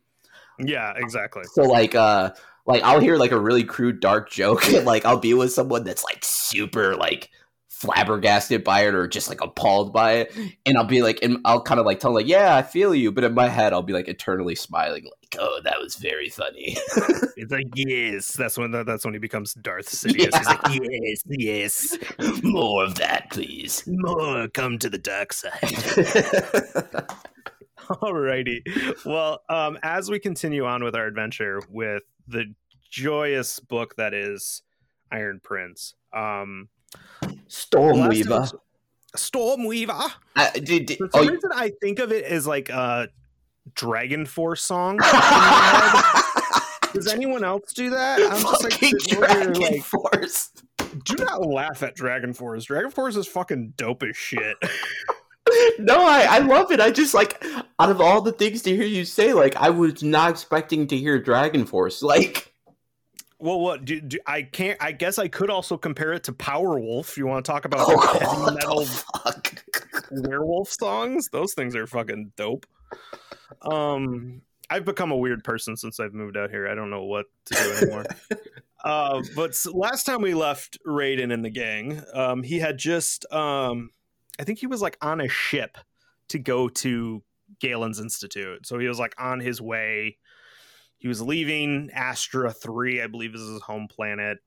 Yeah, 0.59 0.93
exactly. 0.95 1.43
So 1.53 1.63
like 1.63 1.95
uh 1.95 2.31
like 2.65 2.83
I'll 2.83 2.99
hear 2.99 3.15
like 3.17 3.31
a 3.31 3.39
really 3.39 3.63
crude 3.63 3.99
dark 3.99 4.29
joke 4.29 4.67
and 4.67 4.85
like 4.93 5.05
I'll 5.05 5.17
be 5.19 5.33
with 5.33 5.53
someone 5.53 5.83
that's 5.85 6.03
like 6.03 6.19
super 6.23 6.95
like 6.95 7.29
flabbergasted 7.69 8.63
by 8.65 8.81
it 8.85 8.93
or 8.93 9.07
just 9.07 9.29
like 9.29 9.39
appalled 9.41 9.93
by 9.93 10.13
it 10.15 10.35
and 10.65 10.77
I'll 10.77 10.83
be 10.83 11.01
like 11.01 11.19
and 11.23 11.37
I'll 11.45 11.61
kind 11.61 11.79
of 11.79 11.85
like 11.85 12.01
tell 12.01 12.11
them 12.11 12.15
like 12.15 12.27
yeah 12.27 12.53
I 12.57 12.61
feel 12.61 12.93
you 12.93 13.09
but 13.09 13.23
in 13.23 13.33
my 13.33 13.47
head 13.47 13.71
I'll 13.71 13.81
be 13.81 13.93
like 13.93 14.09
eternally 14.09 14.53
smiling 14.55 15.05
oh 15.37 15.59
that 15.63 15.79
was 15.79 15.95
very 15.95 16.29
funny 16.29 16.75
It's 17.37 17.51
like 17.51 17.67
yes. 17.73 18.33
That's 18.33 18.57
when 18.57 18.71
that's 18.71 19.05
when 19.05 19.13
he 19.13 19.19
becomes 19.19 19.53
Darth 19.53 19.87
Sidious. 19.89 20.35
He's 20.35 20.45
like 20.45 20.59
yes, 20.91 21.23
yes. 21.29 21.97
more 22.43 22.83
of 22.83 22.95
that 22.95 23.29
please 23.31 23.83
More 23.87 24.47
come 24.49 24.77
to 24.79 24.89
the 24.89 24.97
dark 24.97 25.31
side. 25.31 25.53
Alrighty. 27.89 28.61
Well, 29.05 29.41
um, 29.49 29.77
as 29.83 30.11
we 30.11 30.19
continue 30.19 30.65
on 30.65 30.83
with 30.83 30.95
our 30.95 31.07
adventure 31.07 31.61
with 31.69 32.03
the 32.27 32.53
joyous 32.91 33.59
book 33.59 33.95
that 33.95 34.13
is 34.13 34.61
Iron 35.11 35.39
Prince, 35.41 35.95
um, 36.13 36.67
Stormweaver 37.47 38.51
Stormweaver. 39.17 40.11
I, 40.35 40.51
did, 40.59 40.85
did, 40.87 40.97
For 40.97 41.05
oh, 41.05 41.09
some 41.13 41.23
you- 41.25 41.31
reason, 41.31 41.51
I 41.53 41.71
think 41.81 41.99
of 41.99 42.11
it 42.11 42.25
as 42.25 42.45
like 42.45 42.69
a 42.69 43.07
Dragon 43.75 44.25
Force 44.25 44.63
song. 44.63 44.97
Does 46.93 47.07
anyone 47.11 47.43
else 47.43 47.73
do 47.73 47.89
that? 47.91 48.19
I'm 48.21 48.41
just 48.41 48.63
like 48.63 48.73
fucking 48.73 48.99
sitting 48.99 49.23
over 49.23 49.27
here 49.27 49.53
Dragon 49.53 49.61
like, 49.61 49.83
Force 49.83 50.51
do 51.03 51.15
not 51.23 51.45
laugh 51.45 51.83
at 51.83 51.95
Dragon 51.95 52.33
Force. 52.33 52.65
Dragon 52.65 52.91
Force 52.91 53.15
is 53.15 53.27
fucking 53.27 53.73
dope 53.77 54.03
as 54.03 54.15
shit. 54.15 54.57
no, 55.79 56.05
I, 56.05 56.27
I 56.29 56.39
love 56.39 56.71
it. 56.71 56.79
I 56.79 56.91
just 56.91 57.13
like 57.13 57.43
out 57.79 57.89
of 57.89 58.01
all 58.01 58.21
the 58.21 58.31
things 58.31 58.61
to 58.63 58.75
hear 58.75 58.85
you 58.85 59.05
say, 59.05 59.33
like 59.33 59.55
I 59.55 59.69
was 59.69 60.03
not 60.03 60.31
expecting 60.31 60.87
to 60.87 60.97
hear 60.97 61.19
Dragon 61.19 61.65
Force. 61.65 62.01
Like, 62.01 62.53
Well, 63.39 63.59
what 63.59 63.85
do, 63.85 64.01
do 64.01 64.19
I 64.25 64.43
can't? 64.43 64.77
I 64.81 64.91
guess 64.91 65.17
I 65.17 65.27
could 65.27 65.49
also 65.49 65.77
compare 65.77 66.13
it 66.13 66.23
to 66.25 66.33
Power 66.33 66.79
Wolf. 66.79 67.17
You 67.17 67.27
want 67.27 67.45
to 67.45 67.51
talk 67.51 67.65
about 67.65 67.81
oh, 67.81 67.99
heavy 68.19 68.55
metal 68.55 68.87
werewolf 70.11 70.69
songs? 70.71 71.29
Those 71.31 71.53
things 71.53 71.75
are 71.75 71.87
fucking 71.87 72.33
dope. 72.35 72.65
Um, 73.61 74.41
I've 74.69 74.85
become 74.85 75.11
a 75.11 75.17
weird 75.17 75.43
person 75.43 75.75
since 75.75 75.99
I've 75.99 76.13
moved 76.13 76.37
out 76.37 76.51
here. 76.51 76.67
I 76.67 76.75
don't 76.75 76.89
know 76.89 77.03
what 77.03 77.25
to 77.45 77.55
do 77.55 77.71
anymore. 77.73 78.05
uh, 78.83 79.21
but 79.35 79.55
last 79.73 80.05
time 80.05 80.21
we 80.21 80.33
left 80.33 80.77
Raiden 80.85 81.33
and 81.33 81.43
the 81.43 81.49
gang, 81.49 82.01
um, 82.13 82.43
he 82.43 82.59
had 82.59 82.77
just, 82.77 83.25
um, 83.33 83.89
I 84.39 84.43
think 84.43 84.59
he 84.59 84.67
was 84.67 84.81
like 84.81 84.97
on 85.01 85.21
a 85.21 85.27
ship 85.27 85.77
to 86.29 86.39
go 86.39 86.69
to 86.69 87.23
Galen's 87.59 87.99
Institute. 87.99 88.67
So 88.67 88.77
he 88.77 88.87
was 88.87 88.99
like 88.99 89.15
on 89.17 89.39
his 89.39 89.59
way. 89.59 90.17
He 90.97 91.07
was 91.07 91.21
leaving 91.21 91.89
Astra 91.93 92.51
3, 92.51 93.01
I 93.01 93.07
believe 93.07 93.33
is 93.33 93.41
his 93.41 93.61
home 93.61 93.87
planet. 93.87 94.37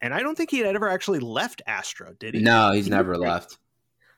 And 0.00 0.14
I 0.14 0.20
don't 0.20 0.36
think 0.36 0.50
he 0.50 0.58
had 0.58 0.74
ever 0.74 0.88
actually 0.88 1.20
left 1.20 1.62
Astra, 1.66 2.14
did 2.18 2.34
he? 2.34 2.40
No, 2.40 2.72
he's 2.72 2.88
never 2.88 3.16
left. 3.16 3.58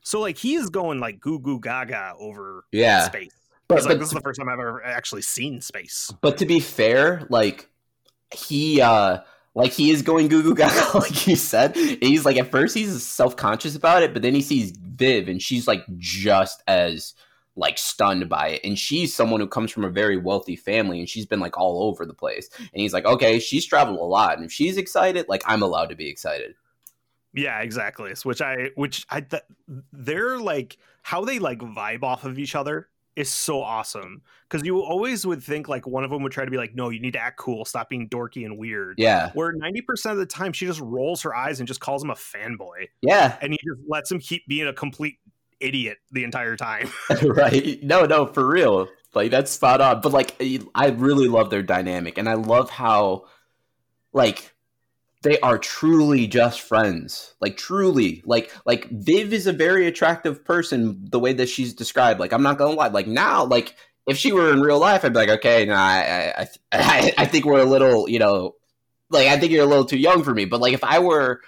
So 0.02 0.20
like 0.20 0.38
he 0.38 0.54
is 0.54 0.70
going 0.70 1.00
like 1.00 1.18
goo 1.20 1.40
goo 1.40 1.58
gaga 1.58 2.14
over 2.18 2.64
Yeah. 2.70 3.08
space. 3.08 3.34
But, 3.68 3.80
like, 3.80 3.88
but, 3.88 3.98
this 3.98 4.08
is 4.08 4.14
the 4.14 4.20
first 4.20 4.38
time 4.38 4.48
I've 4.48 4.58
ever 4.58 4.84
actually 4.84 5.22
seen 5.22 5.60
space. 5.60 6.12
but 6.20 6.38
to 6.38 6.46
be 6.46 6.60
fair, 6.60 7.26
like 7.30 7.70
he 8.32 8.80
uh 8.80 9.18
like 9.54 9.72
he 9.72 9.90
is 9.90 10.02
going 10.02 10.28
goo 10.28 10.42
goo 10.42 10.54
gaga, 10.54 10.90
like 10.98 11.26
you 11.26 11.36
said. 11.36 11.76
And 11.76 12.02
he's 12.02 12.24
like 12.24 12.36
at 12.36 12.50
first 12.50 12.74
he's 12.74 13.02
self 13.02 13.36
conscious 13.36 13.76
about 13.76 14.02
it, 14.02 14.12
but 14.12 14.22
then 14.22 14.34
he 14.34 14.42
sees 14.42 14.72
Viv 14.76 15.28
and 15.28 15.40
she's 15.40 15.66
like 15.66 15.84
just 15.96 16.62
as 16.66 17.14
like 17.56 17.78
stunned 17.78 18.28
by 18.28 18.48
it. 18.48 18.60
And 18.64 18.78
she's 18.78 19.14
someone 19.14 19.40
who 19.40 19.46
comes 19.46 19.70
from 19.70 19.84
a 19.84 19.90
very 19.90 20.16
wealthy 20.16 20.56
family 20.56 20.98
and 20.98 21.08
she's 21.08 21.26
been 21.26 21.40
like 21.40 21.56
all 21.56 21.84
over 21.84 22.04
the 22.04 22.14
place. 22.14 22.48
And 22.58 22.68
he's 22.72 22.92
like, 22.92 23.04
okay, 23.04 23.38
she's 23.38 23.64
traveled 23.64 24.00
a 24.00 24.04
lot. 24.04 24.36
And 24.36 24.46
if 24.46 24.52
she's 24.52 24.76
excited, 24.76 25.26
like 25.28 25.42
I'm 25.46 25.62
allowed 25.62 25.90
to 25.90 25.96
be 25.96 26.08
excited. 26.08 26.54
Yeah, 27.32 27.60
exactly. 27.60 28.12
Which 28.22 28.42
I, 28.42 28.70
which 28.74 29.06
I, 29.10 29.20
th- 29.20 29.42
they're 29.92 30.38
like 30.38 30.78
how 31.02 31.24
they 31.24 31.38
like 31.38 31.58
vibe 31.58 32.02
off 32.02 32.24
of 32.24 32.38
each 32.38 32.54
other 32.54 32.88
is 33.16 33.30
so 33.30 33.62
awesome 33.62 34.22
because 34.48 34.66
you 34.66 34.80
always 34.82 35.26
would 35.26 35.42
think 35.42 35.68
like 35.68 35.86
one 35.86 36.04
of 36.04 36.10
them 36.10 36.22
would 36.22 36.32
try 36.32 36.44
to 36.44 36.50
be 36.50 36.56
like, 36.56 36.74
no, 36.74 36.90
you 36.90 37.00
need 37.00 37.12
to 37.12 37.18
act 37.20 37.38
cool, 37.38 37.64
stop 37.64 37.88
being 37.88 38.08
dorky 38.08 38.44
and 38.44 38.58
weird. 38.58 38.96
Yeah. 38.98 39.30
Where 39.34 39.52
ninety 39.52 39.80
percent 39.82 40.12
of 40.14 40.18
the 40.18 40.26
time 40.26 40.52
she 40.52 40.66
just 40.66 40.80
rolls 40.80 41.22
her 41.22 41.34
eyes 41.34 41.60
and 41.60 41.68
just 41.68 41.80
calls 41.80 42.02
him 42.02 42.10
a 42.10 42.14
fanboy, 42.14 42.88
Yeah. 43.02 43.36
and 43.40 43.52
he 43.52 43.58
just 43.58 43.80
lets 43.88 44.10
him 44.10 44.18
keep 44.18 44.46
being 44.48 44.66
a 44.66 44.72
complete 44.72 45.18
idiot 45.60 45.98
the 46.10 46.24
entire 46.24 46.56
time. 46.56 46.90
right? 47.22 47.82
No, 47.82 48.04
no, 48.04 48.26
for 48.26 48.46
real. 48.46 48.88
Like 49.14 49.30
that's 49.30 49.50
spot 49.50 49.80
on. 49.80 50.00
But 50.00 50.12
like 50.12 50.36
I 50.74 50.88
really 50.88 51.28
love 51.28 51.50
their 51.50 51.62
dynamic 51.62 52.18
and 52.18 52.28
I 52.28 52.34
love 52.34 52.70
how 52.70 53.26
like 54.12 54.53
they 55.24 55.40
are 55.40 55.58
truly 55.58 56.26
just 56.26 56.60
friends. 56.60 57.34
Like 57.40 57.56
truly. 57.56 58.22
Like 58.26 58.52
like 58.66 58.88
Viv 58.90 59.32
is 59.32 59.46
a 59.46 59.52
very 59.52 59.86
attractive 59.86 60.44
person 60.44 61.08
the 61.10 61.18
way 61.18 61.32
that 61.32 61.48
she's 61.48 61.72
described. 61.72 62.20
Like 62.20 62.32
I'm 62.32 62.42
not 62.42 62.58
to 62.58 62.66
lie. 62.68 62.88
Like 62.88 63.06
now 63.06 63.44
like 63.44 63.74
if 64.06 64.18
she 64.18 64.32
were 64.32 64.52
in 64.52 64.60
real 64.60 64.78
life 64.78 65.04
I'd 65.04 65.14
be 65.14 65.18
like 65.18 65.30
okay, 65.30 65.64
nah, 65.64 65.76
I 65.76 66.34
I 66.36 66.46
I, 66.72 67.14
I 67.18 67.24
think 67.24 67.46
we're 67.46 67.62
a 67.62 67.64
little, 67.64 68.08
you 68.08 68.18
know, 68.18 68.54
like 69.10 69.28
I 69.28 69.38
think 69.38 69.50
you're 69.50 69.64
a 69.64 69.68
little 69.68 69.86
too 69.86 69.98
young 69.98 70.22
for 70.22 70.34
me. 70.34 70.44
But 70.44 70.60
like 70.60 70.74
if 70.74 70.84
I 70.84 70.98
were 70.98 71.40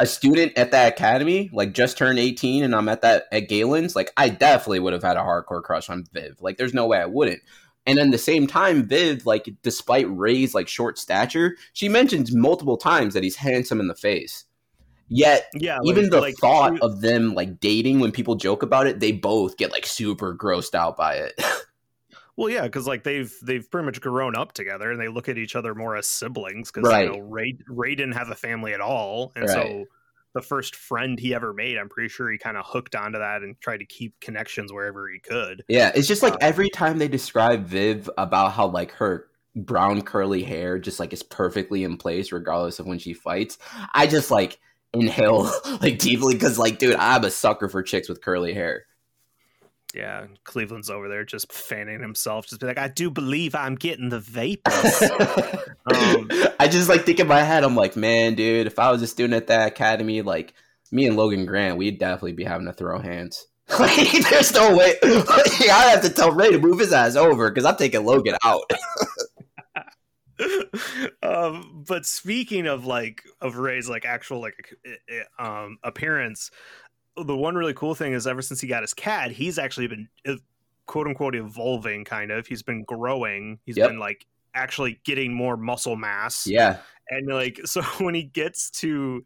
a 0.00 0.06
student 0.06 0.58
at 0.58 0.72
that 0.72 0.92
academy, 0.92 1.50
like 1.52 1.74
just 1.74 1.98
turned 1.98 2.18
18 2.18 2.64
and 2.64 2.74
I'm 2.74 2.88
at 2.88 3.02
that 3.02 3.26
at 3.30 3.48
Galen's, 3.48 3.94
like 3.94 4.12
I 4.16 4.28
definitely 4.28 4.80
would 4.80 4.92
have 4.92 5.04
had 5.04 5.16
a 5.16 5.20
hardcore 5.20 5.62
crush 5.62 5.88
on 5.88 6.04
Viv. 6.12 6.38
Like 6.40 6.56
there's 6.56 6.74
no 6.74 6.88
way 6.88 6.98
I 6.98 7.06
wouldn't. 7.06 7.42
And 7.88 7.98
then 7.98 8.10
the 8.10 8.18
same 8.18 8.46
time, 8.46 8.86
Viv, 8.86 9.26
like 9.26 9.48
despite 9.62 10.06
Ray's 10.08 10.54
like 10.54 10.68
short 10.68 10.98
stature, 10.98 11.56
she 11.72 11.88
mentions 11.88 12.34
multiple 12.34 12.76
times 12.76 13.14
that 13.14 13.22
he's 13.24 13.36
handsome 13.36 13.80
in 13.80 13.88
the 13.88 13.94
face. 13.96 14.44
Yet 15.08 15.46
yeah, 15.54 15.78
even 15.84 16.04
like- 16.04 16.10
the 16.12 16.20
like, 16.20 16.36
thought 16.36 16.74
she- 16.76 16.80
of 16.82 17.00
them 17.00 17.34
like 17.34 17.58
dating 17.60 17.98
when 18.00 18.12
people 18.12 18.34
joke 18.36 18.62
about 18.62 18.86
it, 18.86 19.00
they 19.00 19.10
both 19.12 19.56
get 19.56 19.72
like 19.72 19.86
super 19.86 20.36
grossed 20.36 20.74
out 20.74 20.96
by 20.96 21.14
it. 21.14 21.40
Well, 22.36 22.48
yeah, 22.50 22.62
because 22.62 22.86
like 22.86 23.02
they've 23.02 23.34
they've 23.42 23.68
pretty 23.68 23.84
much 23.86 24.00
grown 24.00 24.36
up 24.36 24.52
together, 24.52 24.92
and 24.92 25.00
they 25.00 25.08
look 25.08 25.28
at 25.28 25.36
each 25.38 25.56
other 25.56 25.74
more 25.74 25.96
as 25.96 26.06
siblings. 26.06 26.70
Because 26.70 26.88
Right. 26.88 27.06
you 27.06 27.14
know, 27.18 27.18
Ray 27.18 27.58
Ray 27.66 27.96
didn't 27.96 28.12
have 28.12 28.28
a 28.30 28.36
family 28.36 28.72
at 28.72 28.80
all, 28.80 29.32
and 29.34 29.46
Right. 29.46 29.52
so 29.52 29.84
the 30.34 30.42
first 30.42 30.76
friend 30.76 31.18
he 31.18 31.34
ever 31.34 31.52
made, 31.52 31.78
I'm 31.78 31.88
pretty 31.88 32.08
sure 32.08 32.30
he 32.30 32.38
kind 32.38 32.56
of 32.56 32.64
hooked 32.66 32.94
onto 32.94 33.18
that 33.18 33.42
and 33.42 33.58
tried 33.60 33.78
to 33.78 33.86
keep 33.86 34.18
connections 34.20 34.72
wherever 34.72 35.08
he 35.08 35.18
could. 35.18 35.64
Yeah, 35.68 35.90
it's 35.94 36.08
just 36.08 36.22
like 36.22 36.34
Uh, 36.34 36.38
every 36.40 36.70
time 36.70 36.98
they 36.98 37.08
describe 37.08 37.66
Viv 37.66 38.10
about 38.18 38.52
how 38.52 38.66
like 38.66 38.92
her 38.92 39.26
brown 39.56 40.02
curly 40.02 40.44
hair 40.44 40.78
just 40.78 41.00
like 41.00 41.12
is 41.12 41.22
perfectly 41.22 41.82
in 41.82 41.96
place 41.96 42.30
regardless 42.30 42.78
of 42.78 42.86
when 42.86 42.98
she 42.98 43.14
fights, 43.14 43.58
I 43.94 44.06
just 44.06 44.30
like 44.30 44.58
inhale 44.92 45.50
like 45.80 45.98
deeply 45.98 46.34
because 46.34 46.58
like 46.58 46.78
dude, 46.78 46.96
I'm 46.96 47.24
a 47.24 47.30
sucker 47.30 47.68
for 47.68 47.82
chicks 47.82 48.08
with 48.08 48.20
curly 48.22 48.54
hair. 48.54 48.84
Yeah, 49.94 50.26
Cleveland's 50.44 50.90
over 50.90 51.08
there 51.08 51.24
just 51.24 51.50
fanning 51.50 52.00
himself, 52.00 52.46
just 52.46 52.60
be 52.60 52.66
like, 52.66 52.78
"I 52.78 52.88
do 52.88 53.10
believe 53.10 53.54
I'm 53.54 53.74
getting 53.74 54.08
the 54.08 54.20
vapors." 54.20 55.02
Um, 55.88 56.30
I 56.60 56.68
just 56.68 56.90
like 56.90 57.06
think 57.06 57.18
in 57.18 57.26
my 57.26 57.42
head, 57.42 57.64
I'm 57.64 57.74
like, 57.74 57.96
man, 57.96 58.34
dude, 58.34 58.66
if 58.66 58.78
I 58.78 58.90
was 58.90 59.00
a 59.00 59.06
student 59.06 59.32
at 59.32 59.46
that 59.46 59.68
academy, 59.68 60.20
like 60.20 60.52
me 60.92 61.06
and 61.06 61.16
Logan 61.16 61.46
Grant, 61.46 61.78
we'd 61.78 61.98
definitely 61.98 62.32
be 62.32 62.44
having 62.44 62.66
to 62.66 62.74
throw 62.74 62.98
hands. 62.98 63.46
Like, 63.78 64.10
there's 64.30 64.52
no 64.54 64.76
way. 64.76 64.96
Like, 65.02 65.70
I 65.70 65.90
have 65.90 66.02
to 66.02 66.10
tell 66.10 66.32
Ray 66.32 66.50
to 66.52 66.58
move 66.58 66.78
his 66.78 66.92
ass 66.92 67.16
over 67.16 67.50
because 67.50 67.64
I'm 67.64 67.76
taking 67.76 68.04
Logan 68.04 68.36
out. 68.44 68.70
um, 71.22 71.84
but 71.86 72.06
speaking 72.06 72.66
of 72.66 72.86
like 72.86 73.24
of 73.40 73.56
Ray's 73.56 73.88
like 73.88 74.04
actual 74.04 74.40
like 74.40 74.74
um 75.38 75.78
appearance, 75.82 76.50
the 77.24 77.36
one 77.36 77.54
really 77.54 77.74
cool 77.74 77.94
thing 77.94 78.12
is 78.12 78.26
ever 78.26 78.42
since 78.42 78.60
he 78.60 78.66
got 78.68 78.82
his 78.82 78.94
CAD, 78.94 79.32
he's 79.32 79.58
actually 79.58 79.86
been 79.88 80.08
uh, 80.26 80.34
quote 80.86 81.06
unquote 81.06 81.34
evolving. 81.34 82.04
Kind 82.04 82.30
of, 82.30 82.46
he's 82.46 82.62
been 82.62 82.84
growing. 82.84 83.58
He's 83.64 83.76
Yep. 83.76 83.88
been 83.90 83.98
like 83.98 84.26
actually 84.54 85.00
getting 85.04 85.32
more 85.34 85.56
muscle 85.56 85.96
mass. 85.96 86.46
Yeah, 86.46 86.78
and 87.10 87.26
like 87.28 87.60
so 87.64 87.82
when 87.98 88.14
he 88.14 88.22
gets 88.24 88.70
to 88.80 89.24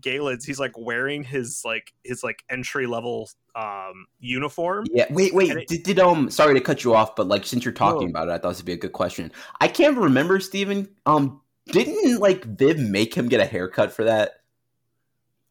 Galen's, 0.00 0.44
he's 0.44 0.60
like 0.60 0.72
wearing 0.76 1.22
his 1.24 1.62
like 1.64 1.92
his 2.04 2.22
like 2.22 2.42
entry 2.50 2.86
level 2.86 3.30
um 3.54 4.06
uniform. 4.20 4.84
Yeah, 4.92 5.06
wait, 5.10 5.34
wait. 5.34 5.50
It- 5.50 5.68
did, 5.68 5.82
did 5.82 5.98
um 5.98 6.30
sorry 6.30 6.54
to 6.54 6.60
cut 6.60 6.84
you 6.84 6.94
off, 6.94 7.16
but 7.16 7.26
like 7.26 7.46
since 7.46 7.64
you're 7.64 7.72
talking 7.72 8.10
about 8.10 8.28
it, 8.28 8.32
I 8.32 8.38
thought 8.38 8.50
this 8.50 8.58
would 8.58 8.66
be 8.66 8.72
a 8.74 8.76
good 8.76 8.92
question. 8.92 9.32
I 9.60 9.68
can't 9.68 9.96
remember, 9.96 10.38
Steven. 10.40 10.88
Um, 11.06 11.40
didn't 11.66 12.18
like 12.20 12.44
Viv 12.44 12.78
make 12.78 13.14
him 13.14 13.28
get 13.28 13.40
a 13.40 13.44
haircut 13.46 13.92
for 13.92 14.04
that? 14.04 14.32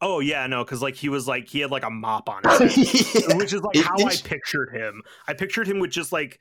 Oh 0.02 0.20
yeah, 0.20 0.46
no, 0.48 0.64
because 0.64 0.82
like 0.82 0.96
he 0.96 1.10
was 1.10 1.28
like 1.28 1.48
he 1.48 1.60
had 1.60 1.72
like 1.72 1.84
a 1.84 1.90
mop 1.90 2.30
on 2.30 2.44
his 2.44 2.76
head. 3.14 3.24
Yeah. 3.30 3.38
which 3.38 3.54
is 3.54 3.62
like 3.62 3.78
how 3.78 3.96
I 4.06 4.16
pictured 4.24 4.70
him. 4.72 5.02
I 5.28 5.34
pictured 5.34 5.68
him 5.68 5.80
with 5.80 5.92
just 5.92 6.12
like 6.12 6.40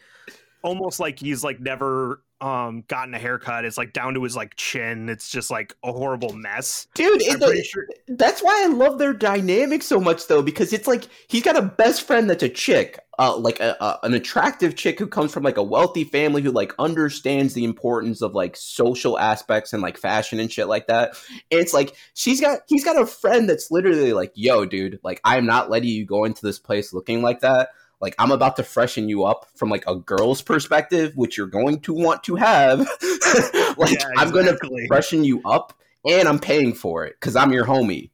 almost 0.67 0.99
like 0.99 1.19
he's 1.21 1.45
like 1.45 1.61
never 1.61 2.21
um 2.41 2.85
gotten 2.89 3.15
a 3.15 3.19
haircut. 3.19 3.65
It's 3.65 3.79
like 3.79 3.93
down 3.93 4.15
to 4.15 4.23
his 4.23 4.37
like 4.37 4.57
chin. 4.57 5.09
It's 5.09 5.31
just 5.31 5.51
like 5.51 5.75
a 5.83 5.93
horrible 5.93 6.33
mess. 6.33 6.87
Dude, 6.95 7.23
I'm 7.31 7.37
it, 7.37 7.41
pretty 7.41 7.63
sure. 7.63 7.87
that's 8.09 8.43
why 8.43 8.65
I 8.65 8.67
love 8.67 8.99
their 8.99 9.15
dynamic 9.15 9.83
so 9.83 10.01
much, 10.01 10.27
though, 10.27 10.43
because 10.43 10.73
it's 10.73 10.87
like 10.87 11.05
he's 11.29 11.43
got 11.43 11.57
a 11.57 11.63
best 11.63 12.03
friend 12.03 12.29
that's 12.29 12.43
a 12.43 12.49
chick, 12.49 12.99
uh, 13.19 13.37
like 13.37 13.61
a, 13.61 13.77
a, 13.81 13.99
an 14.03 14.13
attractive 14.13 14.77
chick 14.77 14.99
who 14.99 15.07
comes 15.07 15.33
from 15.33 15.45
like 15.45 15.57
a 15.57 15.63
wealthy 15.63 16.05
family 16.05 16.43
who 16.43 16.51
like 16.51 16.75
understands 16.79 17.55
the 17.55 17.65
importance 17.65 18.21
of 18.21 18.35
like 18.35 18.57
social 18.57 19.19
aspects 19.19 19.73
and 19.73 19.83
like 19.83 19.97
fashion 19.97 20.39
and 20.41 20.53
shit 20.53 20.69
like 20.69 20.89
that. 20.89 21.17
And 21.51 21.61
it's 21.61 21.73
like 21.73 21.95
she's 22.15 22.41
got 22.41 22.61
he's 22.67 22.85
got 22.85 23.01
a 23.01 23.07
friend 23.07 23.49
that's 23.49 23.71
literally 23.71 24.13
like, 24.13 24.33
"Yo, 24.35 24.67
dude, 24.67 24.99
like 25.03 25.21
I'm 25.25 25.47
not 25.47 25.71
letting 25.71 25.89
you 25.89 26.05
go 26.05 26.25
into 26.25 26.45
this 26.45 26.59
place 26.59 26.93
looking 26.93 27.23
like 27.23 27.41
that." 27.41 27.71
Like 28.01 28.15
I'm 28.19 28.31
about 28.31 28.57
to 28.57 28.63
freshen 28.63 29.09
you 29.09 29.25
up 29.25 29.47
from 29.57 29.71
like 29.71 29.85
a 29.87 29.97
girl's 29.97 30.43
perspective, 30.43 31.13
which 31.17 31.37
you're 31.37 31.47
going 31.47 31.81
to 31.81 31.95
want 31.95 32.23
to 32.25 32.37
have. 32.37 32.81
like 33.79 33.93
Yeah, 33.93 34.09
I'm 34.17 34.31
gonna 34.31 34.57
freshen 34.89 35.25
you 35.25 35.43
up 35.45 35.73
and 36.05 36.29
I'm 36.29 36.39
paying 36.39 36.75
for 36.75 37.05
it 37.05 37.17
because 37.21 37.37
I'm 37.37 37.53
your 37.53 37.65
homie. 37.65 38.11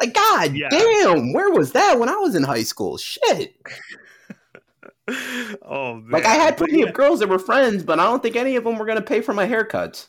Like, 0.00 0.14
God 0.14 0.54
Yeah. 0.54 0.68
damn, 0.70 1.32
where 1.32 1.50
was 1.50 1.72
that 1.72 1.98
when 1.98 2.08
I 2.08 2.16
was 2.16 2.34
in 2.34 2.42
high 2.42 2.62
school? 2.62 2.96
Shit. 2.98 3.54
oh 5.62 5.94
man. 5.94 6.10
Like, 6.10 6.24
I 6.24 6.34
had 6.34 6.56
plenty 6.56 6.80
yeah, 6.80 6.86
of 6.86 6.92
girls 6.92 7.20
that 7.20 7.28
were 7.28 7.38
friends, 7.38 7.82
but 7.82 8.00
I 8.00 8.04
don't 8.04 8.22
think 8.22 8.36
any 8.36 8.56
of 8.56 8.64
them 8.64 8.78
were 8.78 8.86
going 8.86 8.98
to 8.98 9.04
pay 9.04 9.20
for 9.20 9.32
my 9.32 9.46
haircuts. 9.46 10.08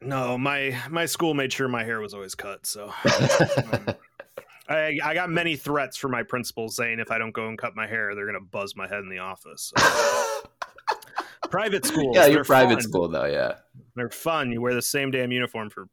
No, 0.00 0.38
my 0.38 0.76
my 0.90 1.06
school 1.06 1.34
made 1.34 1.52
sure 1.52 1.66
my 1.66 1.82
hair 1.82 2.00
was 2.00 2.14
always 2.14 2.34
cut. 2.34 2.66
So 2.66 2.92
um, 3.72 3.88
I 4.68 4.98
I 5.02 5.14
got 5.14 5.30
many 5.30 5.56
threats 5.56 5.96
from 5.96 6.12
my 6.12 6.22
principal 6.22 6.68
saying 6.68 7.00
if 7.00 7.10
I 7.10 7.18
don't 7.18 7.32
go 7.32 7.48
and 7.48 7.58
cut 7.58 7.74
my 7.74 7.86
hair, 7.86 8.14
they're 8.14 8.26
gonna 8.26 8.40
buzz 8.40 8.76
my 8.76 8.86
head 8.86 9.00
in 9.00 9.08
the 9.08 9.18
office. 9.18 9.72
So, 9.76 10.42
private 11.50 11.86
school. 11.86 12.12
yeah, 12.14 12.26
your 12.26 12.44
private 12.44 12.74
fun. 12.74 12.82
school, 12.82 13.08
though, 13.08 13.26
yeah. 13.26 13.54
They're 13.94 14.10
fun. 14.10 14.52
You 14.52 14.60
wear 14.60 14.74
the 14.74 14.82
same 14.82 15.10
damn 15.10 15.32
uniform 15.32 15.70
for 15.70 15.88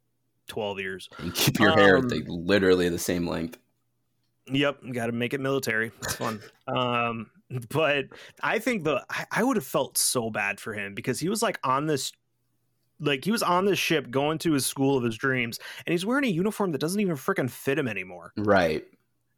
twelve 0.46 0.78
years. 0.80 1.08
And 1.18 1.34
keep 1.34 1.58
your 1.58 1.72
hair 1.72 1.96
Um, 1.96 2.08
the, 2.08 2.24
literally 2.28 2.88
the 2.88 2.98
same 2.98 3.26
length. 3.26 3.58
Yep, 4.48 4.78
you 4.84 4.92
got 4.92 5.06
to 5.06 5.12
make 5.12 5.34
it 5.34 5.40
military. 5.40 5.90
It's 6.02 6.14
fun. 6.14 6.40
um, 6.68 7.30
but 7.70 8.06
I 8.42 8.58
think 8.58 8.84
the 8.84 9.04
I, 9.10 9.26
I 9.30 9.42
would 9.42 9.56
have 9.56 9.66
felt 9.66 9.98
so 9.98 10.30
bad 10.30 10.60
for 10.60 10.72
him 10.72 10.94
because 10.94 11.18
he 11.18 11.28
was 11.28 11.42
like 11.42 11.58
on 11.64 11.86
this, 11.86 12.12
like 13.00 13.24
he 13.24 13.30
was 13.30 13.42
on 13.42 13.64
this 13.64 13.78
ship 13.78 14.10
going 14.10 14.38
to 14.38 14.52
his 14.52 14.66
school 14.66 14.96
of 14.96 15.04
his 15.04 15.16
dreams, 15.16 15.58
and 15.86 15.92
he's 15.92 16.06
wearing 16.06 16.24
a 16.24 16.28
uniform 16.28 16.72
that 16.72 16.78
doesn't 16.78 17.00
even 17.00 17.16
freaking 17.16 17.50
fit 17.50 17.78
him 17.78 17.88
anymore. 17.88 18.32
Right. 18.36 18.84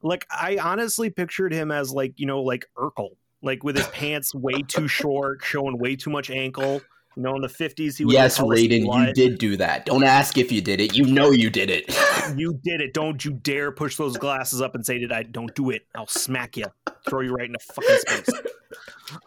Like 0.02 0.26
I 0.30 0.58
honestly 0.58 1.10
pictured 1.10 1.52
him 1.52 1.70
as 1.70 1.92
like 1.92 2.14
you 2.16 2.26
know 2.26 2.42
like 2.42 2.66
Urkel, 2.76 3.10
like 3.42 3.64
with 3.64 3.76
his 3.76 3.86
pants 3.92 4.34
way 4.34 4.62
too 4.66 4.88
short, 4.88 5.42
showing 5.42 5.78
way 5.78 5.96
too 5.96 6.10
much 6.10 6.30
ankle. 6.30 6.80
You 7.16 7.24
know, 7.24 7.34
in 7.34 7.42
the 7.42 7.48
fifties, 7.48 7.98
he 7.98 8.04
was 8.04 8.14
Yes, 8.14 8.38
Raiden, 8.38 9.06
you 9.06 9.12
did 9.12 9.38
do 9.38 9.56
that. 9.56 9.86
Don't 9.86 10.04
ask 10.04 10.38
if 10.38 10.52
you 10.52 10.60
did 10.60 10.80
it. 10.80 10.94
You 10.96 11.04
know 11.04 11.30
you 11.30 11.50
did 11.50 11.70
it. 11.70 11.92
You 12.36 12.60
did 12.62 12.82
it. 12.82 12.92
Don't 12.92 13.24
you 13.24 13.32
dare 13.32 13.72
push 13.72 13.96
those 13.96 14.18
glasses 14.18 14.60
up 14.60 14.74
and 14.74 14.84
say, 14.84 14.98
"Did 14.98 15.12
I?" 15.12 15.22
Don't 15.22 15.54
do 15.54 15.70
it. 15.70 15.86
I'll 15.94 16.06
smack 16.06 16.58
you. 16.58 16.66
Throw 17.08 17.20
you 17.22 17.32
right 17.32 17.46
into 17.46 17.58
fucking 17.58 17.98
space. 18.00 18.28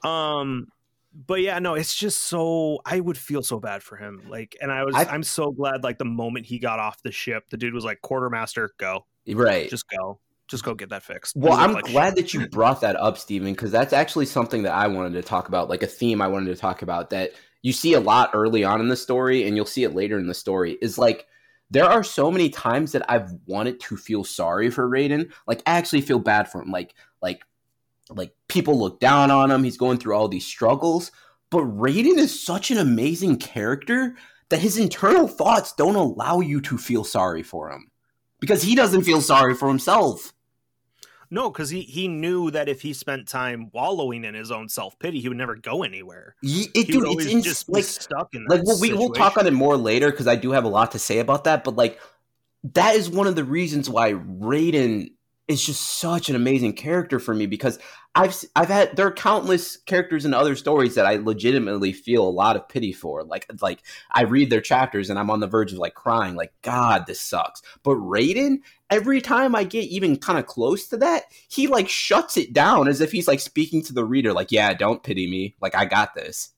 Um, 0.08 0.68
but 1.14 1.42
yeah, 1.42 1.60
no, 1.60 1.76
it's 1.76 1.96
just 1.96 2.24
so. 2.24 2.80
I 2.86 3.00
would 3.00 3.18
feel 3.18 3.44
so 3.44 3.60
bad 3.60 3.84
for 3.84 3.98
him. 3.98 4.24
Like, 4.30 4.56
and 4.62 4.72
I 4.72 4.84
was. 4.84 4.96
I- 4.96 5.14
am 5.14 5.24
so 5.24 5.52
glad. 5.52 5.84
Like 5.84 5.98
the 5.98 6.06
moment 6.06 6.46
he 6.46 6.60
got 6.60 6.80
off 6.80 7.02
the 7.04 7.12
ship, 7.12 7.50
the 7.50 7.58
dude 7.58 7.74
was 7.74 7.84
like, 7.84 8.02
"Quartermaster, 8.02 8.72
go, 8.78 9.06
right. 9.34 9.70
just 9.70 9.86
go, 9.90 10.20
just 10.48 10.64
go 10.64 10.74
get 10.74 10.90
that 10.90 11.04
fixed." 11.04 11.36
Well, 11.36 11.54
I'm 11.54 11.74
like 11.74 11.86
glad 11.86 12.10
shit. 12.10 12.16
that 12.16 12.34
you 12.34 12.48
brought 12.48 12.82
that 12.82 12.96
up, 12.96 13.18
Stephen, 13.18 13.52
because 13.54 13.72
that's 13.72 13.94
actually 13.94 14.26
something 14.26 14.64
that 14.64 14.74
I 14.74 14.88
wanted 14.88 15.14
to 15.14 15.22
talk 15.22 15.50
about, 15.50 15.70
like 15.70 15.84
a 15.84 15.88
theme 15.88 16.22
I 16.22 16.28
wanted 16.28 16.54
to 16.54 16.56
talk 16.56 16.82
about 16.82 17.10
that 17.10 17.34
you 17.62 17.74
see 17.74 17.94
a 17.94 18.00
lot 18.00 18.32
early 18.34 18.64
on 18.64 18.80
in 18.80 18.88
the 18.88 18.96
story, 18.96 19.46
and 19.46 19.56
you'll 19.56 19.66
see 19.66 19.84
it 19.84 19.94
later 19.94 20.18
in 20.18 20.28
the 20.28 20.34
story. 20.34 20.78
Is 20.82 20.98
like 20.98 21.28
there 21.70 21.86
are 21.86 22.04
so 22.04 22.32
many 22.32 22.50
times 22.50 22.94
that 22.94 23.10
I've 23.10 23.32
wanted 23.46 23.80
to 23.82 23.98
feel 23.98 24.24
sorry 24.24 24.70
for 24.70 24.90
Raiden. 24.90 25.32
Like 25.46 25.62
I 25.66 25.72
actually 25.78 26.02
feel 26.02 26.20
bad 26.20 26.50
for 26.50 26.62
him. 26.62 26.72
Like 26.72 26.96
like 27.22 27.42
like 28.16 28.34
people 28.48 28.78
look 28.80 29.00
down 29.00 29.32
on 29.32 29.52
him. 29.52 29.64
He's 29.64 29.78
going 29.78 29.98
through 29.98 30.16
all 30.16 30.28
these 30.28 30.46
struggles, 30.46 31.12
but 31.50 31.64
Raiden 31.64 32.18
is 32.18 32.44
such 32.44 32.72
an 32.72 32.78
amazing 32.78 33.38
character 33.38 34.16
that 34.50 34.60
his 34.60 34.78
internal 34.78 35.28
thoughts 35.28 35.74
don't 35.74 35.96
allow 35.96 36.40
you 36.40 36.62
to 36.62 36.78
feel 36.78 37.04
sorry 37.04 37.44
for 37.44 37.72
him 37.72 37.90
because 38.40 38.62
he 38.62 38.76
doesn't 38.76 39.04
feel 39.04 39.22
sorry 39.22 39.56
for 39.56 39.68
himself. 39.68 40.34
No, 41.34 41.50
because 41.50 41.70
he 41.70 41.82
he 41.82 42.10
knew 42.10 42.52
that 42.52 42.68
if 42.68 42.82
he 42.82 42.92
spent 42.92 43.26
time 43.26 43.70
wallowing 43.72 44.26
in 44.26 44.34
his 44.34 44.52
own 44.52 44.68
self 44.68 45.00
pity, 45.00 45.22
he 45.22 45.30
would 45.30 45.38
never 45.38 45.56
go 45.56 45.84
anywhere. 45.84 46.36
Ye- 46.42 46.68
it, 46.76 46.88
dude, 46.88 47.06
it's 47.08 47.26
ins- 47.26 47.46
just 47.46 47.70
like 47.70 47.86
stuck 47.86 48.36
in 48.36 48.44
that. 48.44 48.58
like 48.58 48.64
we'll, 48.66 48.80
we, 48.82 48.94
we'll 48.94 49.14
talk 49.14 49.38
on 49.38 49.48
it 49.48 49.54
more 49.54 49.78
later 49.78 50.12
because 50.12 50.28
I 50.28 50.36
do 50.36 50.52
have 50.52 50.66
a 50.66 50.70
lot 50.70 50.92
to 50.92 51.00
say 51.00 51.20
about 51.20 51.46
that. 51.46 51.64
But 51.64 51.78
like 51.78 52.02
that 52.76 52.96
is 52.96 53.10
one 53.10 53.28
of 53.28 53.38
the 53.38 53.46
reasons 53.46 53.90
why 53.90 54.12
Raiden 54.12 55.12
is 55.52 55.64
just 55.64 55.82
such 55.82 56.30
an 56.30 56.36
amazing 56.36 56.74
character 56.74 57.20
for 57.20 57.34
me 57.36 57.46
because 57.46 57.78
I've 58.16 58.36
I've 58.56 58.68
had 58.68 58.96
there 58.96 59.08
are 59.08 59.12
countless 59.12 59.78
characters 59.78 60.26
in 60.26 60.34
other 60.34 60.56
stories 60.56 60.96
that 60.96 61.06
I 61.06 61.16
legitimately 61.16 61.94
feel 61.94 62.28
a 62.28 62.30
lot 62.30 62.56
of 62.56 62.68
pity 62.68 62.92
for. 62.92 63.24
Like 63.24 63.50
like 63.62 63.84
I 64.12 64.24
read 64.24 64.50
their 64.50 64.62
chapters 64.62 65.10
and 65.10 65.18
I'm 65.18 65.30
on 65.30 65.40
the 65.40 65.48
verge 65.48 65.72
of 65.72 65.80
like 65.80 65.94
crying, 65.94 66.36
like 66.36 66.54
God, 66.62 67.06
this 67.06 67.22
sucks. 67.22 67.62
But 67.84 67.96
Raiden, 67.96 68.60
every 68.90 69.22
time 69.22 69.56
I 69.56 69.64
get 69.64 69.86
even 69.86 70.18
kind 70.18 70.40
of 70.40 70.46
close 70.46 70.88
to 70.88 70.98
that, 70.98 71.24
he 71.48 71.68
like 71.68 71.88
shuts 71.88 72.36
it 72.38 72.54
down 72.54 72.88
as 72.88 73.00
if 73.00 73.12
he's 73.12 73.28
like 73.28 73.40
speaking 73.40 73.82
to 73.84 73.94
the 73.94 74.06
reader, 74.06 74.34
like, 74.34 74.52
yeah, 74.52 74.74
don't 74.74 75.04
pity 75.04 75.30
me, 75.30 75.56
like 75.62 75.76
I 75.76 75.86
got 75.86 76.14
this. 76.14 76.52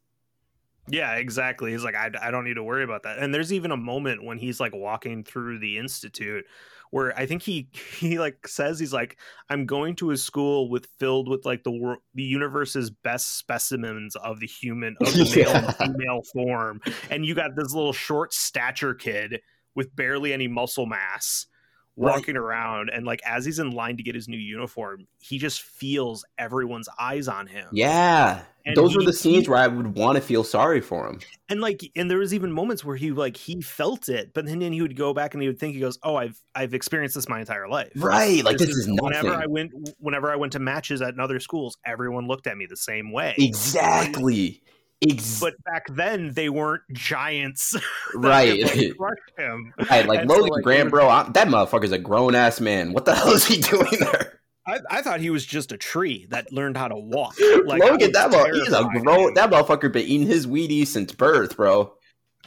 Yeah, 0.89 1.15
exactly. 1.15 1.71
He's 1.71 1.83
like, 1.83 1.95
I, 1.95 2.11
I 2.21 2.31
don't 2.31 2.43
need 2.43 2.55
to 2.55 2.63
worry 2.63 2.83
about 2.83 3.03
that. 3.03 3.19
And 3.19 3.33
there's 3.33 3.53
even 3.53 3.71
a 3.71 3.77
moment 3.77 4.23
when 4.23 4.37
he's 4.37 4.59
like 4.59 4.73
walking 4.73 5.23
through 5.23 5.59
the 5.59 5.77
institute 5.77 6.45
where 6.93 7.17
I 7.17 7.25
think 7.25 7.41
he 7.41 7.69
he 7.97 8.19
like 8.19 8.47
says 8.47 8.79
he's 8.79 8.93
like, 8.93 9.17
I'm 9.49 9.65
going 9.65 9.95
to 9.95 10.11
a 10.11 10.17
school 10.17 10.69
with 10.69 10.87
filled 10.99 11.27
with 11.27 11.43
like 11.43 11.63
the 11.63 11.71
wor- 11.71 11.97
the 12.13 12.21
universe's 12.21 12.91
best 12.91 13.39
specimens 13.39 14.15
of 14.15 14.39
the 14.39 14.45
human 14.45 14.95
of 15.01 15.11
the 15.11 15.33
male 15.35 15.55
and 15.55 15.75
female 15.97 16.21
form, 16.31 16.81
and 17.09 17.25
you 17.25 17.33
got 17.33 17.55
this 17.55 17.73
little 17.73 17.93
short 17.93 18.31
stature 18.31 18.93
kid 18.93 19.41
with 19.75 19.95
barely 19.95 20.33
any 20.33 20.47
muscle 20.47 20.85
mass 20.85 21.47
Right. 21.95 22.15
walking 22.15 22.35
around 22.37 22.89
and 22.89 23.05
like 23.05 23.21
as 23.23 23.45
he's 23.45 23.59
in 23.59 23.69
line 23.69 23.97
to 23.97 24.03
get 24.03 24.15
his 24.15 24.27
new 24.27 24.35
uniform 24.37 25.05
he 25.19 25.37
just 25.37 25.61
feels 25.61 26.25
everyone's 26.39 26.89
eyes 26.99 27.27
on 27.27 27.45
him 27.45 27.67
Yeah. 27.71 28.41
And 28.65 28.75
Those 28.77 28.95
were 28.95 29.01
he- 29.01 29.05
the 29.07 29.13
scenes 29.13 29.43
he- 29.45 29.49
where 29.51 29.59
I 29.59 29.67
would 29.67 29.95
want 29.95 30.15
to 30.15 30.21
feel 30.21 30.43
sorry 30.43 30.81
for 30.81 31.07
him. 31.07 31.19
and 31.49 31.61
like 31.61 31.81
and 31.95 32.09
there 32.09 32.17
was 32.17 32.33
even 32.33 32.51
moments 32.51 32.83
where 32.83 32.95
he 32.95 33.11
like 33.11 33.37
he 33.37 33.61
felt 33.61 34.09
it 34.09 34.33
but 34.33 34.45
then, 34.47 34.57
then 34.57 34.73
he 34.73 34.81
would 34.81 34.95
go 34.95 35.13
back 35.13 35.35
and 35.35 35.43
he 35.43 35.47
would 35.47 35.59
think 35.59 35.75
he 35.75 35.81
goes 35.81 35.99
oh 36.01 36.15
i've 36.15 36.41
i've 36.55 36.73
experienced 36.73 37.13
this 37.13 37.29
my 37.29 37.39
entire 37.41 37.67
life 37.67 37.91
Right. 37.95 38.43
Like 38.43 38.57
this, 38.57 38.69
is 38.69 38.87
whenever 38.99 39.29
i 39.35 39.45
went 39.45 39.71
whenever 39.99 40.31
i 40.31 40.35
went 40.35 40.53
to 40.53 40.59
matches 40.59 40.99
at 41.03 41.19
other 41.19 41.39
schools 41.39 41.77
everyone 41.85 42.25
looked 42.27 42.47
at 42.47 42.57
me 42.57 42.65
the 42.65 42.75
same 42.77 43.11
way 43.11 43.35
exactly. 43.37 44.61
Ex- 45.09 45.39
but 45.39 45.53
back 45.65 45.85
then 45.89 46.33
they 46.33 46.49
weren't 46.49 46.81
giants 46.93 47.75
right. 48.15 48.61
could, 48.63 48.77
like, 48.77 48.97
crush 48.97 49.17
him 49.37 49.73
right. 49.89 50.07
Like 50.07 50.21
And 50.21 50.29
so, 50.29 50.35
Logan 50.37 50.49
like, 50.53 50.63
Grant, 50.63 50.79
it 50.79 50.83
was- 50.85 50.91
bro. 50.91 51.09
i 51.09 51.29
that 51.33 51.47
motherfucker's 51.47 51.91
a 51.91 51.97
grown 51.97 52.35
ass 52.35 52.59
man. 52.61 52.93
What 52.93 53.05
the 53.05 53.15
hell 53.15 53.29
is 53.33 53.45
he 53.45 53.57
doing 53.61 53.87
there? 53.99 54.39
I, 54.65 54.79
I 54.89 55.01
thought 55.01 55.19
he 55.19 55.29
was 55.29 55.45
just 55.45 55.71
a 55.73 55.77
tree 55.77 56.25
that 56.29 56.53
learned 56.53 56.77
how 56.77 56.87
to 56.87 56.95
walk 56.95 57.35
like 57.65 57.81
Logan, 57.81 58.11
that 58.13 58.31
mo- 58.31 58.45
he's 58.53 58.67
a 58.67 58.71
terrified 58.71 58.95
of 58.97 59.03
grown. 59.03 59.33
That 59.33 59.51
motherfucker 59.51 59.91
been 59.91 60.03
eating 60.07 60.27
his 60.27 60.47
Wheaties 60.47 60.87
since 60.87 61.11
birth, 61.11 61.57
bro. 61.57 61.93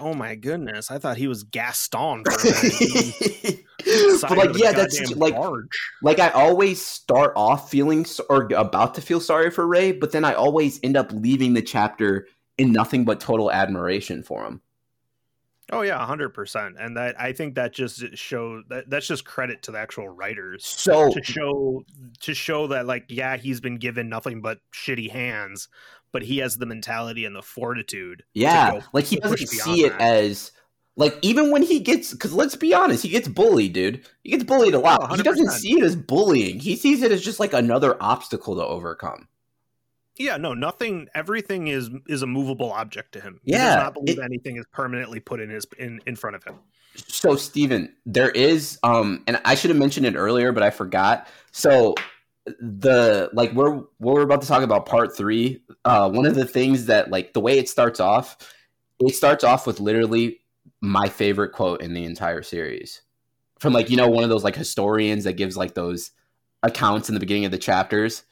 oh 0.00 0.12
my 0.14 0.34
goodness 0.34 0.90
i 0.90 0.98
thought 0.98 1.16
he 1.16 1.26
was 1.26 1.42
gaston 1.44 2.22
for 2.24 2.38
a 2.38 4.18
but 4.28 4.36
like, 4.38 4.58
yeah, 4.58 4.72
that's 4.72 4.98
such- 4.98 5.16
like 5.16 5.34
barge. 5.34 5.68
like 6.02 6.18
I 6.18 6.30
always 6.30 6.84
start 6.84 7.32
off 7.36 7.70
feeling 7.70 8.00
s- 8.00 8.20
or 8.28 8.48
about 8.54 8.94
to 8.96 9.00
feel 9.00 9.20
sorry 9.20 9.50
for 9.50 9.66
Ray, 9.66 9.92
but 9.92 10.10
then 10.12 10.24
I 10.24 10.34
always 10.34 10.80
end 10.82 10.96
up 10.96 11.12
leaving 11.12 11.54
the 11.54 11.62
chapter 11.62 12.26
in 12.58 12.72
nothing 12.72 13.04
but 13.04 13.20
total 13.20 13.50
admiration 13.50 14.22
for 14.22 14.44
him. 14.44 14.60
Oh 15.72 15.82
yeah, 15.82 16.04
hundred 16.04 16.28
percent, 16.30 16.76
and 16.78 16.96
that 16.96 17.20
I 17.20 17.32
think 17.32 17.56
that 17.56 17.72
just 17.72 18.16
show 18.16 18.62
that 18.68 18.88
that's 18.88 19.08
just 19.08 19.24
credit 19.24 19.62
to 19.62 19.72
the 19.72 19.78
actual 19.78 20.08
writers 20.08 20.64
So 20.64 21.10
to 21.12 21.22
show 21.24 21.84
to 22.20 22.34
show 22.34 22.68
that 22.68 22.86
like 22.86 23.06
yeah 23.08 23.36
he's 23.36 23.60
been 23.60 23.78
given 23.78 24.08
nothing 24.08 24.40
but 24.40 24.60
shitty 24.72 25.10
hands, 25.10 25.68
but 26.12 26.22
he 26.22 26.38
has 26.38 26.56
the 26.56 26.66
mentality 26.66 27.24
and 27.24 27.34
the 27.34 27.42
fortitude. 27.42 28.22
yeah, 28.32 28.80
like 28.92 29.06
he 29.06 29.16
doesn't 29.16 29.48
see 29.48 29.84
it 29.84 29.90
that. 29.90 30.00
as 30.00 30.52
like 30.94 31.18
even 31.22 31.50
when 31.50 31.62
he 31.62 31.80
gets 31.80 32.12
because 32.12 32.32
let's 32.32 32.54
be 32.54 32.72
honest, 32.72 33.02
he 33.02 33.08
gets 33.08 33.26
bullied, 33.26 33.72
dude. 33.72 34.06
He 34.22 34.30
gets 34.30 34.44
bullied 34.44 34.74
a 34.74 34.78
oh, 34.78 34.82
lot. 34.82 35.08
Oh, 35.10 35.16
he 35.16 35.22
doesn't 35.22 35.50
see 35.50 35.78
it 35.78 35.82
as 35.82 35.96
bullying. 35.96 36.60
He 36.60 36.76
sees 36.76 37.02
it 37.02 37.10
as 37.10 37.22
just 37.22 37.40
like 37.40 37.52
another 37.52 38.00
obstacle 38.00 38.54
to 38.54 38.64
overcome. 38.64 39.26
Yeah, 40.18 40.36
no, 40.36 40.54
nothing. 40.54 41.08
Everything 41.14 41.68
is 41.68 41.90
is 42.08 42.22
a 42.22 42.26
movable 42.26 42.72
object 42.72 43.12
to 43.12 43.20
him. 43.20 43.40
he 43.44 43.52
Yeah, 43.52 43.66
does 43.66 43.76
not 43.76 43.94
believe 43.94 44.18
it- 44.18 44.24
anything 44.24 44.56
is 44.56 44.64
permanently 44.72 45.20
put 45.20 45.40
in 45.40 45.50
his 45.50 45.66
in 45.78 46.00
in 46.06 46.16
front 46.16 46.36
of 46.36 46.44
him. 46.44 46.54
So 47.08 47.36
Steven, 47.36 47.94
there 48.06 48.30
is 48.30 48.78
um 48.82 49.22
and 49.26 49.40
I 49.44 49.54
should 49.54 49.70
have 49.70 49.78
mentioned 49.78 50.06
it 50.06 50.14
earlier, 50.16 50.52
but 50.52 50.62
I 50.62 50.70
forgot. 50.70 51.28
So 51.52 51.94
the 52.60 53.28
like 53.32 53.52
we're 53.52 53.70
what 53.74 53.88
we're 53.98 54.22
about 54.22 54.40
to 54.42 54.48
talk 54.48 54.62
about 54.62 54.86
part 54.86 55.16
three. 55.16 55.62
Uh 55.84 56.08
one 56.10 56.26
of 56.26 56.34
the 56.34 56.44
things 56.46 56.86
that 56.86 57.10
like 57.10 57.32
the 57.32 57.40
way 57.40 57.58
it 57.58 57.68
starts 57.68 58.00
off, 58.00 58.36
it 59.00 59.14
starts 59.14 59.44
off 59.44 59.66
with 59.66 59.80
literally 59.80 60.40
my 60.80 61.08
favorite 61.08 61.50
quote 61.52 61.82
in 61.82 61.92
the 61.92 62.04
entire 62.04 62.42
series. 62.42 63.02
From 63.58 63.72
like, 63.72 63.90
you 63.90 63.96
know, 63.96 64.08
one 64.08 64.22
of 64.24 64.30
those 64.30 64.44
like 64.44 64.54
historians 64.56 65.24
that 65.24 65.34
gives 65.34 65.56
like 65.56 65.74
those 65.74 66.10
accounts 66.62 67.08
in 67.08 67.14
the 67.14 67.20
beginning 67.20 67.44
of 67.46 67.50
the 67.50 67.58
chapters. 67.58 68.22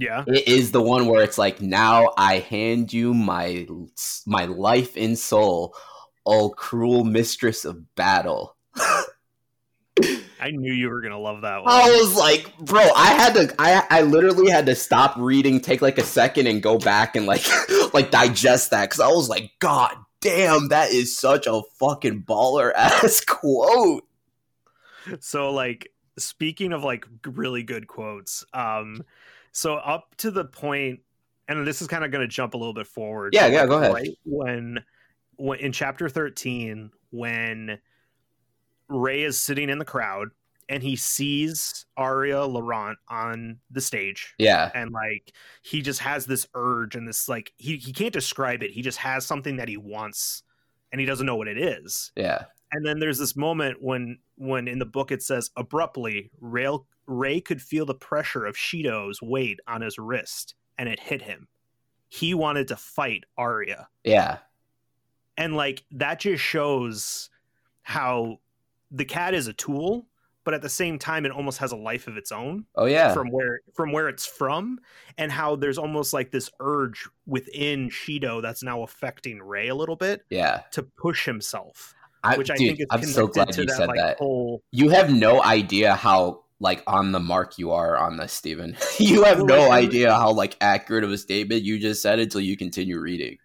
Yeah, 0.00 0.24
It 0.26 0.48
is 0.48 0.72
the 0.72 0.82
one 0.82 1.06
where 1.06 1.22
it's 1.22 1.38
like, 1.38 1.60
now 1.60 2.12
I 2.16 2.38
hand 2.38 2.92
you 2.92 3.14
my 3.14 3.66
my 4.26 4.44
life 4.46 4.96
and 4.96 5.18
soul, 5.18 5.74
oh 6.26 6.50
cruel 6.50 7.04
mistress 7.04 7.64
of 7.64 7.94
battle. 7.94 8.56
I 10.40 10.52
knew 10.52 10.72
you 10.72 10.88
were 10.88 11.00
gonna 11.00 11.18
love 11.18 11.42
that 11.42 11.62
one. 11.62 11.72
I 11.72 11.90
was 11.90 12.14
like, 12.14 12.56
bro, 12.58 12.80
I 12.94 13.08
had 13.08 13.34
to, 13.34 13.54
I, 13.58 13.84
I 13.90 14.02
literally 14.02 14.50
had 14.50 14.66
to 14.66 14.74
stop 14.74 15.14
reading, 15.16 15.60
take 15.60 15.82
like 15.82 15.98
a 15.98 16.04
second, 16.04 16.46
and 16.46 16.62
go 16.62 16.78
back 16.78 17.16
and 17.16 17.26
like, 17.26 17.44
like 17.92 18.10
digest 18.10 18.70
that 18.70 18.88
because 18.88 19.00
I 19.00 19.08
was 19.08 19.28
like, 19.28 19.50
God 19.58 19.96
damn, 20.20 20.68
that 20.68 20.92
is 20.92 21.16
such 21.16 21.46
a 21.46 21.62
fucking 21.78 22.22
baller 22.22 22.72
ass 22.74 23.20
quote. 23.26 24.04
so 25.20 25.50
like 25.50 25.88
speaking 26.18 26.72
of 26.72 26.82
like 26.82 27.06
really 27.24 27.62
good 27.62 27.86
quotes 27.86 28.44
um 28.52 29.02
so 29.58 29.74
up 29.74 30.14
to 30.18 30.30
the 30.30 30.44
point 30.44 31.00
and 31.48 31.66
this 31.66 31.82
is 31.82 31.88
kind 31.88 32.04
of 32.04 32.12
going 32.12 32.20
to 32.20 32.28
jump 32.28 32.54
a 32.54 32.56
little 32.56 32.74
bit 32.74 32.86
forward. 32.86 33.34
Yeah, 33.34 33.46
yeah, 33.46 33.66
go 33.66 33.78
ahead. 33.78 33.92
right 33.92 34.18
when 34.24 34.84
when 35.36 35.58
in 35.58 35.72
chapter 35.72 36.08
13 36.08 36.90
when 37.10 37.78
ray 38.88 39.22
is 39.22 39.40
sitting 39.40 39.68
in 39.68 39.78
the 39.78 39.84
crowd 39.84 40.28
and 40.68 40.82
he 40.82 40.94
sees 40.94 41.86
aria 41.96 42.44
laurent 42.44 42.98
on 43.08 43.58
the 43.70 43.80
stage. 43.80 44.34
Yeah, 44.38 44.70
and 44.74 44.92
like 44.92 45.32
he 45.62 45.82
just 45.82 46.00
has 46.00 46.24
this 46.24 46.46
urge 46.54 46.94
and 46.94 47.08
this 47.08 47.28
like 47.28 47.52
he, 47.56 47.78
he 47.78 47.92
can't 47.92 48.12
describe 48.12 48.62
it. 48.62 48.70
He 48.70 48.82
just 48.82 48.98
has 48.98 49.26
something 49.26 49.56
that 49.56 49.68
he 49.68 49.76
wants 49.76 50.44
and 50.92 51.00
he 51.00 51.06
doesn't 51.06 51.26
know 51.26 51.36
what 51.36 51.48
it 51.48 51.58
is. 51.58 52.12
Yeah, 52.14 52.44
and 52.70 52.86
then 52.86 53.00
there's 53.00 53.18
this 53.18 53.34
moment 53.34 53.82
when 53.82 54.18
when 54.36 54.68
in 54.68 54.78
the 54.78 54.86
book 54.86 55.10
it 55.10 55.22
says 55.22 55.50
abruptly 55.56 56.30
Ray, 56.40 56.78
Ray 57.08 57.40
could 57.40 57.60
feel 57.62 57.86
the 57.86 57.94
pressure 57.94 58.44
of 58.46 58.54
Shido's 58.54 59.20
weight 59.20 59.58
on 59.66 59.80
his 59.80 59.98
wrist 59.98 60.54
and 60.76 60.88
it 60.88 61.00
hit 61.00 61.22
him. 61.22 61.48
He 62.08 62.34
wanted 62.34 62.68
to 62.68 62.76
fight 62.76 63.24
Aria. 63.36 63.88
yeah, 64.04 64.38
And 65.36 65.56
like 65.56 65.82
that 65.90 66.20
just 66.20 66.42
shows 66.42 67.30
how 67.82 68.38
the 68.90 69.04
CAD 69.04 69.34
is 69.34 69.46
a 69.46 69.52
tool, 69.52 70.06
but 70.44 70.54
at 70.54 70.62
the 70.62 70.68
same 70.68 70.98
time 70.98 71.26
it 71.26 71.32
almost 71.32 71.58
has 71.58 71.72
a 71.72 71.76
life 71.76 72.06
of 72.06 72.16
its 72.16 72.30
own 72.30 72.66
Oh 72.74 72.86
yeah. 72.86 73.12
from 73.12 73.30
where 73.30 73.60
from 73.74 73.92
where 73.92 74.08
it's 74.08 74.24
from 74.26 74.78
and 75.16 75.32
how 75.32 75.56
there's 75.56 75.78
almost 75.78 76.12
like 76.12 76.30
this 76.30 76.50
urge 76.60 77.08
within 77.26 77.88
Shido 77.90 78.40
that's 78.40 78.62
now 78.62 78.82
affecting 78.82 79.42
Ray 79.42 79.68
a 79.68 79.74
little 79.74 79.96
bit 79.96 80.24
yeah. 80.30 80.62
to 80.72 80.82
push 80.82 81.24
himself 81.26 81.94
I, 82.24 82.36
which 82.36 82.50
I 82.50 82.56
think 82.56 82.80
is 82.80 82.86
I'm 82.90 83.02
so 83.04 83.26
glad 83.26 83.52
to 83.52 83.60
you 83.62 83.66
that 83.66 83.76
said 83.76 83.88
like 83.88 83.98
that. 83.98 84.18
whole 84.18 84.62
You 84.70 84.88
have 84.90 85.12
no 85.12 85.42
idea 85.42 85.94
how 85.94 86.44
like 86.60 86.82
on 86.86 87.12
the 87.12 87.20
mark 87.20 87.58
you 87.58 87.70
are 87.72 87.96
on 87.96 88.16
this, 88.16 88.32
Stephen. 88.32 88.76
you 88.98 89.24
have 89.24 89.42
no 89.42 89.70
idea 89.70 90.12
how 90.12 90.32
like 90.32 90.56
accurate 90.60 91.04
of 91.04 91.10
a 91.12 91.18
statement 91.18 91.62
you 91.62 91.78
just 91.78 92.02
said 92.02 92.18
until 92.18 92.40
you 92.40 92.56
continue 92.56 92.98
reading. 92.98 93.38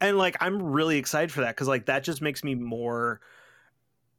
and 0.00 0.16
like 0.18 0.36
I'm 0.40 0.62
really 0.62 0.96
excited 0.98 1.30
for 1.32 1.42
that 1.42 1.54
because 1.54 1.68
like 1.68 1.86
that 1.86 2.02
just 2.04 2.22
makes 2.22 2.42
me 2.42 2.54
more 2.54 3.20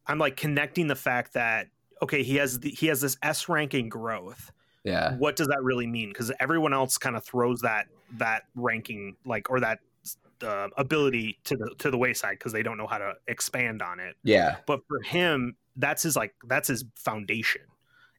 I'm 0.07 0.19
like 0.19 0.37
connecting 0.37 0.87
the 0.87 0.95
fact 0.95 1.33
that 1.33 1.67
okay 2.01 2.21
he 2.23 2.35
has 2.35 2.59
the, 2.59 2.69
he 2.69 2.87
has 2.87 3.01
this 3.01 3.17
S 3.23 3.49
ranking 3.49 3.89
growth 3.89 4.51
Yeah. 4.83 5.15
what 5.17 5.35
does 5.35 5.47
that 5.47 5.63
really 5.63 5.87
mean 5.87 6.09
because 6.09 6.31
everyone 6.39 6.73
else 6.73 6.97
kind 6.97 7.15
of 7.15 7.23
throws 7.23 7.61
that 7.61 7.87
that 8.17 8.43
ranking 8.55 9.15
like 9.25 9.49
or 9.49 9.59
that 9.61 9.79
uh, 10.43 10.67
ability 10.77 11.39
to 11.45 11.55
the 11.57 11.73
to 11.79 11.89
the 11.89 11.97
wayside 11.97 12.37
because 12.37 12.51
they 12.51 12.61
don't 12.61 12.77
know 12.77 12.85
how 12.87 12.97
to 12.99 13.13
expand 13.27 13.81
on 13.81 13.99
it 13.99 14.15
Yeah. 14.23 14.57
but 14.67 14.81
for 14.87 15.01
him 15.01 15.55
that's 15.77 16.03
his 16.03 16.15
like 16.15 16.35
that's 16.45 16.67
his 16.67 16.85
foundation 16.95 17.61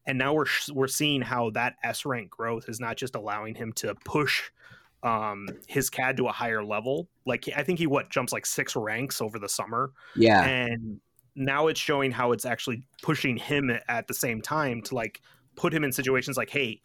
and 0.07 0.19
now 0.19 0.33
we're 0.35 0.47
we're 0.73 0.89
seeing 0.89 1.21
how 1.23 1.51
that 1.51 1.75
s 1.83 2.05
rank 2.05 2.31
growth 2.31 2.69
is 2.69 2.81
not 2.81 2.97
just 2.97 3.15
allowing 3.15 3.55
him 3.55 3.73
to 3.73 3.95
push 4.05 4.51
um 5.03 5.47
his 5.67 5.91
cad 5.91 6.17
to 6.17 6.27
a 6.27 6.33
higher 6.33 6.65
level 6.65 7.09
like 7.27 7.49
i 7.57 7.63
think 7.63 7.79
he 7.79 7.87
what 7.87 8.09
jumps 8.11 8.33
like 8.33 8.47
six 8.47 8.75
ranks 8.75 9.21
over 9.21 9.39
the 9.39 9.49
summer 9.49 9.93
Yeah. 10.15 10.43
and 10.45 11.01
now 11.35 11.67
it's 11.67 11.79
showing 11.81 12.11
how 12.13 12.33
it's 12.33 12.47
actually 12.47 12.87
pushing 13.03 13.37
him 13.37 13.71
at 13.89 14.07
the 14.09 14.15
same 14.15 14.41
time 14.41 14.81
to 14.83 14.95
like 14.95 15.21
put 15.55 15.73
him 15.75 15.85
in 15.85 15.93
situations 15.93 16.37
like 16.37 16.51
hey 16.51 16.81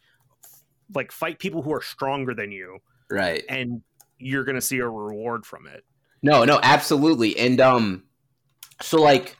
like 0.94 1.10
fight 1.10 1.38
people 1.38 1.62
who 1.62 1.72
are 1.72 1.82
stronger 1.82 2.34
than 2.34 2.52
you 2.52 2.78
Right. 3.10 3.44
and 3.48 3.82
you're 4.18 4.44
gonna 4.44 4.60
see 4.60 4.78
a 4.78 4.88
reward 4.88 5.46
from 5.46 5.66
it 5.66 5.84
No, 6.22 6.44
no, 6.44 6.60
absolutely. 6.62 7.36
And 7.38 7.60
um 7.60 8.04
so 8.80 9.00
like 9.00 9.36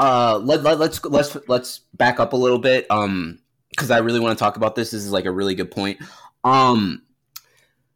uh 0.00 0.40
let, 0.42 0.62
let 0.62 0.78
let's 0.78 1.04
let's 1.04 1.36
let's 1.46 1.80
back 1.94 2.18
up 2.18 2.32
a 2.32 2.36
little 2.36 2.58
bit 2.58 2.86
um 2.90 3.38
cuz 3.76 3.90
I 3.90 3.98
really 3.98 4.18
want 4.18 4.36
to 4.36 4.42
talk 4.42 4.56
about 4.56 4.74
this. 4.74 4.90
This 4.90 5.04
is 5.04 5.12
like 5.12 5.26
a 5.26 5.30
really 5.30 5.54
good 5.54 5.70
point. 5.70 5.98
Um 6.42 7.02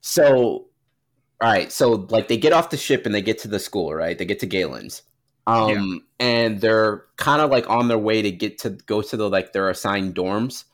so 0.03 0.67
all 1.41 1.51
right, 1.51 1.73
so 1.73 2.07
like 2.11 2.29
they 2.29 2.37
get 2.37 2.53
off 2.53 2.71
the 2.71 2.77
ship 2.77 3.07
and 3.07 3.15
they 3.15 3.23
get 3.23 3.39
to 3.39 3.49
the 3.49 3.59
school, 3.59 3.95
right? 3.95 4.17
They 4.17 4.27
get 4.27 4.39
to 4.41 4.47
Galen's. 4.47 5.03
Um 5.47 6.05
and 6.21 6.61
they're 6.61 7.05
kind 7.17 7.41
of 7.41 7.51
like 7.51 7.69
on 7.71 7.89
their 7.89 7.99
way 7.99 8.23
to 8.23 8.31
get 8.31 8.59
to 8.59 8.71
go 8.71 9.01
to 9.01 9.17
the 9.17 9.29
like 9.29 9.53
their 9.53 9.71
assigned 9.71 10.15
dorms 10.15 10.65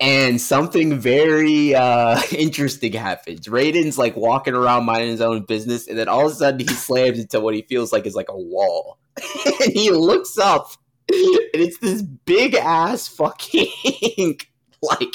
and 0.00 0.40
something 0.40 0.98
very 0.98 1.74
uh 1.74 2.20
interesting 2.36 2.92
happens. 2.92 3.46
Raiden's 3.46 3.98
like 3.98 4.16
walking 4.16 4.54
around 4.54 4.84
minding 4.84 5.10
his 5.10 5.20
own 5.20 5.42
business, 5.44 5.86
and 5.86 5.98
then 5.98 6.08
all 6.08 6.26
of 6.26 6.32
a 6.32 6.34
sudden 6.34 6.60
he 6.60 6.66
slams 6.66 7.18
into 7.18 7.40
what 7.40 7.54
he 7.54 7.62
feels 7.62 7.92
like 7.92 8.06
is 8.06 8.14
like 8.14 8.28
a 8.28 8.38
wall. 8.38 8.98
and 9.60 9.72
he 9.72 9.90
looks 9.90 10.38
up, 10.38 10.70
and 11.08 11.38
it's 11.54 11.78
this 11.78 12.02
big 12.02 12.54
ass 12.54 13.06
fucking 13.08 14.38
like 14.82 15.14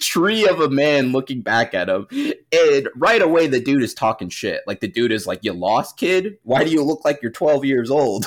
tree 0.00 0.46
of 0.46 0.60
a 0.60 0.68
man 0.68 1.12
looking 1.12 1.40
back 1.40 1.72
at 1.74 1.88
him. 1.88 2.06
And 2.10 2.88
right 2.96 3.22
away 3.22 3.46
the 3.46 3.60
dude 3.60 3.82
is 3.82 3.94
talking 3.94 4.28
shit. 4.28 4.62
Like 4.66 4.80
the 4.80 4.88
dude 4.88 5.12
is 5.12 5.26
like, 5.26 5.40
You 5.42 5.52
lost, 5.52 5.96
kid? 5.96 6.36
Why 6.42 6.64
do 6.64 6.70
you 6.70 6.82
look 6.82 7.04
like 7.04 7.20
you're 7.22 7.32
12 7.32 7.64
years 7.64 7.90
old? 7.90 8.26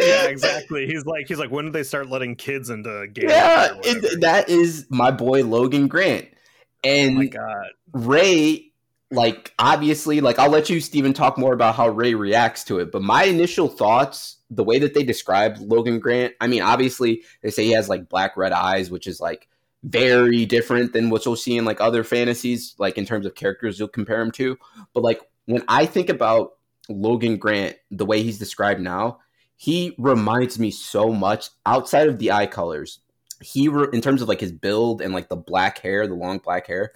Yeah 0.00 0.24
exactly 0.28 0.86
he's 0.86 1.04
like 1.06 1.28
he's 1.28 1.38
like 1.38 1.50
when 1.50 1.64
did 1.66 1.72
they 1.72 1.82
start 1.82 2.08
letting 2.08 2.34
kids 2.34 2.70
into 2.70 3.06
games 3.08 3.30
yeah, 3.30 3.68
it, 3.82 4.20
that 4.20 4.48
is 4.48 4.86
my 4.90 5.10
boy 5.10 5.42
Logan 5.44 5.88
Grant. 5.88 6.26
oh 6.30 6.88
And 6.90 7.14
my 7.16 7.26
god 7.26 7.66
Ray, 7.92 8.72
like 9.10 9.54
obviously, 9.58 10.20
like 10.20 10.38
I'll 10.38 10.50
let 10.50 10.68
you, 10.68 10.80
Steven, 10.80 11.12
talk 11.12 11.38
more 11.38 11.54
about 11.54 11.74
how 11.76 11.88
Ray 11.88 12.14
reacts 12.14 12.64
to 12.64 12.78
it. 12.78 12.92
But 12.92 13.02
my 13.02 13.24
initial 13.24 13.68
thoughts, 13.68 14.36
the 14.50 14.64
way 14.64 14.78
that 14.78 14.94
they 14.94 15.02
described 15.02 15.60
Logan 15.60 15.98
Grant, 15.98 16.34
I 16.40 16.46
mean, 16.46 16.62
obviously 16.62 17.22
they 17.42 17.50
say 17.50 17.64
he 17.64 17.72
has 17.72 17.88
like 17.88 18.08
black 18.08 18.36
red 18.36 18.52
eyes, 18.52 18.90
which 18.90 19.06
is 19.06 19.20
like 19.20 19.48
very 19.84 20.44
different 20.44 20.92
than 20.92 21.10
what 21.10 21.24
you'll 21.24 21.36
see 21.36 21.56
in 21.56 21.64
like 21.64 21.80
other 21.80 22.04
fantasies, 22.04 22.74
like 22.78 22.98
in 22.98 23.06
terms 23.06 23.24
of 23.26 23.34
characters 23.34 23.78
you'll 23.78 23.88
compare 23.88 24.20
him 24.20 24.32
to. 24.32 24.58
But 24.92 25.02
like 25.02 25.20
when 25.46 25.62
I 25.68 25.86
think 25.86 26.08
about 26.08 26.54
Logan 26.88 27.38
Grant, 27.38 27.76
the 27.90 28.06
way 28.06 28.22
he's 28.22 28.38
described 28.38 28.80
now, 28.80 29.20
he 29.56 29.94
reminds 29.98 30.58
me 30.58 30.70
so 30.70 31.12
much 31.12 31.50
outside 31.64 32.08
of 32.08 32.18
the 32.18 32.32
eye 32.32 32.46
colors. 32.46 33.00
He, 33.42 33.68
re- 33.68 33.88
in 33.92 34.00
terms 34.00 34.22
of 34.22 34.28
like 34.28 34.40
his 34.40 34.52
build 34.52 35.02
and 35.02 35.12
like 35.12 35.28
the 35.28 35.36
black 35.36 35.78
hair, 35.78 36.06
the 36.06 36.14
long 36.14 36.38
black 36.38 36.66
hair, 36.66 36.92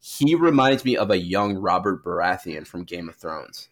he 0.00 0.34
reminds 0.34 0.84
me 0.84 0.96
of 0.96 1.10
a 1.10 1.18
young 1.18 1.56
Robert 1.56 2.04
Baratheon 2.04 2.66
from 2.66 2.84
Game 2.84 3.08
of 3.08 3.16
Thrones. 3.16 3.68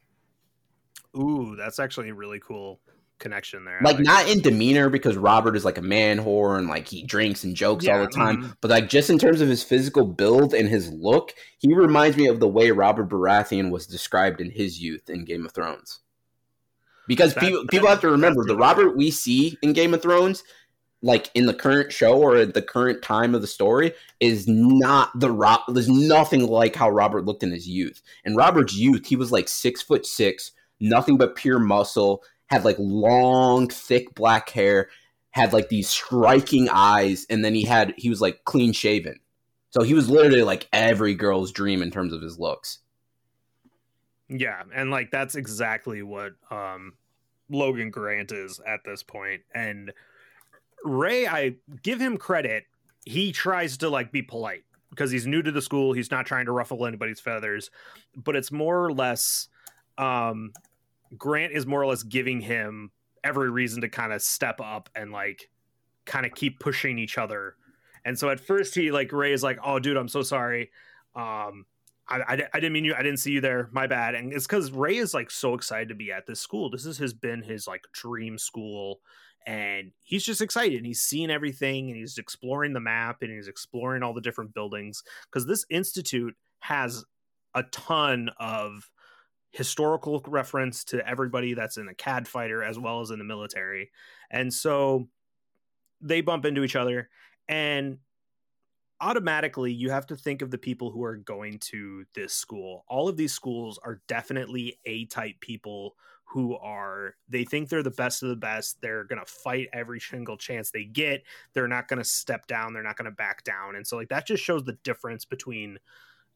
ooh 1.17 1.57
that's 1.57 1.79
actually 1.79 2.09
a 2.09 2.15
really 2.15 2.41
cool 2.41 2.81
connection 3.19 3.65
there 3.65 3.79
I 3.81 3.85
Like 3.85 4.01
not 4.01 4.29
in 4.29 4.41
demeanor 4.41 4.89
because 4.89 5.17
Robert 5.17 5.57
is 5.57 5.65
like 5.65 5.79
a 5.79 5.83
man 5.83 6.19
whore 6.19 6.59
and 6.59 6.69
like 6.69 6.89
he 6.89 7.05
drinks 7.05 7.45
and 7.45 7.55
jokes 7.55 7.87
all 7.87 8.01
the 8.01 8.09
time, 8.09 8.43
mhm. 8.43 8.57
but 8.61 8.71
like 8.71 8.89
just 8.89 9.11
in 9.11 9.19
terms 9.19 9.41
of 9.41 9.49
his 9.49 9.63
physical 9.63 10.05
build 10.05 10.55
and 10.55 10.69
his 10.69 10.91
look, 10.91 11.33
he 11.59 11.73
reminds 11.73 12.17
me 12.17 12.27
of 12.27 12.41
the 12.41 12.49
way 12.49 12.71
Robert 12.71 13.09
Baratheon 13.09 13.71
was 13.71 13.87
described 13.87 14.41
in 14.41 14.51
his 14.51 14.81
youth 14.81 15.09
in 15.09 15.25
Game 15.25 15.47
of 15.47 15.53
Thrones. 15.53 16.01
Because 17.09 17.35
That- 17.35 17.45
people 17.45 17.65
people 17.69 17.89
have 17.89 18.01
to 18.01 18.11
remember 18.11 18.45
the 18.45 18.57
Robert 18.57 18.97
we 18.97 19.11
see 19.11 19.59
in 19.63 19.73
Game 19.73 19.93
of 19.95 20.03
Thrones 20.03 20.43
like 21.03 21.31
in 21.35 21.47
the 21.47 21.55
current 21.55 21.93
show 21.93 22.17
or 22.17 22.37
at 22.37 22.55
the 22.55 22.63
current 22.63 23.03
time 23.03 23.35
of 23.35 23.41
the 23.41 23.47
story 23.47 23.93
is 24.21 24.47
not 24.47 25.11
the 25.19 25.31
Rob. 25.31 25.61
There's 25.69 25.89
nothing 25.89 26.47
like 26.47 26.77
how 26.77 26.89
Robert 26.89 27.25
looked 27.25 27.43
in 27.43 27.51
his 27.51 27.69
youth. 27.69 28.01
In 28.25 28.37
Robert's 28.37 28.77
youth, 28.77 29.07
he 29.07 29.17
was 29.17 29.33
like 29.33 29.49
six 29.49 29.83
foot 29.83 30.07
six, 30.07 30.53
nothing 30.81 31.17
but 31.17 31.35
pure 31.35 31.59
muscle, 31.59 32.23
had 32.47 32.65
like 32.65 32.77
long, 32.79 33.69
thick 33.69 34.15
black 34.15 34.51
hair, 34.51 34.91
had 35.31 35.53
like 35.53 35.69
these 35.69 35.89
striking 35.89 36.69
eyes, 36.71 37.27
and 37.29 37.45
then 37.45 37.55
he 37.55 37.65
had 37.65 37.95
he 37.97 38.09
was 38.09 38.21
like 38.21 38.45
clean 38.45 38.73
shaven. 38.73 39.19
So 39.71 39.83
he 39.83 39.95
was 39.95 40.09
literally 40.09 40.43
like 40.45 40.69
every 40.73 41.15
girl's 41.15 41.51
dream 41.51 41.83
in 41.83 41.91
terms 41.91 42.13
of 42.13 42.23
his 42.23 42.39
looks. 42.39 42.79
Yeah, 44.39 44.63
and 44.75 44.91
like 44.91 45.11
that's 45.11 45.35
exactly 45.35 46.03
what 46.03 46.33
um 46.51 46.95
Logan 47.51 47.91
Grant 47.91 48.33
is 48.33 48.61
at 48.67 48.81
this 48.85 49.03
point. 49.03 49.43
And 49.55 49.93
Ray, 50.85 51.27
I 51.27 51.57
give 51.83 52.01
him 52.01 52.17
credit. 52.17 52.65
He 53.05 53.33
tries 53.33 53.77
to 53.79 53.91
like 53.91 54.11
be 54.11 54.23
polite 54.23 54.65
because 54.91 55.11
he's 55.11 55.27
new 55.27 55.43
to 55.43 55.53
the 55.53 55.63
school. 55.63 55.93
He's 55.93 56.11
not 56.11 56.27
trying 56.27 56.47
to 56.47 56.53
ruffle 56.53 56.87
anybody's 56.87 57.21
feathers, 57.21 57.71
but 58.17 58.37
it's 58.37 58.51
more 58.51 58.85
or 58.85 58.93
less 58.93 59.49
um 59.99 60.53
Grant 61.19 61.53
is 61.53 61.67
more 61.67 61.83
or 61.83 61.87
less 61.87 62.03
giving 62.03 62.41
him 62.41 62.91
every 63.23 63.51
reason 63.51 63.83
to 63.83 63.89
kind 63.89 64.13
of 64.13 64.23
step 64.23 64.61
up 64.61 64.89
and 64.95 65.13
like 65.13 65.51
kind 66.07 66.25
of 66.25 66.35
keep 66.35 66.59
pushing 66.59 66.99
each 66.99 67.19
other. 67.19 67.57
And 68.05 68.19
so 68.19 68.31
at 68.31 68.41
first 68.41 68.75
he 68.75 68.91
like 68.91 69.13
Ray 69.13 69.33
is 69.33 69.43
like, 69.43 69.59
"Oh 69.63 69.79
dude, 69.79 69.97
I'm 69.97 70.09
so 70.09 70.23
sorry." 70.23 70.71
Um 71.15 71.67
I, 72.09 72.17
I, 72.17 72.33
I 72.33 72.61
didn't 72.61 72.73
mean 72.73 72.85
you. 72.85 72.95
I 72.95 73.03
didn't 73.03 73.21
see 73.21 73.33
you 73.33 73.41
there. 73.41 73.69
My 73.73 73.87
bad. 73.87 74.15
And 74.15 74.33
it's 74.33 74.47
because 74.47 74.73
Ray 74.73 74.97
is 74.97 75.15
like 75.15 75.31
so 75.31 75.55
excited 75.55 75.89
to 75.89 75.95
be 75.95 76.13
at 76.13 76.27
this 76.27 76.41
school. 76.41 76.71
This 76.71 76.87
is 76.87 76.99
has 76.99 77.15
been 77.15 77.43
his 77.43 77.67
like 77.67 77.85
dream 77.93 78.39
school, 78.39 79.01
and 79.47 79.93
he's 80.03 80.25
just 80.25 80.41
excited. 80.41 80.77
And 80.77 80.87
he's 80.87 81.03
seeing 81.03 81.31
everything, 81.31 81.89
and 81.89 81.97
he's 81.97 82.19
exploring 82.19 82.73
the 82.73 82.81
map, 82.81 83.19
and 83.23 83.31
he's 83.31 83.49
exploring 83.49 84.03
all 84.03 84.15
the 84.15 84.21
different 84.21 84.55
buildings. 84.55 85.03
Because 85.31 85.47
this 85.47 85.65
institute 85.71 86.35
has 86.61 87.05
a 87.55 87.63
ton 87.65 88.31
of 88.39 88.91
historical 89.51 90.23
reference 90.27 90.85
to 90.85 91.07
everybody 91.07 91.55
that's 91.55 91.77
in 91.77 91.89
a 91.89 91.95
CAD 91.95 92.27
fighter 92.27 92.63
as 92.63 92.79
well 92.79 93.01
as 93.01 93.11
in 93.11 93.19
the 93.19 93.25
military, 93.25 93.91
and 94.31 94.53
so 94.53 95.09
they 96.01 96.21
bump 96.21 96.45
into 96.45 96.65
each 96.65 96.77
other, 96.77 97.09
and 97.49 97.99
automatically 99.03 99.73
you 99.73 99.91
have 99.91 100.07
to 100.07 100.17
think 100.17 100.41
of 100.41 100.51
the 100.51 100.59
people 100.59 100.91
who 100.91 101.03
are 101.03 101.17
going 101.17 101.59
to 101.59 102.05
this 102.15 102.33
school. 102.33 102.85
All 102.89 103.09
of 103.09 103.17
these 103.17 103.35
schools 103.35 103.79
are 103.85 104.01
definitely 104.07 104.79
A 104.87 105.07
type 105.07 105.35
people 105.41 105.97
who 106.25 106.57
are 106.57 107.17
they 107.29 107.45
think 107.45 107.69
they're 107.69 107.83
the 107.83 107.91
best 107.91 108.23
of 108.23 108.31
the 108.31 108.37
best. 108.37 108.81
They're 108.81 109.05
going 109.05 109.21
to 109.21 109.31
fight 109.31 109.69
every 109.73 110.01
single 110.01 110.39
chance 110.39 110.71
they 110.71 110.85
get. 110.85 111.25
They're 111.53 111.69
not 111.69 111.89
going 111.89 111.99
to 111.99 112.05
step 112.05 112.47
down, 112.47 112.73
they're 112.73 112.83
not 112.83 112.97
going 112.97 113.11
to 113.11 113.17
back 113.17 113.43
down. 113.45 113.75
And 113.77 113.87
so 113.87 113.97
like 113.97 114.09
that 114.09 114.27
just 114.27 114.43
shows 114.43 114.65
the 114.65 114.79
difference 114.85 115.25
between 115.25 115.79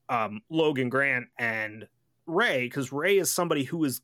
um 0.09 0.43
Logan 0.51 0.89
Grant 0.89 1.27
and 1.39 1.89
Ray 2.27 2.69
cuz 2.69 2.93
Ray 2.93 3.19
is 3.19 3.31
somebody 3.31 3.63
who 3.63 3.85
is 3.85 4.03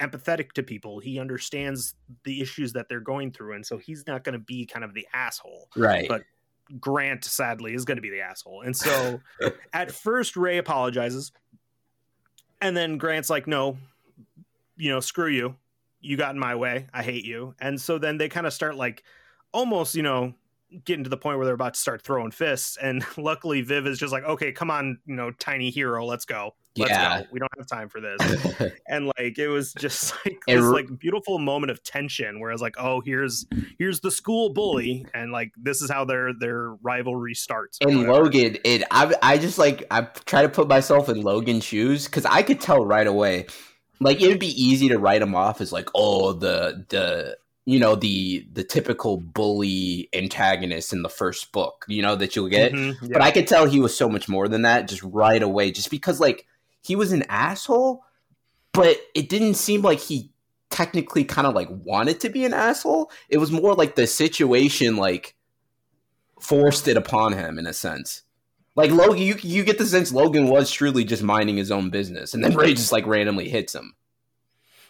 empathetic 0.00 0.52
to 0.52 0.62
people. 0.62 0.98
He 1.00 1.18
understands 1.18 1.94
the 2.24 2.42
issues 2.42 2.74
that 2.74 2.88
they're 2.88 3.00
going 3.00 3.32
through 3.32 3.54
and 3.54 3.64
so 3.64 3.78
he's 3.78 4.06
not 4.06 4.24
going 4.24 4.34
to 4.34 4.44
be 4.44 4.66
kind 4.66 4.84
of 4.84 4.92
the 4.92 5.08
asshole. 5.14 5.70
Right. 5.74 6.06
But 6.06 6.24
Grant 6.80 7.24
sadly 7.24 7.74
is 7.74 7.84
going 7.84 7.96
to 7.96 8.02
be 8.02 8.10
the 8.10 8.20
asshole. 8.20 8.62
And 8.62 8.76
so 8.76 9.20
at 9.72 9.92
first 9.92 10.36
Ray 10.36 10.58
apologizes 10.58 11.32
and 12.60 12.76
then 12.76 12.98
Grant's 12.98 13.30
like 13.30 13.46
no, 13.46 13.76
you 14.76 14.90
know, 14.90 15.00
screw 15.00 15.28
you. 15.28 15.56
you 16.00 16.16
got 16.16 16.34
in 16.34 16.38
my 16.38 16.54
way. 16.54 16.86
I 16.92 17.02
hate 17.02 17.24
you. 17.24 17.54
And 17.60 17.80
so 17.80 17.98
then 17.98 18.18
they 18.18 18.28
kind 18.28 18.46
of 18.46 18.52
start 18.52 18.76
like 18.76 19.02
almost, 19.52 19.94
you 19.94 20.02
know, 20.02 20.34
getting 20.84 21.04
to 21.04 21.10
the 21.10 21.16
point 21.16 21.38
where 21.38 21.44
they're 21.46 21.54
about 21.54 21.74
to 21.74 21.80
start 21.80 22.02
throwing 22.02 22.30
fists. 22.30 22.76
And 22.76 23.04
luckily, 23.16 23.60
Viv 23.62 23.86
is 23.86 23.98
just 23.98 24.12
like, 24.12 24.24
okay, 24.24 24.52
come 24.52 24.70
on, 24.70 24.98
you 25.06 25.14
know, 25.14 25.30
tiny 25.32 25.70
hero, 25.70 26.04
let's 26.04 26.24
go. 26.24 26.54
Let's 26.76 26.90
Yeah. 26.90 27.20
go. 27.20 27.26
We 27.30 27.38
don't 27.38 27.50
have 27.56 27.66
time 27.68 27.88
for 27.88 28.00
this. 28.00 28.72
and 28.88 29.06
like 29.18 29.38
it 29.38 29.46
was 29.48 29.72
just 29.74 30.12
like 30.26 30.38
this 30.48 30.62
r- 30.64 30.72
like 30.72 30.86
beautiful 30.98 31.38
moment 31.38 31.70
of 31.70 31.82
tension 31.84 32.40
where 32.40 32.50
I 32.50 32.52
was 32.54 32.62
like, 32.62 32.74
oh, 32.78 33.00
here's 33.00 33.46
here's 33.78 34.00
the 34.00 34.10
school 34.10 34.52
bully, 34.52 35.06
and 35.14 35.30
like 35.30 35.52
this 35.56 35.80
is 35.82 35.90
how 35.90 36.04
their 36.04 36.32
their 36.32 36.70
rivalry 36.82 37.34
starts. 37.34 37.78
and. 37.80 38.02
Logan, 38.08 38.56
it 38.64 38.82
I 38.90 39.14
I 39.22 39.38
just 39.38 39.56
like 39.58 39.86
I 39.92 40.02
try 40.26 40.42
to 40.42 40.48
put 40.48 40.66
myself 40.66 41.08
in 41.08 41.22
Logan's 41.22 41.64
shoes 41.64 42.06
because 42.06 42.24
I 42.26 42.42
could 42.42 42.60
tell 42.60 42.84
right 42.84 43.06
away. 43.06 43.46
Like 44.00 44.20
it'd 44.20 44.40
be 44.40 44.60
easy 44.60 44.88
to 44.88 44.98
write 44.98 45.22
him 45.22 45.36
off 45.36 45.60
as 45.60 45.72
like, 45.72 45.88
oh, 45.94 46.32
the 46.32 46.84
the 46.88 47.36
you 47.66 47.78
know 47.78 47.94
the 47.94 48.46
the 48.52 48.64
typical 48.64 49.16
bully 49.16 50.08
antagonist 50.12 50.92
in 50.92 51.02
the 51.02 51.08
first 51.08 51.50
book, 51.52 51.84
you 51.88 52.02
know 52.02 52.14
that 52.16 52.36
you'll 52.36 52.48
get. 52.48 52.72
Mhm, 52.72 53.12
But 53.12 53.22
I 53.22 53.30
could 53.30 53.46
tell 53.46 53.66
he 53.66 53.80
was 53.80 53.96
so 53.96 54.08
much 54.08 54.28
more 54.28 54.48
than 54.48 54.62
that 54.62 54.88
just 54.88 55.02
right 55.02 55.42
away, 55.42 55.70
just 55.70 55.90
because 55.90 56.20
like 56.20 56.46
he 56.82 56.94
was 56.96 57.12
an 57.12 57.24
asshole, 57.28 58.04
but 58.72 58.98
it 59.14 59.28
didn't 59.28 59.54
seem 59.54 59.82
like 59.82 60.00
he 60.00 60.30
technically 60.70 61.24
kind 61.24 61.46
of 61.46 61.54
like 61.54 61.68
wanted 61.70 62.20
to 62.20 62.28
be 62.28 62.44
an 62.44 62.52
asshole. 62.52 63.10
It 63.28 63.38
was 63.38 63.50
more 63.50 63.74
like 63.74 63.94
the 63.94 64.06
situation 64.06 64.96
like 64.96 65.34
forced 66.40 66.88
it 66.88 66.96
upon 66.96 67.32
him 67.32 67.58
in 67.58 67.66
a 67.66 67.72
sense. 67.72 68.22
Like 68.76 68.90
Logan, 68.90 69.18
you 69.22 69.36
you 69.40 69.62
get 69.62 69.78
the 69.78 69.86
sense 69.86 70.12
Logan 70.12 70.48
was 70.48 70.70
truly 70.70 71.04
just 71.04 71.22
minding 71.22 71.56
his 71.56 71.70
own 71.70 71.90
business, 71.90 72.34
and 72.34 72.42
then 72.44 72.54
Ray 72.54 72.74
just 72.74 72.92
like 72.92 73.06
randomly 73.06 73.48
hits 73.48 73.74
him. 73.74 73.94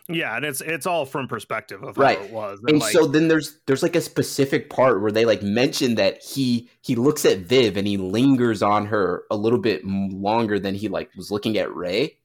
Yeah, 0.09 0.36
and 0.36 0.44
it's 0.44 0.61
it's 0.61 0.86
all 0.86 1.07
from 1.07 1.28
perspective 1.28 1.82
of 1.82 1.96
Right. 1.96 2.18
how 2.18 2.24
it 2.24 2.30
was. 2.30 2.61
And 2.66 2.78
like, 2.80 2.92
so 2.92 3.07
then 3.07 3.28
there's 3.28 3.59
there's 3.66 3.82
like 3.82 3.96
a 3.96 4.02
specific 4.02 4.68
part 4.68 5.00
where 5.00 5.11
they 5.11 5.24
like 5.24 5.42
mention 5.42 5.94
that 5.94 6.22
he 6.22 6.68
he 6.82 6.94
looks 6.94 7.24
at 7.24 7.38
Viv 7.38 7.76
and 7.78 7.86
he 7.86 7.96
lingers 7.96 8.62
on 8.62 8.86
her 8.86 9.24
a 9.30 9.36
little 9.36 9.59
bit 9.59 9.82
longer 9.84 10.59
than 10.59 10.74
he 10.74 10.88
like 10.88 11.11
was 11.16 11.30
looking 11.30 11.57
at 11.57 11.74
Ray. 11.74 12.18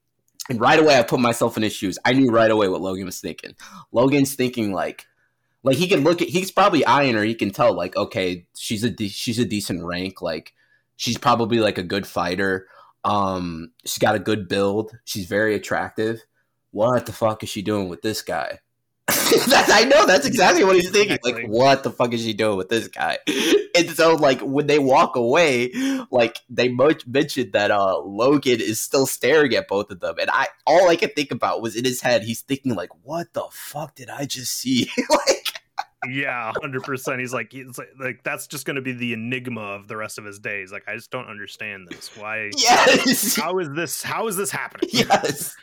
And 0.49 0.59
right 0.59 0.79
away 0.79 0.97
I 0.99 1.03
put 1.03 1.21
myself 1.21 1.55
in 1.55 1.63
his 1.63 1.71
shoes. 1.73 1.97
I 2.03 2.11
knew 2.13 2.29
right 2.31 2.51
away 2.51 2.67
what 2.67 2.81
Logan 2.81 3.05
was 3.05 3.21
thinking. 3.21 3.55
Logan's 3.93 4.35
thinking 4.35 4.73
like 4.73 5.05
like 5.63 5.77
he 5.77 5.87
can 5.87 6.03
look 6.03 6.21
at 6.21 6.27
he's 6.27 6.51
probably 6.51 6.83
eyeing 6.85 7.15
her. 7.15 7.23
He 7.23 7.35
can 7.35 7.51
tell 7.51 7.73
like 7.73 7.95
okay, 7.95 8.45
she's 8.57 8.83
a 8.83 8.89
de- 8.89 9.07
she's 9.07 9.39
a 9.39 9.45
decent 9.45 9.85
rank 9.85 10.21
like 10.21 10.53
she's 10.97 11.17
probably 11.17 11.59
like 11.59 11.77
a 11.77 11.83
good 11.83 12.05
fighter. 12.05 12.67
Um 13.05 13.71
she's 13.85 13.99
got 13.99 14.15
a 14.15 14.19
good 14.19 14.49
build. 14.49 14.91
She's 15.05 15.27
very 15.27 15.55
attractive. 15.55 16.23
What 16.71 17.05
the 17.05 17.13
fuck 17.13 17.43
is 17.43 17.49
she 17.49 17.61
doing 17.61 17.89
with 17.89 18.01
this 18.01 18.21
guy? 18.21 18.59
that's, 19.47 19.71
I 19.71 19.85
know 19.85 20.05
that's 20.05 20.25
exactly 20.25 20.63
what 20.63 20.75
he's 20.75 20.89
thinking. 20.91 21.15
Exactly. 21.15 21.43
Like, 21.43 21.51
what 21.51 21.83
the 21.83 21.91
fuck 21.91 22.13
is 22.13 22.21
she 22.21 22.33
doing 22.33 22.57
with 22.57 22.69
this 22.69 22.87
guy? 22.87 23.17
And 23.77 23.91
so, 23.91 24.15
like, 24.15 24.41
when 24.41 24.65
they 24.65 24.79
walk 24.79 25.15
away, 25.15 25.71
like 26.11 26.39
they 26.49 26.69
much 26.69 27.05
mentioned 27.05 27.53
that 27.53 27.69
uh 27.69 27.99
Logan 27.99 28.59
is 28.59 28.81
still 28.81 29.05
staring 29.05 29.53
at 29.53 29.67
both 29.67 29.91
of 29.91 29.99
them, 29.99 30.15
and 30.19 30.29
I 30.33 30.47
all 30.65 30.89
I 30.89 30.95
could 30.95 31.15
think 31.15 31.31
about 31.31 31.61
was 31.61 31.75
in 31.75 31.85
his 31.85 32.01
head, 32.01 32.23
he's 32.23 32.41
thinking 32.41 32.73
like, 32.75 32.89
"What 33.03 33.31
the 33.33 33.45
fuck 33.51 33.95
did 33.95 34.09
I 34.09 34.25
just 34.25 34.53
see?" 34.53 34.89
like, 35.09 35.61
yeah, 36.07 36.51
hundred 36.59 36.83
percent. 36.83 37.19
He's 37.19 37.31
like, 37.31 37.53
he's 37.53 37.77
like, 37.77 37.89
like 37.99 38.23
that's 38.23 38.47
just 38.47 38.65
going 38.65 38.75
to 38.75 38.81
be 38.81 38.91
the 38.91 39.13
enigma 39.13 39.61
of 39.61 39.87
the 39.87 39.95
rest 39.95 40.17
of 40.17 40.25
his 40.25 40.39
days. 40.39 40.71
Like, 40.71 40.83
I 40.87 40.95
just 40.95 41.11
don't 41.11 41.27
understand 41.27 41.87
this. 41.89 42.09
Why? 42.17 42.51
yes, 42.57 43.35
How 43.35 43.59
is 43.59 43.69
this? 43.71 44.01
How 44.01 44.27
is 44.27 44.35
this 44.35 44.49
happening? 44.49 44.89
yes. 44.91 45.55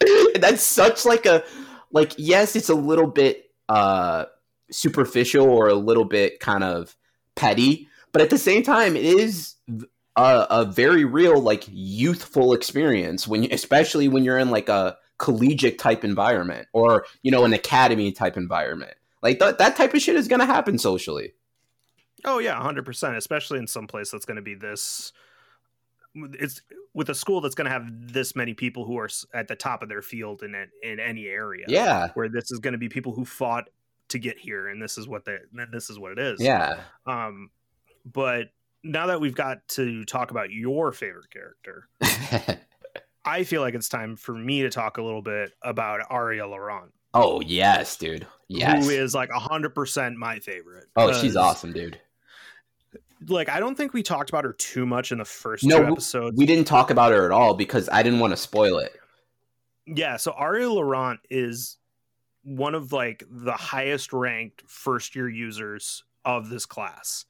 That's 0.34 0.62
such 0.62 1.04
like 1.04 1.26
a 1.26 1.44
like 1.90 2.14
yes, 2.16 2.56
it's 2.56 2.68
a 2.68 2.74
little 2.74 3.06
bit 3.06 3.50
uh 3.68 4.26
superficial 4.70 5.48
or 5.48 5.68
a 5.68 5.74
little 5.74 6.04
bit 6.04 6.40
kind 6.40 6.64
of 6.64 6.96
petty, 7.36 7.88
but 8.12 8.22
at 8.22 8.30
the 8.30 8.38
same 8.38 8.62
time 8.62 8.96
it 8.96 9.04
is 9.04 9.54
a, 10.16 10.46
a 10.50 10.64
very 10.64 11.04
real 11.04 11.40
like 11.40 11.64
youthful 11.68 12.52
experience 12.52 13.26
when 13.26 13.42
you, 13.44 13.48
especially 13.52 14.08
when 14.08 14.24
you're 14.24 14.38
in 14.38 14.50
like 14.50 14.68
a 14.68 14.96
collegiate 15.18 15.78
type 15.78 16.04
environment 16.04 16.68
or 16.72 17.06
you 17.22 17.30
know 17.30 17.44
an 17.44 17.52
academy 17.52 18.12
type 18.12 18.36
environment. 18.36 18.94
Like 19.22 19.38
th- 19.38 19.56
that 19.56 19.76
type 19.76 19.94
of 19.94 20.02
shit 20.02 20.16
is 20.16 20.28
going 20.28 20.40
to 20.40 20.46
happen 20.46 20.78
socially. 20.78 21.32
Oh 22.24 22.38
yeah, 22.38 22.60
hundred 22.60 22.84
percent. 22.84 23.16
Especially 23.16 23.58
in 23.58 23.66
some 23.66 23.86
place 23.86 24.10
that's 24.10 24.26
going 24.26 24.36
to 24.36 24.42
be 24.42 24.54
this. 24.54 25.12
It's 26.14 26.62
with 26.92 27.08
a 27.08 27.14
school 27.14 27.40
that's 27.40 27.54
going 27.54 27.66
to 27.66 27.70
have 27.70 27.86
this 27.90 28.36
many 28.36 28.54
people 28.54 28.84
who 28.84 28.98
are 28.98 29.08
at 29.32 29.48
the 29.48 29.56
top 29.56 29.82
of 29.82 29.88
their 29.88 30.02
field 30.02 30.42
in 30.42 30.54
in 30.82 31.00
any 31.00 31.26
area. 31.26 31.66
Yeah. 31.68 32.08
where 32.14 32.28
this 32.28 32.50
is 32.50 32.60
going 32.60 32.72
to 32.72 32.78
be 32.78 32.88
people 32.88 33.12
who 33.12 33.24
fought 33.24 33.68
to 34.08 34.18
get 34.18 34.38
here, 34.38 34.68
and 34.68 34.80
this 34.80 34.98
is 34.98 35.08
what 35.08 35.24
they 35.24 35.38
this 35.72 35.90
is 35.90 35.98
what 35.98 36.12
it 36.12 36.18
is. 36.18 36.40
Yeah. 36.40 36.80
Um, 37.06 37.50
but 38.04 38.50
now 38.82 39.06
that 39.06 39.20
we've 39.20 39.34
got 39.34 39.66
to 39.68 40.04
talk 40.04 40.30
about 40.30 40.50
your 40.50 40.92
favorite 40.92 41.30
character, 41.30 41.88
I 43.24 43.44
feel 43.44 43.62
like 43.62 43.74
it's 43.74 43.88
time 43.88 44.16
for 44.16 44.34
me 44.34 44.62
to 44.62 44.70
talk 44.70 44.98
a 44.98 45.02
little 45.02 45.22
bit 45.22 45.52
about 45.62 46.00
Aria 46.10 46.46
Laurent, 46.46 46.92
oh, 47.14 47.40
yes, 47.40 47.96
dude. 47.96 48.26
Yes. 48.48 48.84
who 48.84 48.90
is 48.90 49.14
like 49.14 49.30
hundred 49.30 49.74
percent 49.74 50.16
my 50.16 50.38
favorite. 50.38 50.86
oh, 50.96 51.18
she's 51.20 51.34
awesome, 51.34 51.72
dude. 51.72 51.98
Like, 53.28 53.48
I 53.48 53.60
don't 53.60 53.74
think 53.76 53.92
we 53.92 54.02
talked 54.02 54.30
about 54.30 54.44
her 54.44 54.52
too 54.52 54.86
much 54.86 55.12
in 55.12 55.18
the 55.18 55.24
first 55.24 55.64
No, 55.64 55.78
two 55.78 55.86
we- 55.86 55.92
episodes. 55.92 56.36
We 56.36 56.46
didn't 56.46 56.66
talk 56.66 56.90
about 56.90 57.12
her 57.12 57.24
at 57.24 57.30
all 57.30 57.54
because 57.54 57.88
I 57.90 58.02
didn't 58.02 58.20
want 58.20 58.32
to 58.32 58.36
spoil 58.36 58.78
it. 58.78 58.94
yeah, 59.86 60.16
so 60.16 60.32
Aria 60.32 60.68
Laurent 60.70 61.20
is 61.30 61.78
one 62.42 62.74
of 62.74 62.92
like 62.92 63.24
the 63.30 63.52
highest 63.52 64.12
ranked 64.12 64.62
first 64.66 65.14
year 65.16 65.28
users 65.28 66.04
of 66.24 66.48
this 66.50 66.66
class. 66.66 67.24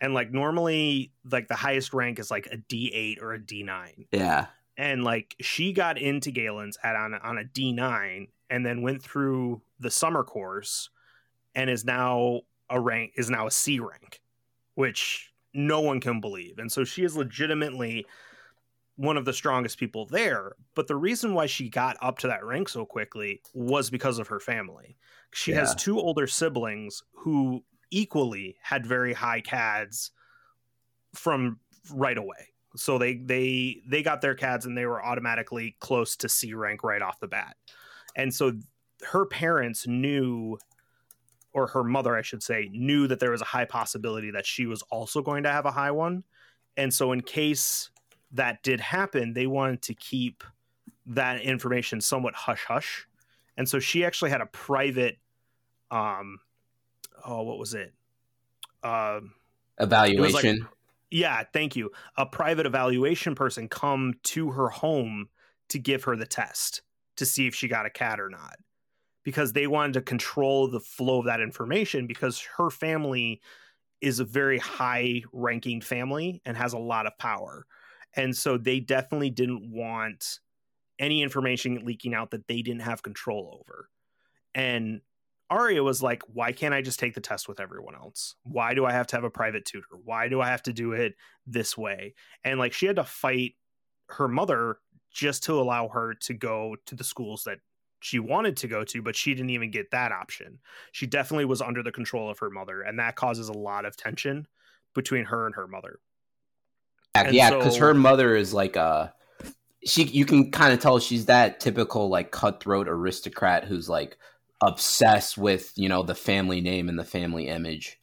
And 0.00 0.12
like 0.14 0.32
normally 0.32 1.12
like 1.30 1.48
the 1.48 1.54
highest 1.54 1.94
rank 1.94 2.18
is 2.18 2.30
like 2.30 2.46
a 2.52 2.56
D8 2.56 3.22
or 3.22 3.32
a 3.34 3.38
D9. 3.38 4.06
Yeah. 4.12 4.46
and 4.76 5.04
like 5.04 5.36
she 5.40 5.72
got 5.72 5.98
into 5.98 6.30
Galen's 6.30 6.76
at 6.82 6.96
on 6.96 7.14
on 7.14 7.38
a 7.38 7.44
D 7.44 7.72
nine, 7.72 8.28
and 8.50 8.66
then 8.66 8.82
went 8.82 9.02
through 9.02 9.62
the 9.80 9.90
summer 9.90 10.24
course, 10.24 10.90
and 11.54 11.70
is 11.70 11.84
now 11.84 12.40
a 12.68 12.80
rank 12.80 13.12
is 13.16 13.30
now 13.30 13.46
a 13.46 13.50
C 13.50 13.78
rank, 13.78 14.20
which 14.74 15.32
no 15.54 15.80
one 15.80 16.00
can 16.00 16.20
believe, 16.20 16.58
and 16.58 16.70
so 16.70 16.84
she 16.84 17.04
is 17.04 17.16
legitimately 17.16 18.06
one 18.96 19.16
of 19.16 19.24
the 19.24 19.32
strongest 19.32 19.78
people 19.78 20.06
there. 20.06 20.52
But 20.74 20.86
the 20.86 20.96
reason 20.96 21.34
why 21.34 21.46
she 21.46 21.68
got 21.68 21.96
up 22.00 22.18
to 22.18 22.28
that 22.28 22.44
rank 22.44 22.68
so 22.68 22.84
quickly 22.84 23.40
was 23.52 23.90
because 23.90 24.18
of 24.18 24.28
her 24.28 24.40
family. 24.40 24.96
She 25.32 25.52
has 25.52 25.74
two 25.74 25.98
older 25.98 26.28
siblings 26.28 27.02
who 27.12 27.64
equally 27.90 28.56
had 28.62 28.86
very 28.86 29.12
high 29.12 29.40
CADs 29.40 30.12
from 31.12 31.58
right 31.90 32.16
away. 32.16 32.50
So 32.76 32.98
they 32.98 33.16
they 33.16 33.82
they 33.86 34.02
got 34.02 34.20
their 34.20 34.34
CADs 34.34 34.66
and 34.66 34.76
they 34.76 34.86
were 34.86 35.04
automatically 35.04 35.76
close 35.80 36.16
to 36.16 36.28
C 36.28 36.54
rank 36.54 36.82
right 36.82 37.02
off 37.02 37.20
the 37.20 37.28
bat. 37.28 37.56
And 38.16 38.32
so 38.32 38.52
her 39.10 39.26
parents 39.26 39.86
knew 39.86 40.58
or 41.54 41.68
her 41.68 41.84
mother 41.84 42.16
I 42.16 42.22
should 42.22 42.42
say 42.42 42.68
knew 42.72 43.06
that 43.06 43.20
there 43.20 43.30
was 43.30 43.40
a 43.40 43.46
high 43.46 43.64
possibility 43.64 44.30
that 44.32 44.44
she 44.44 44.66
was 44.66 44.82
also 44.82 45.22
going 45.22 45.44
to 45.44 45.50
have 45.50 45.64
a 45.64 45.70
high 45.70 45.92
one. 45.92 46.24
And 46.76 46.92
so 46.92 47.12
in 47.12 47.20
case 47.22 47.90
that 48.32 48.62
did 48.62 48.80
happen, 48.80 49.32
they 49.32 49.46
wanted 49.46 49.80
to 49.82 49.94
keep 49.94 50.42
that 51.06 51.40
information 51.40 52.00
somewhat 52.00 52.34
hush 52.34 52.64
hush. 52.66 53.06
And 53.56 53.68
so 53.68 53.78
she 53.78 54.04
actually 54.04 54.30
had 54.30 54.40
a 54.40 54.46
private 54.46 55.18
um 55.90 56.40
oh 57.24 57.42
what 57.42 57.58
was 57.58 57.72
it? 57.74 57.94
Um 58.82 59.34
Evaluation. 59.78 60.68
yeah, 61.10 61.44
thank 61.52 61.76
you. 61.76 61.90
A 62.16 62.26
private 62.26 62.66
evaluation 62.66 63.34
person 63.34 63.68
come 63.68 64.14
to 64.24 64.50
her 64.50 64.68
home 64.68 65.28
to 65.68 65.78
give 65.78 66.04
her 66.04 66.16
the 66.16 66.26
test 66.26 66.82
to 67.16 67.24
see 67.24 67.46
if 67.46 67.54
she 67.54 67.68
got 67.68 67.86
a 67.86 67.90
CAD 67.90 68.18
or 68.18 68.28
not. 68.28 68.56
Because 69.24 69.52
they 69.52 69.66
wanted 69.66 69.94
to 69.94 70.02
control 70.02 70.68
the 70.68 70.80
flow 70.80 71.20
of 71.20 71.26
that 71.26 71.40
information 71.40 72.06
because 72.06 72.46
her 72.56 72.70
family 72.70 73.40
is 74.00 74.20
a 74.20 74.24
very 74.24 74.58
high 74.58 75.22
ranking 75.32 75.80
family 75.80 76.42
and 76.44 76.56
has 76.56 76.74
a 76.74 76.78
lot 76.78 77.06
of 77.06 77.16
power. 77.18 77.66
And 78.14 78.36
so 78.36 78.58
they 78.58 78.80
definitely 78.80 79.30
didn't 79.30 79.72
want 79.72 80.40
any 80.98 81.22
information 81.22 81.84
leaking 81.84 82.14
out 82.14 82.30
that 82.30 82.46
they 82.46 82.62
didn't 82.62 82.82
have 82.82 83.02
control 83.02 83.60
over. 83.60 83.88
And 84.54 85.00
Aria 85.50 85.82
was 85.82 86.02
like, 86.02 86.22
why 86.32 86.52
can't 86.52 86.74
I 86.74 86.82
just 86.82 86.98
take 86.98 87.14
the 87.14 87.20
test 87.20 87.48
with 87.48 87.60
everyone 87.60 87.94
else? 87.94 88.36
Why 88.44 88.74
do 88.74 88.84
I 88.84 88.92
have 88.92 89.06
to 89.08 89.16
have 89.16 89.24
a 89.24 89.30
private 89.30 89.64
tutor? 89.64 89.86
Why 90.04 90.28
do 90.28 90.40
I 90.40 90.48
have 90.48 90.62
to 90.64 90.72
do 90.72 90.92
it 90.92 91.14
this 91.46 91.76
way? 91.76 92.14
And 92.44 92.58
like 92.58 92.72
she 92.72 92.86
had 92.86 92.96
to 92.96 93.04
fight 93.04 93.54
her 94.10 94.28
mother 94.28 94.78
just 95.12 95.44
to 95.44 95.54
allow 95.54 95.88
her 95.88 96.14
to 96.22 96.34
go 96.34 96.76
to 96.86 96.94
the 96.94 97.04
schools 97.04 97.44
that 97.44 97.58
she 98.04 98.18
wanted 98.18 98.58
to 98.58 98.68
go 98.68 98.84
to, 98.84 99.00
but 99.00 99.16
she 99.16 99.32
didn't 99.32 99.48
even 99.48 99.70
get 99.70 99.90
that 99.92 100.12
option. 100.12 100.58
She 100.92 101.06
definitely 101.06 101.46
was 101.46 101.62
under 101.62 101.82
the 101.82 101.90
control 101.90 102.28
of 102.28 102.38
her 102.40 102.50
mother, 102.50 102.82
and 102.82 102.98
that 102.98 103.16
causes 103.16 103.48
a 103.48 103.54
lot 103.54 103.86
of 103.86 103.96
tension 103.96 104.46
between 104.94 105.24
her 105.24 105.46
and 105.46 105.54
her 105.54 105.66
mother. 105.66 106.00
And 107.14 107.34
yeah, 107.34 107.48
because 107.48 107.76
so- 107.76 107.80
her 107.80 107.94
mother 107.94 108.36
is 108.36 108.52
like 108.52 108.76
uh 108.76 109.08
she 109.86 110.04
you 110.04 110.26
can 110.26 110.50
kind 110.50 110.74
of 110.74 110.80
tell 110.80 110.98
she's 110.98 111.26
that 111.26 111.60
typical 111.60 112.10
like 112.10 112.30
cutthroat 112.30 112.88
aristocrat 112.88 113.64
who's 113.64 113.88
like 113.88 114.18
obsessed 114.60 115.38
with 115.38 115.72
you 115.74 115.88
know 115.88 116.02
the 116.02 116.14
family 116.14 116.60
name 116.60 116.90
and 116.90 116.98
the 116.98 117.04
family 117.04 117.48
image. 117.48 117.98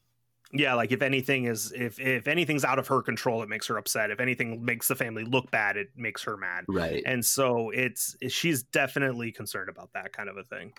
Yeah, 0.53 0.73
like 0.73 0.91
if 0.91 1.01
anything 1.01 1.45
is 1.45 1.71
if 1.71 1.99
if 1.99 2.27
anything's 2.27 2.65
out 2.65 2.79
of 2.79 2.87
her 2.87 3.01
control, 3.01 3.41
it 3.41 3.49
makes 3.49 3.67
her 3.67 3.77
upset. 3.77 4.11
If 4.11 4.19
anything 4.19 4.63
makes 4.63 4.87
the 4.87 4.95
family 4.95 5.23
look 5.23 5.49
bad, 5.51 5.77
it 5.77 5.89
makes 5.95 6.23
her 6.23 6.37
mad. 6.37 6.65
Right. 6.67 7.01
And 7.05 7.23
so 7.25 7.69
it's 7.69 8.15
she's 8.29 8.63
definitely 8.63 9.31
concerned 9.31 9.69
about 9.69 9.91
that 9.93 10.13
kind 10.13 10.29
of 10.29 10.37
a 10.37 10.43
thing. 10.43 10.73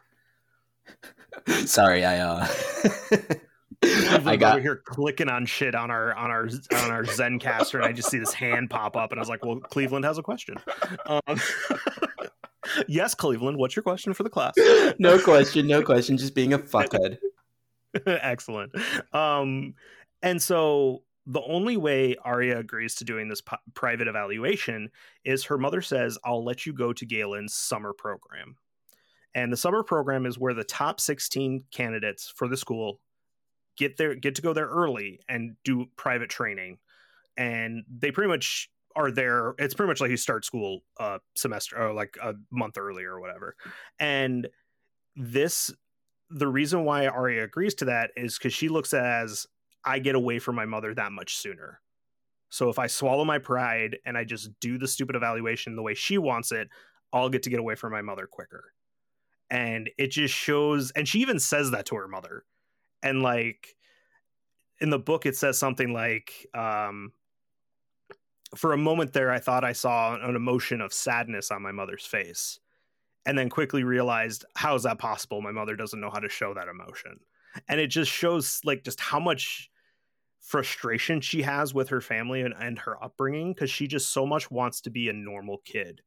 Sorry, 1.67 2.05
I 2.05 2.19
uh 2.19 2.47
I 4.27 4.37
got 4.37 4.53
over 4.55 4.61
here 4.61 4.77
clicking 4.85 5.29
on 5.29 5.47
shit 5.47 5.75
on 5.75 5.91
our 5.91 6.15
on 6.15 6.31
our 6.31 6.45
on 6.45 6.91
our 6.91 7.05
Zencastr, 7.05 7.75
and 7.75 7.85
I 7.85 7.93
just 7.93 8.11
see 8.11 8.19
this 8.19 8.33
hand 8.33 8.71
pop 8.71 8.97
up, 8.97 9.11
and 9.11 9.19
I 9.19 9.23
was 9.23 9.29
like, 9.29 9.45
"Well, 9.45 9.59
Cleveland 9.61 10.05
has 10.05 10.19
a 10.19 10.23
question." 10.23 10.57
Um, 11.07 11.41
yes, 12.89 13.15
Cleveland, 13.15 13.59
what's 13.59 13.75
your 13.75 13.83
question 13.83 14.15
for 14.15 14.23
the 14.23 14.31
class? 14.31 14.55
no 14.99 15.19
question, 15.19 15.67
no 15.67 15.83
question. 15.83 16.17
Just 16.17 16.35
being 16.35 16.53
a 16.53 16.59
fuckhead. 16.59 17.19
Excellent. 18.07 18.73
Um, 19.13 19.75
and 20.23 20.41
so 20.41 21.03
the 21.27 21.43
only 21.43 21.77
way 21.77 22.17
Aria 22.25 22.59
agrees 22.59 22.97
to 22.97 23.05
doing 23.05 23.29
this 23.29 23.41
p- 23.41 23.57
private 23.75 24.09
evaluation 24.09 24.91
is 25.25 25.45
her 25.45 25.59
mother 25.59 25.83
says, 25.83 26.19
"I'll 26.25 26.45
let 26.45 26.67
you 26.67 26.73
go 26.73 26.93
to 26.93 27.07
Galen's 27.07 27.55
summer 27.55 27.93
program." 27.93 28.57
And 29.35 29.53
the 29.53 29.57
summer 29.57 29.83
program 29.83 30.27
is 30.27 30.39
where 30.39 30.55
the 30.55 30.65
top 30.65 31.01
16 31.01 31.65
candidates 31.71 32.33
for 32.35 32.49
the 32.49 32.57
school 32.57 33.01
get 33.77 33.97
there 33.97 34.15
get 34.15 34.35
to 34.35 34.43
go 34.43 34.53
there 34.53 34.67
early 34.67 35.21
and 35.29 35.57
do 35.65 35.87
private 35.97 36.29
training. 36.31 36.79
And 37.37 37.85
they 37.89 38.11
pretty 38.11 38.29
much 38.29 38.71
are 38.95 39.11
there 39.11 39.55
it's 39.59 39.75
pretty 39.75 39.89
much 39.89 40.01
like 40.01 40.11
you 40.11 40.19
start 40.19 40.45
school 40.45 40.81
a 40.99 41.19
semester 41.35 41.79
or 41.79 41.95
like 41.95 42.17
a 42.23 42.35
month 42.51 42.77
early 42.77 43.05
or 43.05 43.21
whatever. 43.21 43.57
And 43.99 44.49
this 45.17 45.71
the 46.33 46.49
reason 46.49 46.85
why 46.85 47.07
Aria 47.07 47.45
agrees 47.45 47.75
to 47.77 47.85
that 47.87 48.11
is 48.17 48.39
because 48.39 48.55
she 48.55 48.69
looks 48.69 48.95
as 48.95 49.47
I 49.85 49.99
get 49.99 50.15
away 50.15 50.39
from 50.39 50.57
my 50.57 50.65
mother 50.65 50.95
that 50.95 51.13
much 51.13 51.37
sooner. 51.37 51.81
So 52.49 52.69
if 52.69 52.79
I 52.79 52.87
swallow 52.87 53.25
my 53.25 53.39
pride 53.39 53.99
and 54.05 54.17
I 54.17 54.25
just 54.25 54.51
do 54.61 54.79
the 54.79 54.89
stupid 54.89 55.17
evaluation 55.17 55.77
the 55.77 55.83
way 55.83 55.95
she 55.95 56.19
wants 56.19 56.53
it, 56.53 56.69
I'll 57.13 57.29
get 57.29 57.43
to 57.45 57.51
get 57.51 57.61
away 57.61 57.75
from 57.75 57.93
my 57.93 58.03
mother 58.03 58.27
quicker. 58.31 58.73
And 59.51 59.91
it 59.99 60.11
just 60.11 60.35
shows, 60.35 60.91
and 60.93 61.07
she 61.07 61.21
even 61.21 61.39
says 61.39 61.71
that 61.73 61.87
to 61.87 61.97
her 61.97 62.09
mother. 62.09 62.45
And 63.03 63.23
like 63.23 63.77
in 64.81 64.91
the 64.91 64.99
book, 64.99 65.27
it 65.27 65.37
says 65.37 65.59
something 65.59 65.93
like, 65.93 66.47
um, 66.55 67.13
for 68.55 68.73
a 68.73 68.79
moment 68.79 69.13
there, 69.13 69.31
I 69.31 69.39
thought 69.39 69.65
I 69.65 69.73
saw 69.73 70.15
an 70.15 70.37
emotion 70.37 70.81
of 70.81 70.93
sadness 70.93 71.51
on 71.51 71.63
my 71.63 71.73
mother's 71.73 72.05
face 72.05 72.59
and 73.27 73.39
then 73.39 73.49
quickly 73.49 73.85
realized 73.85 74.45
how 74.57 74.75
is 74.75 74.83
that 74.83 74.99
possible? 74.99 75.41
My 75.41 75.53
mother 75.53 75.77
doesn't 75.77 76.01
know 76.01 76.11
how 76.11 76.19
to 76.19 76.29
show 76.29 76.55
that 76.55 76.69
emotion. 76.69 77.21
And 77.69 77.81
it 77.81 77.89
just 77.89 78.11
shows 78.11 78.61
like 78.65 78.83
just 78.83 79.01
how 79.01 79.21
much 79.21 79.71
frustration 80.41 81.21
she 81.21 81.43
has 81.43 81.73
with 81.73 81.89
her 81.91 82.01
family 82.01 82.41
and, 82.41 82.55
and 82.59 82.79
her 82.81 83.03
upbringing 83.03 83.53
because 83.53 83.71
she 83.71 83.87
just 83.87 84.13
so 84.13 84.27
much 84.27 84.51
wants 84.51 84.81
to 84.83 84.91
be 84.91 85.09
a 85.09 85.13
normal 85.13 85.59
kid. 85.65 86.01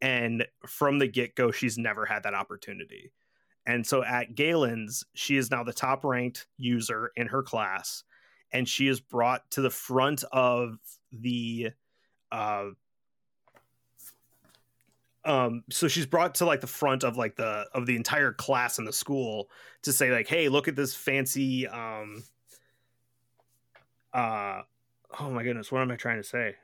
And 0.00 0.46
from 0.66 0.98
the 0.98 1.06
get-go 1.06 1.52
she's 1.52 1.78
never 1.78 2.04
had 2.04 2.24
that 2.24 2.34
opportunity. 2.34 3.12
And 3.66 3.86
so 3.86 4.02
at 4.02 4.34
galen's 4.34 5.04
she 5.14 5.36
is 5.36 5.50
now 5.50 5.62
the 5.62 5.72
top 5.72 6.04
ranked 6.04 6.48
user 6.58 7.12
in 7.16 7.28
her 7.28 7.42
class 7.42 8.02
and 8.52 8.68
she 8.68 8.88
is 8.88 9.00
brought 9.00 9.48
to 9.52 9.60
the 9.60 9.70
front 9.70 10.24
of 10.32 10.78
the 11.12 11.70
uh, 12.32 12.66
um 15.24 15.64
so 15.70 15.88
she's 15.88 16.06
brought 16.06 16.34
to 16.34 16.44
like 16.44 16.60
the 16.60 16.66
front 16.66 17.02
of 17.02 17.16
like 17.16 17.36
the 17.36 17.66
of 17.72 17.86
the 17.86 17.96
entire 17.96 18.32
class 18.32 18.78
in 18.78 18.84
the 18.84 18.92
school 18.92 19.48
to 19.82 19.92
say 19.92 20.10
like 20.10 20.28
hey 20.28 20.48
look 20.48 20.68
at 20.68 20.76
this 20.76 20.94
fancy 20.94 21.66
um 21.68 22.22
uh 24.12 24.60
oh 25.20 25.30
my 25.30 25.42
goodness 25.42 25.72
what 25.72 25.80
am 25.80 25.90
i 25.90 25.96
trying 25.96 26.18
to 26.18 26.24
say? 26.28 26.54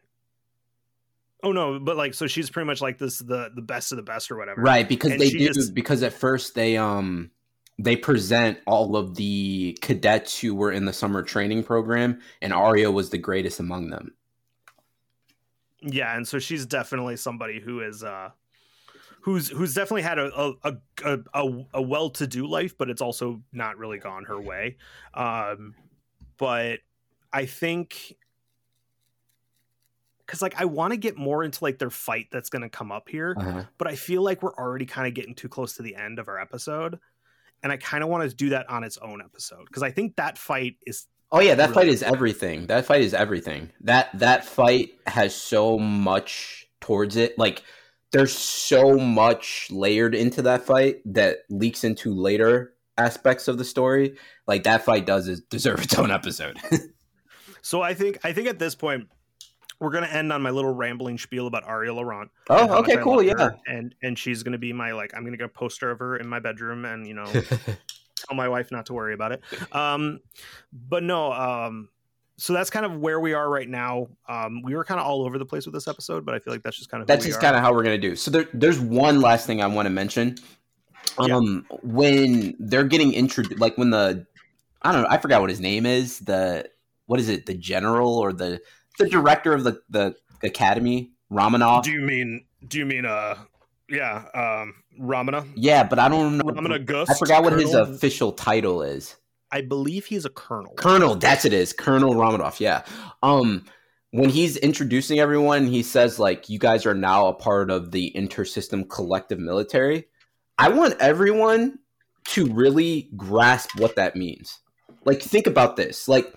Oh 1.42 1.52
no 1.52 1.78
but 1.78 1.96
like 1.96 2.12
so 2.12 2.26
she's 2.26 2.50
pretty 2.50 2.66
much 2.66 2.82
like 2.82 2.98
this 2.98 3.18
the 3.18 3.50
the 3.54 3.62
best 3.62 3.92
of 3.92 3.96
the 3.96 4.02
best 4.02 4.30
or 4.30 4.36
whatever. 4.36 4.60
Right 4.60 4.86
because 4.86 5.12
and 5.12 5.20
they 5.20 5.30
do 5.30 5.46
just, 5.46 5.74
because 5.74 6.02
at 6.02 6.12
first 6.12 6.54
they 6.54 6.76
um 6.76 7.30
they 7.78 7.96
present 7.96 8.58
all 8.66 8.94
of 8.94 9.14
the 9.14 9.78
cadets 9.80 10.38
who 10.38 10.54
were 10.54 10.70
in 10.70 10.84
the 10.84 10.92
summer 10.92 11.22
training 11.22 11.64
program 11.64 12.20
and 12.42 12.52
Aria 12.52 12.90
was 12.90 13.08
the 13.08 13.16
greatest 13.16 13.58
among 13.58 13.88
them. 13.88 14.14
Yeah 15.80 16.14
and 16.14 16.28
so 16.28 16.38
she's 16.38 16.66
definitely 16.66 17.16
somebody 17.16 17.58
who 17.58 17.80
is 17.80 18.04
uh 18.04 18.28
who's 19.20 19.48
who's 19.48 19.74
definitely 19.74 20.02
had 20.02 20.18
a 20.18 20.52
a 20.64 20.76
a, 21.04 21.18
a, 21.34 21.64
a 21.74 21.82
well-to-do 21.82 22.46
life, 22.46 22.76
but 22.76 22.90
it's 22.90 23.02
also 23.02 23.42
not 23.52 23.78
really 23.78 23.98
gone 23.98 24.24
her 24.24 24.40
way. 24.40 24.76
Um, 25.14 25.74
but 26.38 26.80
I 27.32 27.46
think 27.46 28.16
because 30.26 30.42
like 30.42 30.60
I 30.60 30.64
want 30.64 30.92
to 30.92 30.96
get 30.96 31.16
more 31.16 31.42
into 31.44 31.62
like 31.62 31.78
their 31.78 31.90
fight 31.90 32.28
that's 32.30 32.50
going 32.50 32.62
to 32.62 32.68
come 32.68 32.92
up 32.92 33.08
here, 33.08 33.34
uh-huh. 33.36 33.64
but 33.78 33.88
I 33.88 33.96
feel 33.96 34.22
like 34.22 34.42
we're 34.42 34.54
already 34.54 34.86
kind 34.86 35.06
of 35.08 35.14
getting 35.14 35.34
too 35.34 35.48
close 35.48 35.74
to 35.74 35.82
the 35.82 35.96
end 35.96 36.18
of 36.18 36.28
our 36.28 36.40
episode, 36.40 36.98
and 37.62 37.72
I 37.72 37.76
kind 37.76 38.02
of 38.02 38.10
want 38.10 38.28
to 38.28 38.34
do 38.34 38.50
that 38.50 38.70
on 38.70 38.84
its 38.84 38.96
own 38.98 39.20
episode 39.20 39.66
because 39.66 39.82
I 39.82 39.90
think 39.90 40.16
that 40.16 40.38
fight 40.38 40.76
is. 40.86 41.06
Oh 41.32 41.40
yeah, 41.40 41.54
that 41.54 41.70
really 41.70 41.74
fight 41.74 41.88
is 41.88 42.02
everything. 42.02 42.66
That 42.66 42.86
fight 42.86 43.02
is 43.02 43.14
everything. 43.14 43.70
That 43.82 44.08
that 44.18 44.44
fight 44.44 44.90
has 45.06 45.34
so 45.34 45.78
much 45.78 46.68
towards 46.80 47.16
it. 47.16 47.38
Like 47.38 47.62
there's 48.12 48.36
so 48.36 48.96
much 48.96 49.68
layered 49.70 50.14
into 50.14 50.42
that 50.42 50.62
fight 50.62 51.00
that 51.04 51.38
leaks 51.48 51.84
into 51.84 52.12
later 52.12 52.74
aspects 52.98 53.48
of 53.48 53.58
the 53.58 53.64
story. 53.64 54.16
Like 54.46 54.64
that 54.64 54.84
fight 54.84 55.06
does 55.06 55.40
deserve 55.42 55.82
its 55.82 55.98
own 55.98 56.10
episode. 56.10 56.58
so 57.62 57.82
I 57.82 57.94
think 57.94 58.18
I 58.24 58.32
think 58.32 58.48
at 58.48 58.58
this 58.58 58.74
point 58.74 59.08
we're 59.78 59.90
gonna 59.90 60.06
end 60.06 60.32
on 60.32 60.42
my 60.42 60.50
little 60.50 60.74
rambling 60.74 61.18
spiel 61.18 61.46
about 61.46 61.64
Aria 61.64 61.94
Laurent. 61.94 62.30
Oh, 62.48 62.78
okay, 62.78 62.96
cool, 62.98 63.22
yeah. 63.22 63.50
And 63.66 63.94
and 64.02 64.18
she's 64.18 64.42
gonna 64.42 64.58
be 64.58 64.72
my 64.72 64.92
like 64.92 65.12
I'm 65.14 65.24
gonna 65.24 65.36
get 65.36 65.46
a 65.46 65.48
poster 65.48 65.90
of 65.90 65.98
her 66.00 66.16
in 66.16 66.28
my 66.28 66.40
bedroom 66.40 66.84
and 66.84 67.06
you 67.06 67.14
know 67.14 67.26
tell 67.32 68.36
my 68.36 68.48
wife 68.48 68.70
not 68.70 68.86
to 68.86 68.92
worry 68.92 69.14
about 69.14 69.32
it. 69.32 69.42
Um, 69.74 70.20
but 70.72 71.02
no, 71.02 71.32
um, 71.32 71.88
so 72.40 72.54
that's 72.54 72.70
kind 72.70 72.86
of 72.86 72.96
where 72.96 73.20
we 73.20 73.34
are 73.34 73.50
right 73.50 73.68
now. 73.68 74.08
Um, 74.26 74.62
we 74.62 74.74
were 74.74 74.82
kind 74.82 74.98
of 74.98 75.06
all 75.06 75.26
over 75.26 75.38
the 75.38 75.44
place 75.44 75.66
with 75.66 75.74
this 75.74 75.86
episode, 75.86 76.24
but 76.24 76.34
I 76.34 76.38
feel 76.38 76.54
like 76.54 76.62
that's 76.62 76.78
just 76.78 76.90
kind 76.90 77.02
of 77.02 77.06
that's 77.06 77.26
just 77.26 77.38
kind 77.38 77.54
of 77.54 77.60
how 77.60 77.74
we're 77.74 77.82
gonna 77.82 77.98
do. 77.98 78.16
So 78.16 78.30
there, 78.30 78.48
there's 78.54 78.80
one 78.80 79.20
last 79.20 79.46
thing 79.46 79.62
I 79.62 79.66
want 79.66 79.84
to 79.84 79.90
mention. 79.90 80.36
Um, 81.18 81.66
yeah. 81.70 81.76
when 81.82 82.56
they're 82.58 82.84
getting 82.84 83.12
introduced, 83.12 83.60
like 83.60 83.76
when 83.76 83.90
the 83.90 84.26
I 84.80 84.92
don't 84.92 85.02
know, 85.02 85.08
I 85.10 85.18
forgot 85.18 85.42
what 85.42 85.50
his 85.50 85.60
name 85.60 85.84
is. 85.84 86.20
The 86.20 86.70
what 87.04 87.20
is 87.20 87.28
it? 87.28 87.44
The 87.44 87.54
general 87.54 88.16
or 88.16 88.32
the 88.32 88.62
the 88.98 89.06
director 89.06 89.52
of 89.52 89.64
the 89.64 89.82
the 89.90 90.16
academy, 90.42 91.10
Romanov. 91.30 91.82
Do 91.82 91.92
you 91.92 92.00
mean? 92.00 92.46
Do 92.66 92.78
you 92.78 92.86
mean? 92.86 93.04
Uh, 93.04 93.36
yeah, 93.90 94.24
um, 94.32 94.76
Ramana. 94.98 95.46
Yeah, 95.56 95.84
but 95.84 95.98
I 95.98 96.08
don't 96.08 96.38
know. 96.38 96.44
Ramana 96.44 96.82
Gus. 96.82 97.10
I 97.10 97.14
forgot 97.18 97.42
what 97.42 97.52
his 97.52 97.74
official 97.74 98.32
title 98.32 98.82
is. 98.82 99.16
I 99.52 99.62
believe 99.62 100.06
he's 100.06 100.24
a 100.24 100.30
colonel. 100.30 100.74
Colonel, 100.74 101.16
that's 101.16 101.44
it 101.44 101.52
is. 101.52 101.72
Colonel 101.72 102.14
Romanov, 102.14 102.60
yeah. 102.60 102.84
Um 103.22 103.64
when 104.12 104.28
he's 104.28 104.56
introducing 104.56 105.20
everyone, 105.20 105.66
he 105.66 105.82
says 105.82 106.18
like 106.18 106.48
you 106.48 106.58
guys 106.58 106.84
are 106.86 106.94
now 106.94 107.26
a 107.26 107.34
part 107.34 107.70
of 107.70 107.92
the 107.92 108.12
intersystem 108.16 108.88
collective 108.88 109.38
military. 109.38 110.06
I 110.58 110.68
want 110.68 110.96
everyone 111.00 111.78
to 112.28 112.52
really 112.52 113.10
grasp 113.16 113.78
what 113.78 113.96
that 113.96 114.16
means. 114.16 114.58
Like 115.04 115.22
think 115.22 115.46
about 115.46 115.76
this. 115.76 116.08
Like 116.08 116.32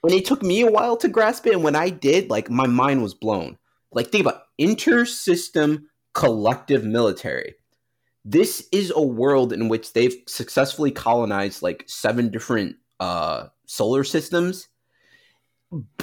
when 0.00 0.12
it 0.12 0.26
took 0.26 0.42
me 0.42 0.62
a 0.62 0.70
while 0.70 0.96
to 0.98 1.08
grasp 1.08 1.46
it 1.46 1.54
and 1.54 1.64
when 1.64 1.76
I 1.76 1.88
did, 1.88 2.30
like 2.30 2.50
my 2.50 2.66
mind 2.66 3.02
was 3.02 3.14
blown. 3.14 3.58
Like 3.92 4.08
think 4.08 4.26
about 4.26 4.42
intersystem 4.60 5.84
collective 6.12 6.84
military 6.84 7.54
this 8.24 8.66
is 8.72 8.92
a 8.94 9.02
world 9.02 9.52
in 9.52 9.68
which 9.68 9.92
they've 9.92 10.16
successfully 10.26 10.90
colonized 10.90 11.62
like 11.62 11.84
seven 11.86 12.30
different 12.30 12.76
uh 13.00 13.46
solar 13.66 14.04
systems. 14.04 14.68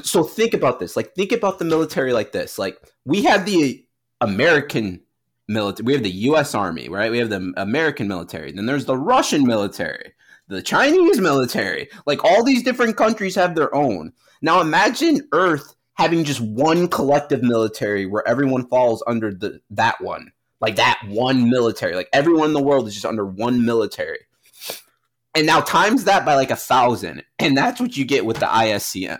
So 0.04 0.24
think 0.24 0.54
about 0.54 0.80
this 0.80 0.96
like 0.96 1.16
think 1.16 1.32
about 1.32 1.60
the 1.60 1.66
military 1.66 2.14
like 2.14 2.32
this 2.32 2.60
like 2.60 2.78
we 3.06 3.24
have 3.24 3.46
the 3.46 3.86
american 4.20 5.02
military 5.48 5.86
we 5.86 5.94
have 5.94 6.04
the 6.04 6.12
us 6.12 6.54
army 6.54 6.90
right? 6.90 7.12
We 7.12 7.20
have 7.20 7.30
the 7.30 7.54
american 7.58 8.08
military 8.08 8.52
then 8.52 8.66
there's 8.66 8.86
the 8.86 8.98
russian 8.98 9.46
military 9.46 10.14
the 10.48 10.62
chinese 10.62 11.22
military 11.22 11.90
like 12.06 12.24
all 12.26 12.44
these 12.44 12.64
different 12.64 12.98
countries 12.98 13.36
have 13.36 13.56
their 13.56 13.74
own. 13.74 14.12
Now 14.42 14.60
imagine 14.60 15.28
earth 15.32 15.76
having 15.94 16.24
just 16.24 16.42
one 16.42 16.88
collective 16.88 17.42
military 17.42 18.06
where 18.06 18.28
everyone 18.28 18.68
falls 18.68 19.02
under 19.08 19.34
the 19.34 19.62
that 19.70 20.02
one 20.02 20.32
like 20.62 20.76
that 20.78 21.02
one 21.08 21.50
military. 21.50 21.96
Like 21.96 22.10
everyone 22.14 22.50
in 22.50 22.54
the 22.54 22.62
world 22.62 22.88
is 22.88 22.94
just 22.94 23.06
under 23.06 23.26
one 23.26 23.66
military. 23.66 24.20
And 25.36 25.46
now 25.46 25.62
times 25.62 26.04
that 26.06 26.26
by 26.26 26.36
like 26.36 26.52
a 26.52 26.56
thousand, 26.56 27.24
and 27.40 27.58
that's 27.58 27.80
what 27.80 27.96
you 27.96 28.06
get 28.06 28.26
with 28.26 28.38
the 28.38 28.46
ISCM. 28.46 29.20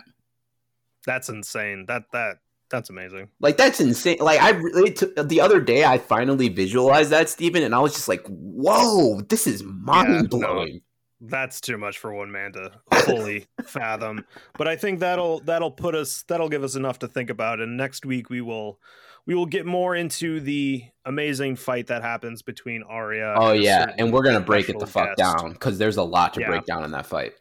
That's 1.06 1.28
insane. 1.28 1.86
That 1.88 2.04
that 2.12 2.38
That's 2.70 2.90
amazing. 2.90 3.28
Like 3.40 3.56
that's 3.56 3.80
insane. 3.80 4.18
Like 4.20 4.40
I 4.40 4.50
really 4.50 4.92
t- 4.92 5.12
the 5.16 5.40
other 5.40 5.60
day 5.60 5.84
I 5.84 5.98
finally 5.98 6.48
visualized 6.48 7.10
that 7.10 7.28
Stephen, 7.28 7.62
and 7.62 7.74
I 7.74 7.80
was 7.80 7.94
just 7.94 8.08
like, 8.08 8.26
"Whoa, 8.26 9.22
this 9.22 9.46
is 9.46 9.62
mind 9.62 10.30
blowing." 10.30 10.74
no, 10.74 10.80
that's 11.28 11.60
too 11.60 11.78
much 11.78 11.98
for 11.98 12.12
one 12.12 12.30
man 12.30 12.52
to 12.52 12.72
fully 13.04 13.46
fathom. 13.64 14.24
But 14.58 14.68
I 14.68 14.76
think 14.76 15.00
that'll 15.00 15.40
that'll 15.40 15.70
put 15.70 15.94
us 15.94 16.24
that'll 16.28 16.48
give 16.48 16.64
us 16.64 16.74
enough 16.74 16.98
to 17.00 17.08
think 17.08 17.30
about 17.30 17.60
and 17.60 17.76
next 17.76 18.04
week 18.04 18.28
we 18.28 18.40
will 18.40 18.80
we 19.26 19.34
will 19.34 19.46
get 19.46 19.66
more 19.66 19.94
into 19.94 20.40
the 20.40 20.84
amazing 21.04 21.56
fight 21.56 21.86
that 21.88 22.02
happens 22.02 22.42
between 22.42 22.82
Aria 22.82 23.34
Oh 23.36 23.52
and 23.52 23.62
yeah, 23.62 23.92
and 23.98 24.12
we're 24.12 24.22
going 24.22 24.34
to 24.34 24.40
break 24.40 24.68
it 24.68 24.78
the 24.78 24.86
fuck 24.86 25.16
guest. 25.16 25.36
down 25.38 25.54
cuz 25.56 25.78
there's 25.78 25.96
a 25.96 26.02
lot 26.02 26.34
to 26.34 26.40
Yeah. 26.40 26.48
break 26.48 26.64
down 26.66 26.84
in 26.84 26.90
that 26.92 27.06
fight. 27.06 27.34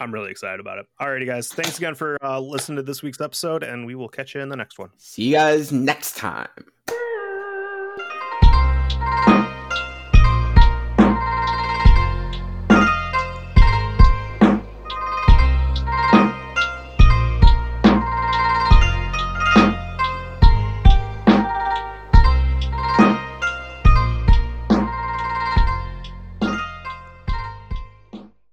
I'm 0.00 0.12
really 0.12 0.30
excited 0.32 0.58
about 0.60 0.78
it. 0.78 0.86
Alrighty 1.00 1.24
guys, 1.26 1.48
thanks 1.52 1.78
again 1.78 1.94
for 1.94 2.18
uh, 2.22 2.40
listening 2.40 2.76
to 2.76 2.82
this 2.82 3.02
week's 3.02 3.20
episode 3.20 3.62
and 3.62 3.86
we 3.86 3.94
will 3.94 4.08
catch 4.08 4.34
you 4.34 4.40
in 4.40 4.48
the 4.48 4.56
next 4.56 4.78
one. 4.78 4.90
See 4.96 5.24
you 5.26 5.32
guys 5.34 5.70
next 5.70 6.16
time. 6.16 6.48